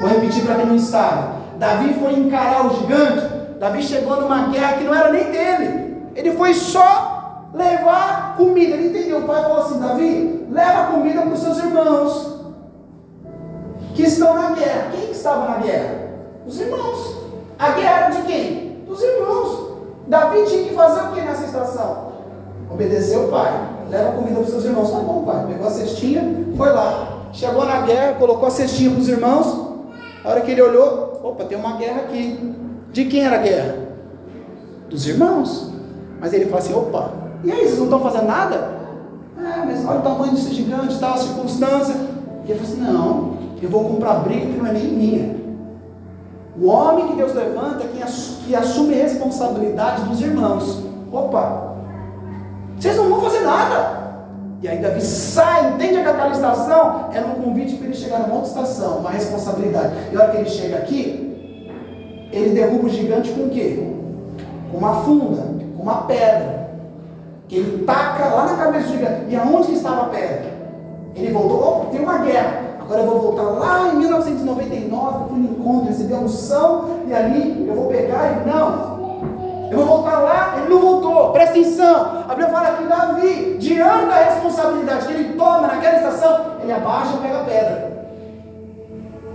vou 0.00 0.10
repetir 0.10 0.44
para 0.44 0.56
quem 0.56 0.66
não 0.66 0.76
estava. 0.76 1.36
Davi 1.58 1.94
foi 1.94 2.14
encarar 2.14 2.66
o 2.66 2.76
gigante. 2.76 3.26
Davi 3.58 3.82
chegou 3.82 4.20
numa 4.20 4.48
guerra 4.48 4.74
que 4.74 4.84
não 4.84 4.94
era 4.94 5.12
nem 5.12 5.30
dele. 5.30 5.96
Ele 6.14 6.32
foi 6.32 6.54
só 6.54 7.48
levar 7.54 8.36
comida. 8.36 8.74
Ele 8.74 8.88
entendeu. 8.88 9.18
O 9.18 9.22
pai 9.22 9.42
falou 9.42 9.58
assim: 9.58 9.80
Davi, 9.80 10.46
leva 10.50 10.92
comida 10.92 11.22
para 11.22 11.32
os 11.32 11.40
seus 11.40 11.58
irmãos 11.58 12.38
que 13.94 14.02
estão 14.02 14.34
na 14.34 14.50
guerra. 14.50 14.88
Quem 14.92 15.10
estava 15.10 15.48
na 15.48 15.56
guerra? 15.58 15.94
Os 16.46 16.60
irmãos. 16.60 17.18
A 17.58 17.70
guerra 17.70 18.10
de 18.10 18.22
quem? 18.22 18.84
Dos 18.86 19.02
irmãos. 19.02 19.68
Davi 20.06 20.44
tinha 20.46 20.64
que 20.64 20.74
fazer 20.74 21.02
o 21.02 21.12
que 21.12 21.20
nessa 21.20 21.46
situação? 21.46 22.12
Obedecer 22.70 23.18
o 23.18 23.28
pai 23.28 23.77
leva 23.90 24.12
comida 24.12 24.34
para 24.34 24.42
os 24.42 24.50
seus 24.50 24.64
irmãos. 24.64 24.90
Tá 24.90 24.98
bom, 24.98 25.24
pai. 25.24 25.46
Pegou 25.48 25.66
a 25.66 25.70
cestinha, 25.70 26.46
foi 26.56 26.72
lá. 26.72 27.18
Chegou 27.32 27.64
na 27.64 27.80
guerra, 27.82 28.14
colocou 28.14 28.48
a 28.48 28.50
cestinha 28.50 28.90
para 28.90 29.00
os 29.00 29.08
irmãos. 29.08 29.68
A 30.24 30.30
hora 30.30 30.40
que 30.40 30.50
ele 30.50 30.62
olhou, 30.62 31.20
opa, 31.22 31.44
tem 31.44 31.58
uma 31.58 31.76
guerra 31.76 32.02
aqui. 32.02 32.54
De 32.92 33.04
quem 33.04 33.24
era 33.24 33.36
a 33.36 33.42
guerra? 33.42 33.76
Dos 34.88 35.06
irmãos. 35.06 35.70
Mas 36.20 36.32
ele 36.32 36.46
falou 36.46 36.58
assim: 36.58 36.74
opa, 36.74 37.12
e 37.44 37.52
aí, 37.52 37.60
vocês 37.60 37.78
não 37.78 37.84
estão 37.84 38.00
fazendo 38.00 38.26
nada? 38.26 38.78
É, 39.38 39.64
mas 39.64 39.86
olha 39.86 40.00
o 40.00 40.02
tamanho 40.02 40.32
desse 40.32 40.52
gigante, 40.52 40.98
tal, 40.98 41.14
a 41.14 41.18
circunstância. 41.18 41.94
E 42.44 42.50
ele 42.50 42.58
falou 42.58 42.72
assim: 42.72 42.80
não, 42.80 43.38
eu 43.62 43.68
vou 43.68 43.84
comprar 43.84 44.14
briga 44.20 44.46
que 44.46 44.58
não 44.58 44.66
é 44.66 44.72
nem 44.72 44.88
minha. 44.88 45.38
O 46.60 46.66
homem 46.66 47.06
que 47.06 47.14
Deus 47.14 47.32
levanta 47.34 47.84
é 47.84 47.86
quem 47.86 48.04
que 48.46 48.54
assume 48.56 48.94
a 48.94 49.02
responsabilidade 49.02 50.02
dos 50.08 50.20
irmãos. 50.20 50.82
Opa, 51.12 51.67
vocês 52.78 52.96
não 52.96 53.08
vão 53.08 53.20
fazer 53.20 53.40
nada. 53.40 54.08
E 54.60 54.68
aí 54.68 54.78
Davi 54.78 55.00
sai, 55.00 55.74
entende 55.74 56.02
que 56.02 56.08
aquela 56.08 56.30
estação 56.30 57.06
era 57.12 57.26
um 57.26 57.42
convite 57.42 57.76
para 57.76 57.86
ele 57.86 57.96
chegar 57.96 58.20
numa 58.20 58.34
outra 58.34 58.48
estação, 58.48 58.98
uma 58.98 59.10
responsabilidade. 59.10 59.92
E 60.12 60.16
a 60.16 60.20
hora 60.20 60.30
que 60.32 60.36
ele 60.38 60.50
chega 60.50 60.76
aqui, 60.78 61.70
ele 62.32 62.50
derruba 62.50 62.86
o 62.86 62.88
gigante 62.88 63.30
com 63.30 63.42
o 63.42 63.50
quê? 63.50 63.84
Com 64.70 64.78
uma 64.78 65.02
funda, 65.02 65.42
com 65.76 65.82
uma 65.82 66.02
pedra. 66.02 66.70
Que 67.46 67.56
ele 67.56 67.84
taca 67.84 68.26
lá 68.26 68.46
na 68.46 68.56
cabeça 68.56 68.88
do 68.88 68.92
gigante. 68.92 69.24
E 69.28 69.36
aonde 69.36 69.72
estava 69.72 70.02
a 70.02 70.08
pedra? 70.08 70.58
Ele 71.14 71.32
voltou, 71.32 71.86
oh, 71.86 71.90
tem 71.90 72.00
uma 72.00 72.18
guerra. 72.18 72.68
Agora 72.80 73.02
eu 73.02 73.06
vou 73.06 73.20
voltar 73.20 73.42
lá 73.42 73.92
em 73.92 73.98
1999, 73.98 75.28
fui 75.28 75.38
no 75.38 75.50
encontro, 75.50 75.88
recebi 75.88 76.14
a 76.14 76.18
unção, 76.18 76.88
e 77.06 77.14
ali 77.14 77.66
eu 77.68 77.74
vou 77.74 77.86
pegar 77.86 78.42
e 78.42 78.48
não, 78.48 78.97
eu 79.70 79.76
vou 79.76 79.86
voltar 79.86 80.18
lá, 80.18 80.54
ele 80.58 80.68
não 80.68 80.80
voltou. 80.80 81.32
Presta 81.32 81.50
atenção. 81.50 82.24
A 82.26 82.34
Bíblia 82.34 82.48
fala 82.48 82.76
que 82.76 82.84
Davi, 82.84 83.56
diante 83.58 84.06
da 84.06 84.14
responsabilidade 84.14 85.06
que 85.06 85.12
ele 85.12 85.34
toma 85.34 85.66
naquela 85.66 85.96
estação, 85.96 86.40
ele 86.62 86.72
abaixa 86.72 87.14
e 87.14 87.18
pega 87.18 87.40
a 87.40 87.44
pedra. 87.44 87.98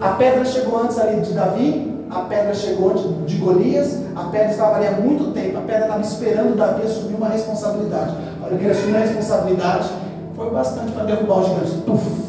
A 0.01 0.09
pedra 0.09 0.45
chegou 0.45 0.81
antes 0.81 0.99
ali 0.99 1.21
de 1.21 1.33
Davi, 1.33 2.05
a 2.09 2.19
pedra 2.21 2.53
chegou 2.53 2.91
antes 2.91 3.03
de 3.25 3.37
Golias, 3.37 3.99
a 4.15 4.23
pedra 4.25 4.51
estava 4.51 4.75
ali 4.75 4.87
há 4.87 4.91
muito 4.91 5.31
tempo, 5.31 5.57
a 5.57 5.61
pedra 5.61 5.83
estava 5.83 6.01
esperando 6.01 6.57
Davi 6.57 6.83
assumir 6.83 7.15
uma 7.15 7.29
responsabilidade. 7.29 8.15
Olha 8.43 8.57
que 8.57 8.63
ele 8.63 8.71
assumiu 8.71 8.97
a 8.97 8.99
responsabilidade, 8.99 9.89
foi 10.35 10.49
bastante 10.49 10.91
para 10.91 11.03
derrubar 11.05 11.39
o 11.39 11.43
gigante. 11.43 11.71
Puf! 11.85 12.23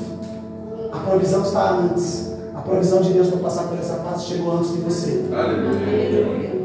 A 0.93 0.99
provisão 0.99 1.43
está 1.43 1.71
antes. 1.71 2.33
A 2.55 2.61
provisão 2.61 3.01
de 3.01 3.13
Deus 3.13 3.29
para 3.29 3.41
passar 3.41 3.65
por 3.65 3.79
essa 3.79 3.95
fase 3.95 4.27
chegou 4.27 4.57
antes 4.57 4.73
de 4.73 4.79
você. 4.79 5.25
Aleluia. 5.35 6.64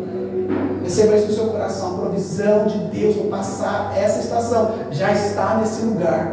Receba 0.84 1.16
isso 1.16 1.28
no 1.28 1.34
seu 1.34 1.48
coração. 1.48 1.96
A 1.96 2.00
provisão 2.00 2.68
de 2.68 2.78
Deus 3.00 3.16
para 3.16 3.38
passar 3.38 3.94
essa 3.98 4.20
estação 4.20 4.76
já 4.92 5.12
está 5.12 5.56
nesse 5.56 5.84
lugar. 5.84 6.32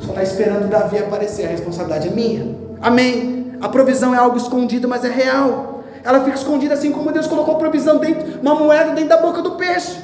Só 0.00 0.08
está 0.08 0.22
esperando 0.22 0.68
Davi 0.68 0.98
aparecer. 0.98 1.46
A 1.46 1.50
responsabilidade 1.50 2.08
é 2.08 2.10
minha. 2.10 2.54
Amém. 2.80 3.52
A 3.60 3.68
provisão 3.68 4.14
é 4.14 4.18
algo 4.18 4.36
escondido, 4.36 4.86
mas 4.86 5.04
é 5.04 5.08
real. 5.08 5.82
Ela 6.04 6.20
fica 6.20 6.36
escondida 6.36 6.74
assim 6.74 6.92
como 6.92 7.10
Deus 7.10 7.26
colocou 7.26 7.54
a 7.56 7.58
provisão 7.58 7.98
dentro, 7.98 8.40
uma 8.40 8.54
moeda 8.54 8.92
dentro 8.92 9.08
da 9.08 9.16
boca 9.16 9.42
do 9.42 9.52
peixe. 9.52 9.98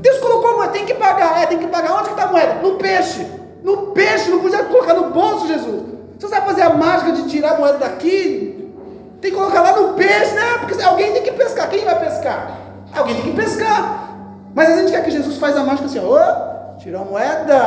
Deus 0.00 0.18
colocou 0.18 0.50
a 0.50 0.56
moeda, 0.56 0.72
tem 0.72 0.86
que 0.86 0.94
pagar. 0.94 1.42
É, 1.42 1.46
tem 1.46 1.58
que 1.58 1.66
pagar. 1.66 1.92
Onde 1.92 2.04
que 2.04 2.10
está 2.10 2.24
a 2.24 2.32
moeda? 2.32 2.54
No 2.62 2.76
peixe. 2.76 3.26
No 3.62 3.88
peixe, 3.88 4.30
não 4.30 4.40
podia 4.40 4.64
colocar 4.64 4.94
no 4.94 5.10
bolso, 5.10 5.46
Jesus. 5.46 5.82
Você 6.18 6.28
vai 6.28 6.42
fazer 6.42 6.62
a 6.62 6.70
mágica 6.70 7.12
de 7.12 7.28
tirar 7.28 7.54
a 7.54 7.58
moeda 7.58 7.78
daqui, 7.78 8.49
tem 9.20 9.30
que 9.30 9.36
colocar 9.36 9.60
lá 9.60 9.76
no 9.76 9.94
peixe, 9.94 10.34
né? 10.34 10.58
Porque 10.60 10.82
alguém 10.82 11.12
tem 11.12 11.22
que 11.22 11.32
pescar. 11.32 11.68
Quem 11.68 11.84
vai 11.84 11.98
pescar? 11.98 12.58
Alguém 12.94 13.16
tem 13.16 13.24
que 13.24 13.36
pescar. 13.36 14.16
Mas 14.54 14.70
a 14.70 14.76
gente 14.76 14.90
quer 14.90 15.04
que 15.04 15.10
Jesus 15.10 15.36
faz 15.36 15.56
a 15.56 15.62
mágica 15.62 15.86
assim, 15.86 16.00
ó, 16.00 16.76
tirou 16.78 17.02
a 17.02 17.04
moeda, 17.04 17.58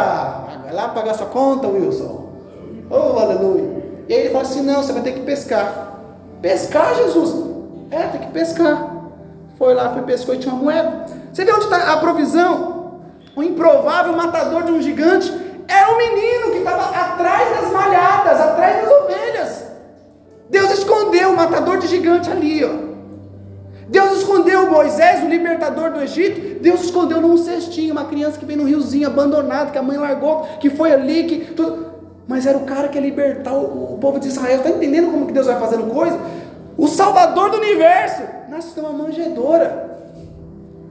vai 0.63 0.73
lá 0.73 0.89
pagar 0.89 1.13
sua 1.13 1.27
conta, 1.27 1.67
Wilson. 1.67 2.29
Oh, 2.89 3.17
aleluia. 3.19 3.83
E 4.07 4.13
aí 4.13 4.19
ele 4.21 4.29
fala 4.31 4.43
assim, 4.43 4.61
não, 4.61 4.83
você 4.83 4.91
vai 4.91 5.01
ter 5.01 5.13
que 5.13 5.21
pescar. 5.21 5.93
Pescar, 6.41 6.95
Jesus? 6.95 7.53
É, 7.89 8.03
tem 8.07 8.21
que 8.21 8.31
pescar. 8.31 8.91
Foi 9.57 9.73
lá, 9.73 9.93
foi 9.93 10.01
pescou 10.01 10.35
e 10.35 10.39
tinha 10.39 10.53
uma 10.53 10.63
moeda. 10.63 11.05
Você 11.31 11.45
vê 11.45 11.53
onde 11.53 11.65
está 11.65 11.93
a 11.93 11.97
provisão? 11.97 13.01
O 13.35 13.41
improvável 13.41 14.13
matador 14.13 14.63
de 14.63 14.71
um 14.71 14.81
gigante 14.81 15.31
é 15.67 15.85
o 15.85 15.97
menino 15.97 16.51
que 16.51 16.57
estava 16.57 16.89
atrás 16.89 17.55
das 17.55 17.71
malhadas, 17.71 18.39
atrás 18.39 18.81
das 18.81 18.91
ovelhas. 18.91 19.52
Deus 20.53 20.71
escondeu 20.71 21.31
o 21.31 21.35
matador 21.35 21.79
de 21.79 21.87
gigante 21.87 22.29
ali, 22.29 22.63
ó. 22.63 22.69
Deus 23.89 24.19
escondeu 24.19 24.69
Moisés, 24.69 25.23
o 25.23 25.27
libertador 25.27 25.91
do 25.91 25.99
Egito, 25.99 26.61
Deus 26.61 26.81
escondeu 26.81 27.19
num 27.19 27.35
cestinho, 27.37 27.91
uma 27.91 28.05
criança 28.05 28.37
que 28.37 28.45
veio 28.45 28.59
no 28.59 28.67
riozinho 28.67 29.07
abandonado, 29.07 29.71
que 29.71 29.79
a 29.79 29.81
mãe 29.81 29.97
largou, 29.97 30.43
que 30.59 30.69
foi 30.69 30.93
ali, 30.93 31.23
que 31.23 31.53
tudo. 31.55 31.87
Mas 32.27 32.45
era 32.45 32.55
o 32.55 32.65
cara 32.65 32.87
que 32.87 32.99
ia 32.99 33.01
libertar 33.01 33.51
o, 33.51 33.95
o 33.95 33.97
povo 33.97 34.19
de 34.19 34.27
Israel. 34.27 34.57
Está 34.57 34.69
entendendo 34.69 35.11
como 35.11 35.25
que 35.25 35.33
Deus 35.33 35.47
vai 35.47 35.59
fazendo 35.59 35.91
coisa? 35.91 36.19
O 36.77 36.87
Salvador 36.87 37.49
do 37.49 37.57
universo 37.57 38.21
nasce 38.47 38.79
numa 38.79 38.93
manjedoura. 38.93 39.97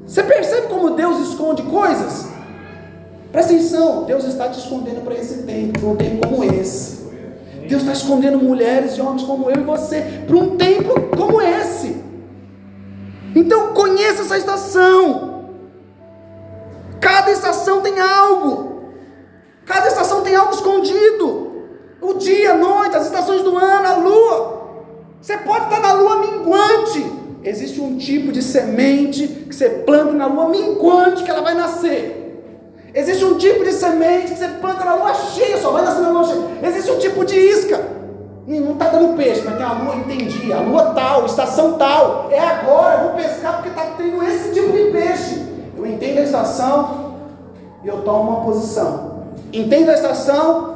Você 0.05 0.25
percebe 0.25 0.67
como 0.67 0.91
Deus 0.91 1.29
esconde 1.29 1.63
coisas? 1.63 2.27
Presta 3.31 3.53
atenção, 3.53 4.03
Deus 4.05 4.25
está 4.25 4.49
te 4.49 4.59
escondendo 4.59 5.03
para 5.05 5.15
esse 5.15 5.45
tempo, 5.45 5.87
um 5.87 5.95
tempo 5.95 6.27
como 6.27 6.43
esse. 6.43 7.02
Deus 7.73 7.85
está 7.85 7.95
escondendo 7.95 8.39
mulheres 8.39 8.99
e 8.99 9.01
homens 9.01 9.23
como 9.23 9.51
eu 9.51 9.57
e 9.57 9.64
você 9.64 10.03
para 10.27 10.37
um 10.37 10.59
tempo 10.59 10.93
como 11.16 11.41
esse. 11.41 11.97
Então 13.35 13.73
conheça 13.73 14.20
essa 14.20 14.37
estação. 14.37 15.47
Cada 17.01 17.31
estação 17.31 17.81
tem 17.81 17.99
algo. 17.99 18.83
Cada 19.64 19.89
estação 19.89 20.20
tem 20.20 20.35
algo 20.35 20.53
escondido. 20.53 21.51
O 22.03 22.12
dia, 22.12 22.53
a 22.53 22.59
noite, 22.59 22.95
as 22.95 23.07
estações 23.07 23.41
do 23.41 23.57
ano, 23.57 23.89
a 23.89 23.97
lua. 23.97 24.70
Você 25.23 25.39
pode 25.39 25.64
estar 25.64 25.81
na 25.81 25.95
lua 25.95 26.18
minguante. 26.18 27.11
Existe 27.43 27.81
um 27.81 27.97
tipo 27.97 28.33
de 28.33 28.43
semente 28.43 29.27
que 29.49 29.55
você 29.55 29.70
planta 29.70 30.12
na 30.12 30.27
lua 30.27 30.51
minguante 30.51 31.25
que 31.25 31.31
ela 31.31 31.41
vai 31.41 31.55
nascer. 31.55 32.22
Existe 32.95 33.24
um 33.24 33.38
tipo 33.38 33.64
de 33.64 33.72
semente 33.72 34.32
que 34.32 34.38
você 34.38 34.49
planta 34.49 34.84
na 34.84 34.95
lua 34.95 35.14
cheia, 35.14 35.57
só 35.59 35.70
vai 35.70 35.84
nascer 35.84 36.03
na 36.03 36.11
lua 36.11 36.24
cheia. 36.24 36.68
Existe 36.68 36.90
um 36.90 36.99
tipo 36.99 37.24
de 37.24 37.36
isca 37.38 38.03
não 38.47 38.72
está 38.72 38.88
dando 38.88 39.16
peixe, 39.16 39.43
mas 39.45 39.57
tem 39.57 39.64
a 39.64 39.72
lua, 39.72 39.97
entendi. 39.97 40.53
A 40.53 40.61
lua 40.61 40.93
tal, 40.95 41.26
estação 41.26 41.78
tal. 41.78 42.28
É 42.30 42.38
agora, 42.38 43.03
eu 43.03 43.09
vou 43.09 43.16
pescar 43.16 43.55
porque 43.55 43.68
está 43.68 43.86
tendo 43.97 44.22
esse 44.22 44.53
tipo 44.53 44.72
de 44.72 44.90
peixe. 44.90 45.43
Eu 45.76 45.86
entendo 45.86 46.18
a 46.18 46.22
estação 46.22 47.14
e 47.84 47.88
eu 47.88 48.03
tomo 48.03 48.30
uma 48.30 48.45
posição. 48.45 49.22
Entendo 49.53 49.90
a 49.90 49.95
estação 49.95 50.72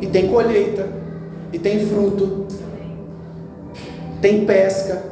e 0.00 0.06
tem 0.06 0.28
colheita, 0.28 0.88
e 1.52 1.58
tem 1.58 1.86
fruto, 1.86 2.46
tem 4.20 4.44
pesca. 4.46 5.02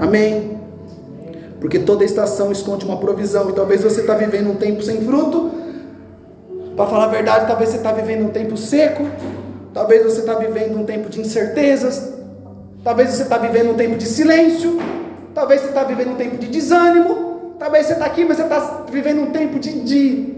Amém? 0.00 0.53
Porque 1.64 1.78
toda 1.78 2.04
estação 2.04 2.52
esconde 2.52 2.84
uma 2.84 2.98
provisão. 2.98 3.48
E 3.48 3.54
talvez 3.54 3.82
você 3.82 4.02
está 4.02 4.12
vivendo 4.12 4.50
um 4.50 4.54
tempo 4.54 4.82
sem 4.82 5.00
fruto. 5.00 5.50
Para 6.76 6.84
falar 6.84 7.04
a 7.04 7.08
verdade, 7.08 7.46
talvez 7.46 7.70
você 7.70 7.78
está 7.78 7.90
vivendo 7.90 8.26
um 8.26 8.28
tempo 8.28 8.54
seco. 8.54 9.06
Talvez 9.72 10.04
você 10.04 10.20
está 10.20 10.34
vivendo 10.34 10.78
um 10.78 10.84
tempo 10.84 11.08
de 11.08 11.22
incertezas. 11.22 12.12
Talvez 12.84 13.12
você 13.12 13.22
está 13.22 13.38
vivendo 13.38 13.70
um 13.70 13.74
tempo 13.76 13.96
de 13.96 14.04
silêncio. 14.04 14.78
Talvez 15.34 15.62
você 15.62 15.68
está 15.68 15.84
vivendo 15.84 16.10
um 16.10 16.16
tempo 16.16 16.36
de 16.36 16.48
desânimo. 16.48 17.54
Talvez 17.58 17.86
você 17.86 17.94
está 17.94 18.04
aqui, 18.04 18.26
mas 18.26 18.36
você 18.36 18.42
está 18.42 18.84
vivendo 18.92 19.22
um 19.22 19.30
tempo 19.30 19.58
de, 19.58 19.80
de, 19.80 20.34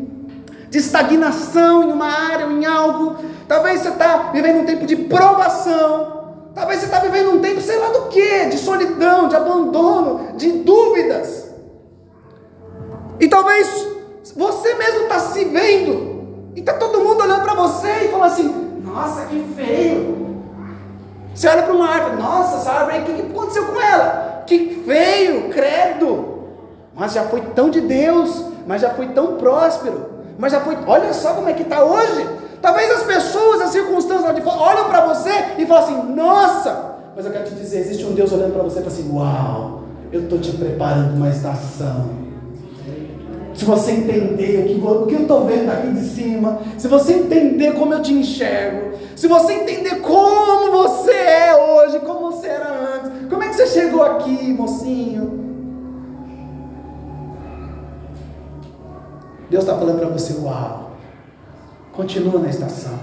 de 0.70 0.78
estagnação 0.78 1.88
em 1.88 1.92
uma 1.92 2.06
área 2.06 2.46
ou 2.46 2.52
em 2.52 2.64
algo. 2.64 3.16
Talvez 3.48 3.80
você 3.80 3.88
está 3.88 4.30
vivendo 4.32 4.60
um 4.60 4.64
tempo 4.64 4.86
de 4.86 4.94
provação. 4.94 6.15
Talvez 6.56 6.80
você 6.80 6.86
está 6.86 7.00
vivendo 7.00 7.32
um 7.32 7.38
tempo, 7.38 7.60
sei 7.60 7.78
lá 7.78 7.88
do 7.90 8.08
que, 8.08 8.46
de 8.46 8.56
solidão, 8.56 9.28
de 9.28 9.36
abandono, 9.36 10.32
de 10.38 10.52
dúvidas. 10.52 11.50
E 13.20 13.28
talvez 13.28 13.86
você 14.34 14.72
mesmo 14.72 15.02
está 15.02 15.18
se 15.18 15.44
vendo. 15.44 16.48
E 16.56 16.60
está 16.60 16.72
todo 16.72 17.00
mundo 17.00 17.22
olhando 17.22 17.42
para 17.42 17.52
você 17.52 18.06
e 18.06 18.08
falando 18.08 18.32
assim: 18.32 18.80
nossa, 18.82 19.26
que 19.26 19.46
feio. 19.54 20.16
Você 21.34 21.46
olha 21.46 21.62
para 21.62 21.74
uma 21.74 21.90
árvore, 21.90 22.16
nossa, 22.16 22.56
essa 22.56 22.72
árvore 22.72 22.96
aí, 22.96 23.02
o 23.02 23.04
que, 23.04 23.12
que 23.12 23.30
aconteceu 23.30 23.66
com 23.66 23.78
ela? 23.78 24.42
Que 24.46 24.82
feio, 24.86 25.50
credo. 25.50 26.38
Mas 26.94 27.12
já 27.12 27.24
foi 27.24 27.42
tão 27.54 27.68
de 27.68 27.82
Deus, 27.82 28.42
mas 28.66 28.80
já 28.80 28.94
foi 28.94 29.08
tão 29.08 29.36
próspero, 29.36 30.06
mas 30.38 30.52
já 30.52 30.60
foi, 30.62 30.78
olha 30.86 31.12
só 31.12 31.34
como 31.34 31.50
é 31.50 31.52
que 31.52 31.64
está 31.64 31.84
hoje. 31.84 32.26
Talvez 32.60 32.90
as 32.90 33.02
pessoas, 33.04 33.60
as 33.60 33.70
circunstâncias 33.70 34.24
lá 34.24 34.32
de 34.32 34.40
fora, 34.40 34.56
olham 34.56 34.84
para 34.88 35.06
você 35.06 35.30
e 35.58 35.66
falam 35.66 35.84
assim, 35.84 36.14
nossa, 36.14 36.96
mas 37.14 37.24
eu 37.24 37.32
quero 37.32 37.44
te 37.44 37.54
dizer, 37.54 37.80
existe 37.80 38.04
um 38.04 38.12
Deus 38.12 38.32
olhando 38.32 38.52
para 38.52 38.62
você 38.62 38.80
e 38.80 38.82
fala 38.82 38.94
assim, 38.94 39.10
uau, 39.12 39.82
eu 40.12 40.22
estou 40.24 40.38
te 40.38 40.52
preparando 40.52 41.14
uma 41.16 41.28
estação. 41.28 42.26
Se 43.54 43.64
você 43.64 43.92
entender 43.92 44.60
o 44.60 44.66
que, 44.66 44.86
o 44.86 45.06
que 45.06 45.14
eu 45.14 45.22
estou 45.22 45.46
vendo 45.46 45.70
aqui 45.70 45.90
de 45.92 46.06
cima, 46.06 46.58
se 46.76 46.88
você 46.88 47.14
entender 47.14 47.72
como 47.72 47.94
eu 47.94 48.02
te 48.02 48.12
enxergo, 48.12 48.96
se 49.16 49.26
você 49.26 49.54
entender 49.54 49.96
como 50.00 50.70
você 50.72 51.10
é 51.10 51.54
hoje, 51.54 51.98
como 52.00 52.30
você 52.30 52.48
era 52.48 52.68
antes, 52.68 53.28
como 53.30 53.42
é 53.42 53.48
que 53.48 53.54
você 53.54 53.66
chegou 53.66 54.02
aqui, 54.02 54.52
mocinho? 54.52 55.46
Deus 59.48 59.64
está 59.64 59.76
falando 59.76 59.98
para 59.98 60.08
você: 60.08 60.34
Uau, 60.34 60.85
continua 61.96 62.38
na 62.38 62.50
estação. 62.50 62.98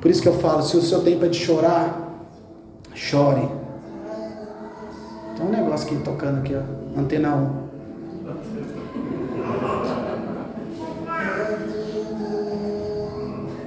Por 0.00 0.10
isso 0.10 0.20
que 0.20 0.28
eu 0.28 0.34
falo: 0.34 0.62
se 0.62 0.76
o 0.76 0.82
seu 0.82 1.02
tempo 1.02 1.24
é 1.24 1.28
de 1.28 1.38
chorar, 1.38 2.12
chore. 2.94 3.48
Tem 5.36 5.46
um 5.46 5.50
negócio 5.50 5.86
aqui 5.86 6.02
tocando 6.02 6.38
aqui, 6.38 6.54
ó. 6.54 6.62
Antena 6.98 7.34
1. 7.36 7.66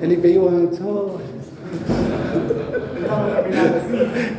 Ele 0.01 0.15
veio 0.15 0.47
antes. 0.47 0.80
Oh. 0.82 1.17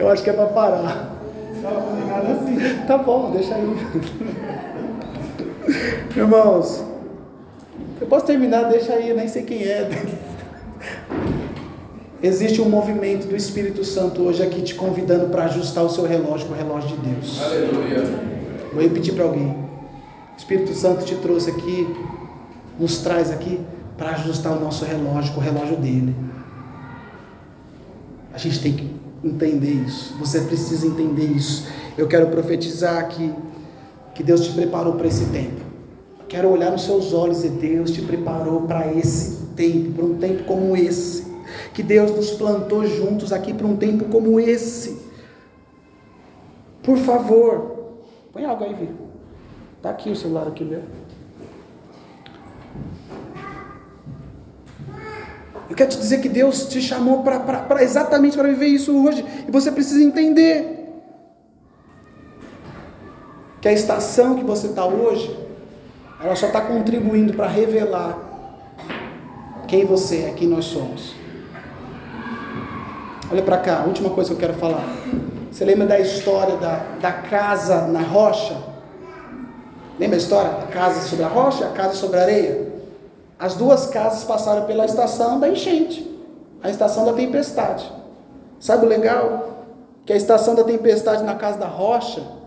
Eu 0.00 0.08
acho 0.08 0.22
que 0.22 0.30
é 0.30 0.32
para 0.32 0.46
parar. 0.46 1.10
Tá 2.86 2.98
bom, 2.98 3.30
deixa 3.32 3.54
aí. 3.54 4.49
Irmãos, 6.16 6.84
eu 8.00 8.06
posso 8.06 8.26
terminar, 8.26 8.64
deixa 8.64 8.92
aí, 8.92 9.10
eu 9.10 9.16
nem 9.16 9.28
sei 9.28 9.42
quem 9.42 9.62
é. 9.62 9.88
Existe 12.22 12.60
um 12.60 12.68
movimento 12.68 13.26
do 13.26 13.34
Espírito 13.34 13.82
Santo 13.82 14.22
hoje 14.22 14.42
aqui 14.42 14.60
te 14.60 14.74
convidando 14.74 15.28
para 15.30 15.44
ajustar 15.44 15.84
o 15.84 15.88
seu 15.88 16.04
relógio 16.04 16.48
com 16.48 16.52
o 16.52 16.56
relógio 16.56 16.96
de 16.96 17.08
Deus. 17.08 17.40
Aleluia. 17.42 18.02
Vou 18.72 18.82
repetir 18.82 19.14
para 19.14 19.24
alguém. 19.24 19.48
O 19.48 20.36
Espírito 20.36 20.74
Santo 20.74 21.04
te 21.04 21.14
trouxe 21.16 21.50
aqui, 21.50 21.88
nos 22.78 22.98
traz 22.98 23.30
aqui 23.30 23.60
para 23.96 24.10
ajustar 24.10 24.52
o 24.52 24.60
nosso 24.60 24.84
relógio 24.84 25.32
com 25.32 25.40
o 25.40 25.42
relógio 25.42 25.76
dele. 25.76 26.14
A 28.34 28.38
gente 28.38 28.60
tem 28.60 28.72
que 28.74 28.90
entender 29.24 29.72
isso. 29.86 30.14
Você 30.18 30.40
precisa 30.42 30.86
entender 30.86 31.26
isso. 31.26 31.66
Eu 31.96 32.06
quero 32.06 32.26
profetizar 32.28 32.98
aqui 32.98 33.32
que 34.20 34.24
Deus 34.24 34.42
te 34.42 34.52
preparou 34.52 34.92
para 34.96 35.06
esse 35.06 35.24
tempo. 35.30 35.62
quero 36.28 36.50
olhar 36.50 36.70
nos 36.70 36.84
seus 36.84 37.14
olhos 37.14 37.42
e 37.42 37.48
Deus 37.48 37.90
te 37.90 38.02
preparou 38.02 38.60
para 38.62 38.92
esse 38.92 39.46
tempo, 39.56 39.92
para 39.92 40.04
um 40.04 40.18
tempo 40.18 40.44
como 40.44 40.76
esse 40.76 41.24
que 41.72 41.82
Deus 41.82 42.10
nos 42.10 42.32
plantou 42.32 42.86
juntos 42.86 43.32
aqui 43.32 43.54
para 43.54 43.66
um 43.66 43.76
tempo 43.76 44.04
como 44.04 44.38
esse. 44.38 45.00
Por 46.82 46.98
favor, 46.98 47.94
põe 48.30 48.44
algo 48.44 48.62
aí, 48.62 48.74
Vitor. 48.74 49.06
Está 49.78 49.88
aqui 49.88 50.10
o 50.10 50.16
celular 50.16 50.46
aqui, 50.48 50.64
meu. 50.64 50.82
Eu 55.70 55.74
quero 55.74 55.88
te 55.88 55.96
dizer 55.96 56.20
que 56.20 56.28
Deus 56.28 56.66
te 56.66 56.82
chamou 56.82 57.22
para 57.22 57.82
exatamente 57.82 58.36
para 58.36 58.48
viver 58.48 58.66
isso 58.66 58.94
hoje. 59.02 59.24
E 59.48 59.50
você 59.50 59.72
precisa 59.72 60.04
entender 60.04 60.79
que 63.60 63.68
a 63.68 63.72
estação 63.72 64.36
que 64.36 64.44
você 64.44 64.68
está 64.68 64.86
hoje, 64.86 65.38
ela 66.22 66.34
só 66.34 66.46
está 66.46 66.60
contribuindo 66.62 67.34
para 67.34 67.46
revelar 67.46 68.18
quem 69.68 69.84
você 69.84 70.28
é, 70.28 70.30
quem 70.30 70.48
nós 70.48 70.64
somos. 70.64 71.14
Olha 73.30 73.42
para 73.42 73.58
cá, 73.58 73.84
última 73.86 74.10
coisa 74.10 74.30
que 74.30 74.36
eu 74.36 74.40
quero 74.40 74.58
falar. 74.58 74.84
Você 75.52 75.64
lembra 75.64 75.86
da 75.86 76.00
história 76.00 76.56
da, 76.56 76.80
da 77.00 77.12
casa 77.12 77.86
na 77.86 78.00
rocha? 78.00 78.56
Lembra 79.98 80.16
a 80.16 80.18
história? 80.18 80.50
A 80.50 80.66
casa 80.66 81.02
sobre 81.02 81.24
a 81.24 81.28
rocha, 81.28 81.66
a 81.66 81.70
casa 81.70 81.94
sobre 81.94 82.18
a 82.18 82.22
areia? 82.22 82.72
As 83.38 83.54
duas 83.54 83.86
casas 83.86 84.24
passaram 84.24 84.64
pela 84.64 84.84
estação 84.84 85.38
da 85.38 85.48
enchente, 85.48 86.18
a 86.62 86.70
estação 86.70 87.04
da 87.04 87.12
tempestade. 87.12 87.90
Sabe 88.58 88.86
o 88.86 88.88
legal? 88.88 89.66
Que 90.04 90.12
a 90.12 90.16
estação 90.16 90.54
da 90.54 90.64
tempestade 90.64 91.22
na 91.22 91.34
casa 91.34 91.58
da 91.58 91.66
rocha 91.66 92.39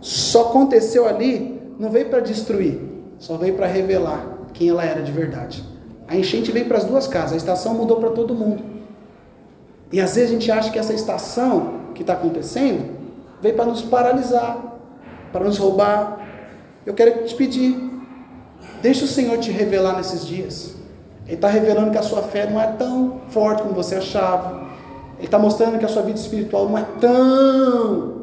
só 0.00 0.48
aconteceu 0.48 1.06
ali, 1.06 1.60
não 1.78 1.90
veio 1.90 2.08
para 2.08 2.20
destruir, 2.20 2.80
só 3.18 3.36
veio 3.36 3.54
para 3.54 3.66
revelar 3.66 4.36
quem 4.52 4.68
ela 4.68 4.84
era 4.84 5.02
de 5.02 5.12
verdade. 5.12 5.64
A 6.08 6.16
enchente 6.16 6.52
veio 6.52 6.66
para 6.66 6.78
as 6.78 6.84
duas 6.84 7.06
casas, 7.06 7.32
a 7.32 7.36
estação 7.36 7.74
mudou 7.74 7.98
para 7.98 8.10
todo 8.10 8.34
mundo. 8.34 8.62
E 9.92 10.00
às 10.00 10.14
vezes 10.14 10.30
a 10.30 10.32
gente 10.32 10.50
acha 10.50 10.70
que 10.70 10.78
essa 10.78 10.92
estação 10.92 11.92
que 11.94 12.02
está 12.02 12.12
acontecendo 12.12 12.96
veio 13.40 13.54
para 13.54 13.64
nos 13.64 13.82
paralisar, 13.82 14.78
para 15.32 15.44
nos 15.44 15.58
roubar. 15.58 16.20
Eu 16.84 16.94
quero 16.94 17.24
te 17.24 17.34
pedir, 17.34 17.76
deixa 18.80 19.04
o 19.04 19.08
Senhor 19.08 19.38
te 19.38 19.50
revelar 19.50 19.96
nesses 19.96 20.24
dias. 20.26 20.74
Ele 21.26 21.34
está 21.34 21.48
revelando 21.48 21.90
que 21.90 21.98
a 21.98 22.02
sua 22.02 22.22
fé 22.22 22.48
não 22.48 22.60
é 22.60 22.66
tão 22.68 23.20
forte 23.28 23.62
como 23.62 23.74
você 23.74 23.96
achava. 23.96 24.66
Ele 25.18 25.26
está 25.26 25.38
mostrando 25.38 25.78
que 25.78 25.84
a 25.84 25.88
sua 25.88 26.02
vida 26.02 26.18
espiritual 26.18 26.68
não 26.68 26.78
é 26.78 26.84
tão 27.00 28.15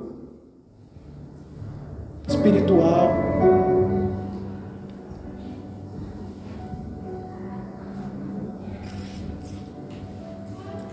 espiritual. 2.28 3.12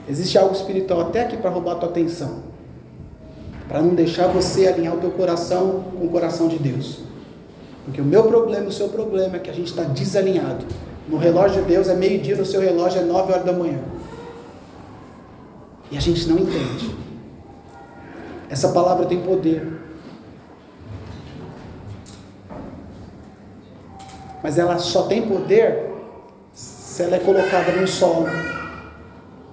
Existe 0.08 0.36
algo 0.36 0.54
espiritual 0.54 1.02
até 1.02 1.22
aqui 1.22 1.36
para 1.36 1.50
roubar 1.50 1.72
a 1.72 1.74
tua 1.76 1.88
atenção. 1.88 2.50
Para 3.68 3.80
não 3.80 3.94
deixar 3.94 4.26
você 4.26 4.66
alinhar 4.66 4.94
o 4.94 4.98
teu 4.98 5.12
coração 5.12 5.84
com 5.96 6.06
o 6.06 6.08
coração 6.08 6.48
de 6.48 6.58
Deus. 6.58 7.00
Porque 7.84 8.00
o 8.00 8.04
meu 8.04 8.24
problema, 8.24 8.66
o 8.66 8.72
seu 8.72 8.88
problema 8.88 9.36
é 9.36 9.38
que 9.38 9.48
a 9.48 9.52
gente 9.52 9.68
está 9.68 9.84
desalinhado. 9.84 10.66
No 11.08 11.16
relógio 11.16 11.62
de 11.62 11.68
Deus 11.68 11.88
é 11.88 11.94
meio-dia, 11.94 12.36
no 12.36 12.44
seu 12.44 12.60
relógio 12.60 13.00
é 13.00 13.04
nove 13.04 13.32
horas 13.32 13.44
da 13.44 13.52
manhã. 13.52 13.78
E 15.90 15.96
a 15.96 16.00
gente 16.00 16.28
não 16.28 16.38
entende. 16.38 16.94
Essa 18.48 18.68
palavra 18.70 19.06
tem 19.06 19.20
poder. 19.20 19.89
Mas 24.42 24.58
ela 24.58 24.78
só 24.78 25.02
tem 25.02 25.28
poder 25.28 25.90
se 26.52 27.02
ela 27.02 27.16
é 27.16 27.18
colocada 27.18 27.72
no 27.72 27.86
solo. 27.86 28.26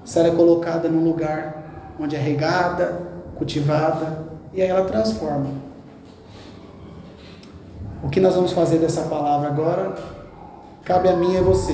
Se 0.03 0.19
ela 0.19 0.29
é 0.29 0.31
colocada 0.31 0.87
num 0.87 1.03
lugar 1.03 1.95
onde 1.99 2.15
é 2.15 2.19
regada, 2.19 3.01
cultivada, 3.35 4.25
e 4.53 4.61
aí 4.61 4.67
ela 4.67 4.85
transforma. 4.85 5.51
O 8.03 8.09
que 8.09 8.19
nós 8.19 8.35
vamos 8.35 8.51
fazer 8.51 8.77
dessa 8.77 9.03
palavra 9.03 9.47
agora 9.49 9.95
cabe 10.83 11.09
a 11.09 11.15
mim 11.15 11.33
e 11.33 11.37
a 11.37 11.41
você. 11.41 11.73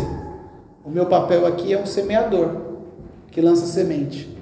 O 0.84 0.90
meu 0.90 1.06
papel 1.06 1.46
aqui 1.46 1.74
é 1.74 1.80
um 1.80 1.86
semeador 1.86 2.50
que 3.30 3.40
lança 3.40 3.66
semente. 3.66 4.36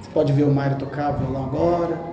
Você 0.00 0.10
pode 0.14 0.32
ver 0.32 0.44
o 0.44 0.50
Mário 0.50 0.78
tocar 0.78 1.12
violão 1.12 1.44
agora. 1.44 2.07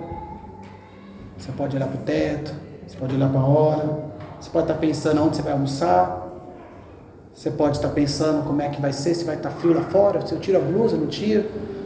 Você 1.46 1.52
pode 1.52 1.76
olhar 1.76 1.86
para 1.86 2.00
o 2.00 2.02
teto. 2.02 2.52
Você 2.84 2.96
pode 2.96 3.14
olhar 3.14 3.30
para 3.30 3.40
a 3.40 3.44
hora. 3.44 3.98
Você 4.40 4.50
pode 4.50 4.64
estar 4.64 4.74
pensando 4.80 5.22
onde 5.22 5.36
você 5.36 5.42
vai 5.42 5.52
almoçar. 5.52 6.26
Você 7.32 7.50
pode 7.52 7.76
estar 7.76 7.90
pensando 7.90 8.44
como 8.44 8.60
é 8.60 8.68
que 8.68 8.80
vai 8.80 8.92
ser, 8.92 9.14
se 9.14 9.24
vai 9.24 9.36
estar 9.36 9.50
frio 9.50 9.74
lá 9.74 9.82
fora, 9.82 10.26
se 10.26 10.32
eu 10.32 10.40
tiro 10.40 10.56
a 10.56 10.60
blusa, 10.60 10.96
não 10.96 11.06
tiro. 11.06 11.44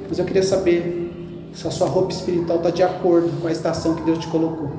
Mas 0.08 0.18
eu 0.18 0.24
queria 0.24 0.42
saber 0.42 1.50
se 1.52 1.66
a 1.66 1.70
sua 1.70 1.88
roupa 1.88 2.12
espiritual 2.12 2.58
está 2.58 2.70
de 2.70 2.82
acordo 2.82 3.28
com 3.40 3.48
a 3.48 3.52
estação 3.52 3.94
que 3.94 4.02
Deus 4.02 4.18
te 4.20 4.28
colocou. 4.28 4.70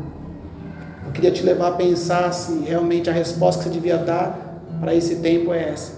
Eu 1.05 1.11
queria 1.11 1.29
te 1.29 1.43
levar 1.43 1.67
a 1.67 1.71
pensar 1.73 2.34
se 2.34 2.59
realmente 2.59 3.09
a 3.09 3.13
resposta 3.13 3.63
que 3.63 3.69
você 3.69 3.75
devia 3.75 3.97
dar 3.97 4.61
para 4.79 4.95
esse 4.95 5.17
tempo 5.17 5.53
é 5.53 5.69
essa. 5.69 5.93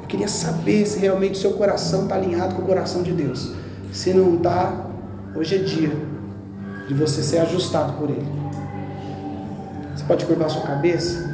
Eu 0.00 0.08
queria 0.08 0.28
saber 0.28 0.86
se 0.86 0.98
realmente 0.98 1.34
o 1.34 1.40
seu 1.40 1.52
coração 1.52 2.04
está 2.04 2.16
alinhado 2.16 2.54
com 2.56 2.62
o 2.62 2.64
coração 2.64 3.02
de 3.02 3.12
Deus. 3.12 3.52
Se 3.92 4.12
não 4.12 4.36
está, 4.36 4.86
hoje 5.36 5.56
é 5.56 5.58
dia 5.58 6.11
de 6.88 6.94
você 6.94 7.22
ser 7.22 7.38
ajustado 7.38 7.94
por 7.94 8.10
Ele. 8.10 8.26
Você 9.94 10.04
pode 10.04 10.24
curvar 10.24 10.50
sua 10.50 10.62
cabeça? 10.62 11.30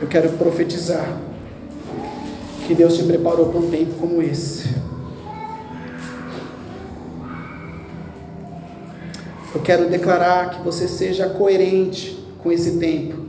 Eu 0.00 0.08
quero 0.08 0.30
profetizar 0.30 1.16
que 2.66 2.74
Deus 2.74 2.96
te 2.96 3.04
preparou 3.04 3.46
para 3.46 3.60
um 3.60 3.70
tempo 3.70 3.94
como 3.94 4.20
esse. 4.20 4.74
Eu 9.54 9.62
quero 9.62 9.88
declarar 9.88 10.50
que 10.50 10.62
você 10.62 10.86
seja 10.86 11.28
coerente 11.28 12.22
com 12.42 12.52
esse 12.52 12.78
tempo. 12.78 13.24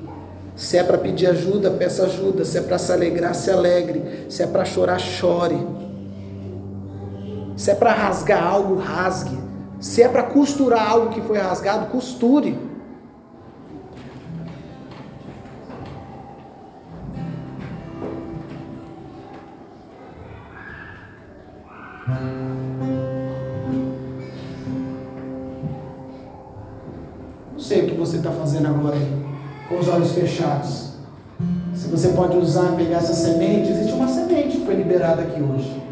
Se 0.56 0.76
é 0.76 0.84
para 0.84 0.98
pedir 0.98 1.28
ajuda, 1.28 1.72
peça 1.72 2.04
ajuda. 2.04 2.44
Se 2.44 2.58
é 2.58 2.62
para 2.62 2.78
se 2.78 2.92
alegrar, 2.92 3.34
se 3.34 3.50
alegre. 3.50 4.26
Se 4.28 4.44
é 4.44 4.48
para 4.48 4.66
chorar, 4.66 5.00
chore. 5.00 5.58
Se 7.56 7.72
é 7.72 7.76
para 7.76 7.94
rasgar 7.94 8.44
algo, 8.44 8.76
rasgue. 8.76 9.47
Se 9.80 10.02
é 10.02 10.08
para 10.08 10.24
costurar 10.24 10.90
algo 10.90 11.10
que 11.10 11.22
foi 11.22 11.38
rasgado, 11.38 11.88
costure. 11.88 12.58
sei 27.68 27.82
o 27.82 27.88
que 27.88 27.96
você 27.96 28.18
está 28.18 28.32
fazendo 28.32 28.68
agora 28.68 28.96
com 29.68 29.78
os 29.78 29.90
olhos 29.90 30.14
fechados. 30.14 30.94
Se 31.76 31.90
você 31.90 32.10
pode 32.10 32.38
usar, 32.38 32.76
pegar 32.78 32.98
essa 32.98 33.14
semente, 33.14 33.70
existe 33.70 33.94
uma 33.94 34.08
semente 34.08 34.58
que 34.58 34.66
foi 34.66 34.76
liberada 34.76 35.22
aqui 35.22 35.42
hoje. 35.42 35.84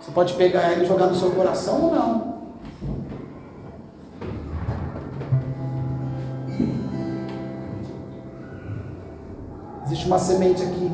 Você 0.00 0.10
pode 0.10 0.32
pegar 0.34 0.72
ela 0.72 0.82
e 0.82 0.86
jogar 0.86 1.06
no 1.06 1.14
seu 1.14 1.30
coração 1.32 1.82
ou 1.82 1.94
não. 1.94 2.37
Uma 10.08 10.18
semente 10.18 10.62
aqui. 10.62 10.90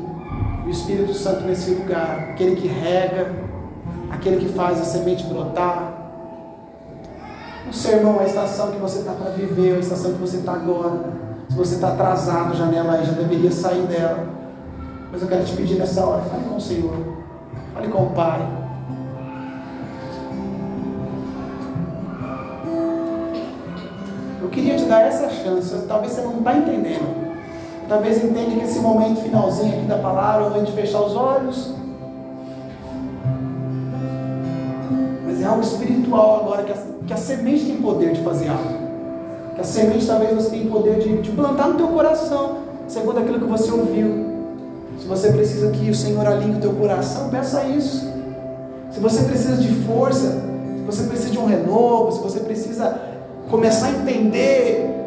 O 0.66 0.68
Espírito 0.68 1.14
Santo 1.14 1.42
nesse 1.42 1.70
lugar, 1.70 2.30
aquele 2.30 2.56
que 2.56 2.66
rega, 2.66 3.32
aquele 4.10 4.38
que 4.38 4.52
faz 4.52 4.80
a 4.80 4.84
semente 4.84 5.24
brotar, 5.24 5.92
o 7.68 7.72
sermão, 7.72 8.18
a 8.18 8.24
estação 8.24 8.72
que 8.72 8.78
você 8.78 8.98
está 8.98 9.12
para 9.12 9.30
viver, 9.30 9.76
a 9.76 9.78
estação 9.78 10.12
que 10.12 10.18
você 10.18 10.38
está 10.38 10.52
agora. 10.52 11.12
Se 11.48 11.56
você 11.56 11.76
está 11.76 11.88
atrasado 11.88 12.56
já 12.56 12.66
nela, 12.66 13.02
já 13.04 13.12
deveria 13.12 13.50
sair 13.50 13.86
dela. 13.86 14.26
Mas 15.12 15.22
eu 15.22 15.28
quero 15.28 15.44
te 15.44 15.54
pedir 15.54 15.78
nessa 15.78 16.04
hora, 16.04 16.22
fale 16.22 16.44
com 16.44 16.56
o 16.56 16.60
Senhor. 16.60 16.94
Fale 17.72 17.88
com 17.88 18.02
o 18.02 18.10
Pai. 18.10 18.40
Eu 24.42 24.48
queria 24.48 24.76
te 24.76 24.84
dar 24.84 25.02
essa 25.02 25.30
chance. 25.30 25.86
Talvez 25.86 26.12
você 26.12 26.22
não 26.22 26.38
está 26.38 26.56
entendendo. 26.56 27.23
Talvez 27.88 28.24
entenda 28.24 28.50
que 28.50 28.64
esse 28.64 28.78
momento 28.78 29.20
finalzinho 29.20 29.76
aqui 29.76 29.86
da 29.86 29.98
palavra, 29.98 30.58
onde 30.58 30.72
fechar 30.72 31.02
os 31.02 31.14
olhos, 31.14 31.74
é 35.44 35.46
algo 35.46 35.60
espiritual 35.60 36.40
agora, 36.40 36.62
que 36.62 36.72
a, 36.72 36.76
que 37.06 37.12
a 37.12 37.16
semente 37.16 37.66
tem 37.66 37.76
poder 37.76 38.12
de 38.12 38.22
fazer 38.22 38.48
algo. 38.48 38.84
Que 39.54 39.60
a 39.60 39.64
semente 39.64 40.06
talvez 40.06 40.34
você 40.34 40.50
tenha 40.50 40.70
poder 40.70 40.98
de, 40.98 41.20
de 41.20 41.30
plantar 41.32 41.68
no 41.68 41.74
teu 41.74 41.88
coração, 41.88 42.58
segundo 42.88 43.18
aquilo 43.18 43.38
que 43.38 43.46
você 43.46 43.70
ouviu. 43.70 44.24
Se 44.98 45.06
você 45.06 45.30
precisa 45.32 45.70
que 45.70 45.90
o 45.90 45.94
Senhor 45.94 46.26
alinhe 46.26 46.56
o 46.56 46.60
teu 46.60 46.72
coração, 46.72 47.28
peça 47.28 47.62
isso. 47.64 48.10
Se 48.90 49.00
você 49.00 49.24
precisa 49.24 49.56
de 49.56 49.68
força, 49.84 50.30
se 50.30 50.82
você 50.86 51.04
precisa 51.04 51.30
de 51.30 51.38
um 51.38 51.46
renovo, 51.46 52.12
se 52.12 52.20
você 52.20 52.40
precisa 52.40 52.98
começar 53.50 53.88
a 53.88 53.90
entender, 53.90 55.03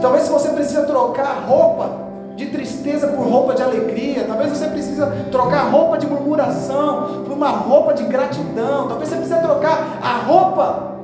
talvez 0.00 0.24
se 0.24 0.30
você 0.30 0.48
precisa 0.48 0.82
trocar 0.82 1.44
roupa, 1.46 2.10
de 2.40 2.46
tristeza 2.46 3.08
por 3.08 3.26
roupa 3.26 3.54
de 3.54 3.62
alegria. 3.62 4.24
Talvez 4.26 4.50
você 4.50 4.66
precisa 4.66 5.06
trocar 5.30 5.70
roupa 5.70 5.98
de 5.98 6.06
murmuração 6.06 7.22
por 7.24 7.32
uma 7.32 7.50
roupa 7.50 7.92
de 7.92 8.04
gratidão. 8.04 8.88
Talvez 8.88 9.10
você 9.10 9.16
precisa 9.16 9.40
trocar 9.40 9.98
a 10.02 10.18
roupa, 10.26 10.94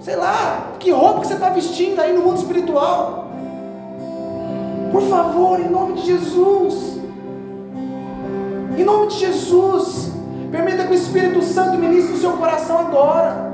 sei 0.00 0.14
lá, 0.16 0.68
que 0.78 0.90
roupa 0.92 1.20
que 1.20 1.26
você 1.26 1.34
está 1.34 1.50
vestindo 1.50 2.00
aí 2.00 2.12
no 2.12 2.22
mundo 2.22 2.38
espiritual. 2.38 3.26
Por 4.92 5.02
favor, 5.02 5.58
em 5.58 5.68
nome 5.68 5.94
de 5.94 6.06
Jesus. 6.06 6.98
Em 8.78 8.84
nome 8.84 9.08
de 9.08 9.18
Jesus. 9.18 10.12
Permita 10.52 10.84
que 10.84 10.92
o 10.92 10.94
Espírito 10.94 11.42
Santo 11.42 11.76
ministre 11.76 12.14
o 12.14 12.18
seu 12.18 12.34
coração 12.34 12.78
agora. 12.78 13.52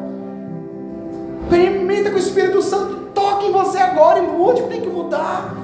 Permita 1.48 2.10
que 2.10 2.16
o 2.16 2.18
Espírito 2.18 2.60
Santo 2.60 2.99
toque 3.20 3.48
em 3.48 3.52
você 3.52 3.76
agora 3.78 4.18
e 4.18 4.22
mude 4.22 4.62
o 4.62 4.64
que 4.64 4.70
tem 4.70 4.80
que 4.80 4.88
mudar. 4.88 5.54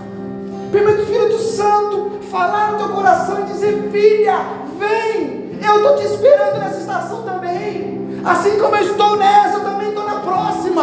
Permita 0.70 0.98
o 0.98 1.02
Espírito 1.02 1.38
Santo 1.38 2.10
falar 2.30 2.72
no 2.72 2.78
teu 2.78 2.88
coração 2.90 3.40
e 3.40 3.44
dizer: 3.44 3.88
Filha, 3.90 4.38
vem, 4.78 5.58
eu 5.66 5.76
estou 5.76 5.96
te 5.96 6.04
esperando 6.04 6.58
nessa 6.58 6.80
estação 6.80 7.22
também. 7.22 8.20
Assim 8.24 8.58
como 8.58 8.76
eu 8.76 8.82
estou 8.82 9.16
nessa, 9.16 9.58
eu 9.58 9.64
também 9.64 9.88
estou 9.88 10.04
na 10.04 10.16
próxima. 10.16 10.82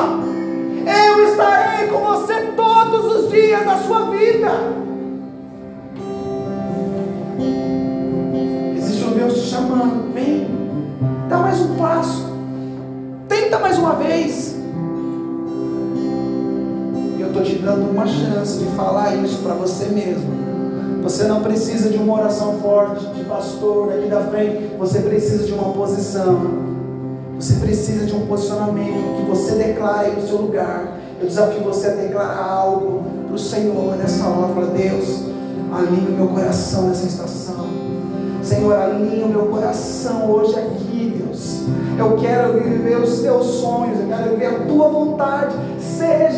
Eu 0.85 1.29
estarei 1.29 1.87
com 1.87 1.99
você 1.99 2.53
todos 2.55 3.15
os 3.15 3.29
dias 3.29 3.63
da 3.65 3.77
sua 3.77 4.09
vida. 4.09 4.51
Existe 8.75 9.05
um 9.05 9.11
Deus 9.11 9.33
te 9.35 9.49
chamando. 9.49 10.11
Vem, 10.13 10.47
dá 11.29 11.37
mais 11.37 11.61
um 11.61 11.75
passo. 11.75 12.33
Tenta 13.27 13.59
mais 13.59 13.77
uma 13.77 13.93
vez 13.95 14.62
estou 17.33 17.41
te 17.41 17.55
dando 17.55 17.89
uma 17.89 18.05
chance 18.05 18.59
de 18.59 18.65
falar 18.75 19.15
isso 19.15 19.39
para 19.39 19.55
você 19.55 19.85
mesmo. 19.85 20.43
Você 21.01 21.23
não 21.23 21.41
precisa 21.41 21.89
de 21.89 21.97
uma 21.97 22.13
oração 22.13 22.59
forte 22.59 23.05
de 23.07 23.25
pastor 23.25 23.91
aqui 23.91 24.07
da 24.07 24.21
frente. 24.27 24.75
Você 24.77 24.99
precisa 24.99 25.43
de 25.43 25.51
uma 25.51 25.73
posição. 25.73 26.39
Você 27.39 27.55
precisa 27.55 28.05
de 28.05 28.13
um 28.13 28.27
posicionamento 28.27 29.17
que 29.17 29.25
você 29.27 29.55
declare 29.55 30.11
no 30.11 30.27
seu 30.27 30.37
lugar. 30.37 30.99
Eu 31.19 31.27
desafio 31.27 31.61
você 31.63 31.87
a 31.87 31.95
declarar 31.95 32.45
algo 32.45 33.03
para 33.25 33.35
o 33.35 33.39
Senhor 33.39 33.95
nessa 33.97 34.27
hora. 34.27 34.53
Fala, 34.53 34.67
Deus, 34.67 35.23
alinhe 35.73 36.09
o 36.09 36.15
meu 36.15 36.27
coração 36.27 36.83
nessa 36.83 37.07
estação. 37.07 37.65
Senhor, 38.43 38.75
alinhe 38.75 39.23
o 39.23 39.29
meu 39.29 39.47
coração 39.47 40.29
hoje 40.29 40.55
aqui, 40.55 41.15
Deus. 41.17 41.63
Eu 41.97 42.17
quero 42.17 42.53
viver 42.61 42.97
os 42.97 43.19
teus 43.19 43.45
sonhos, 43.45 43.99
eu 43.99 44.07
quero 44.07 44.29
viver 44.31 44.45
a 44.47 44.59
tua 44.65 44.89
vontade. 44.89 45.55
Seja 45.79 46.23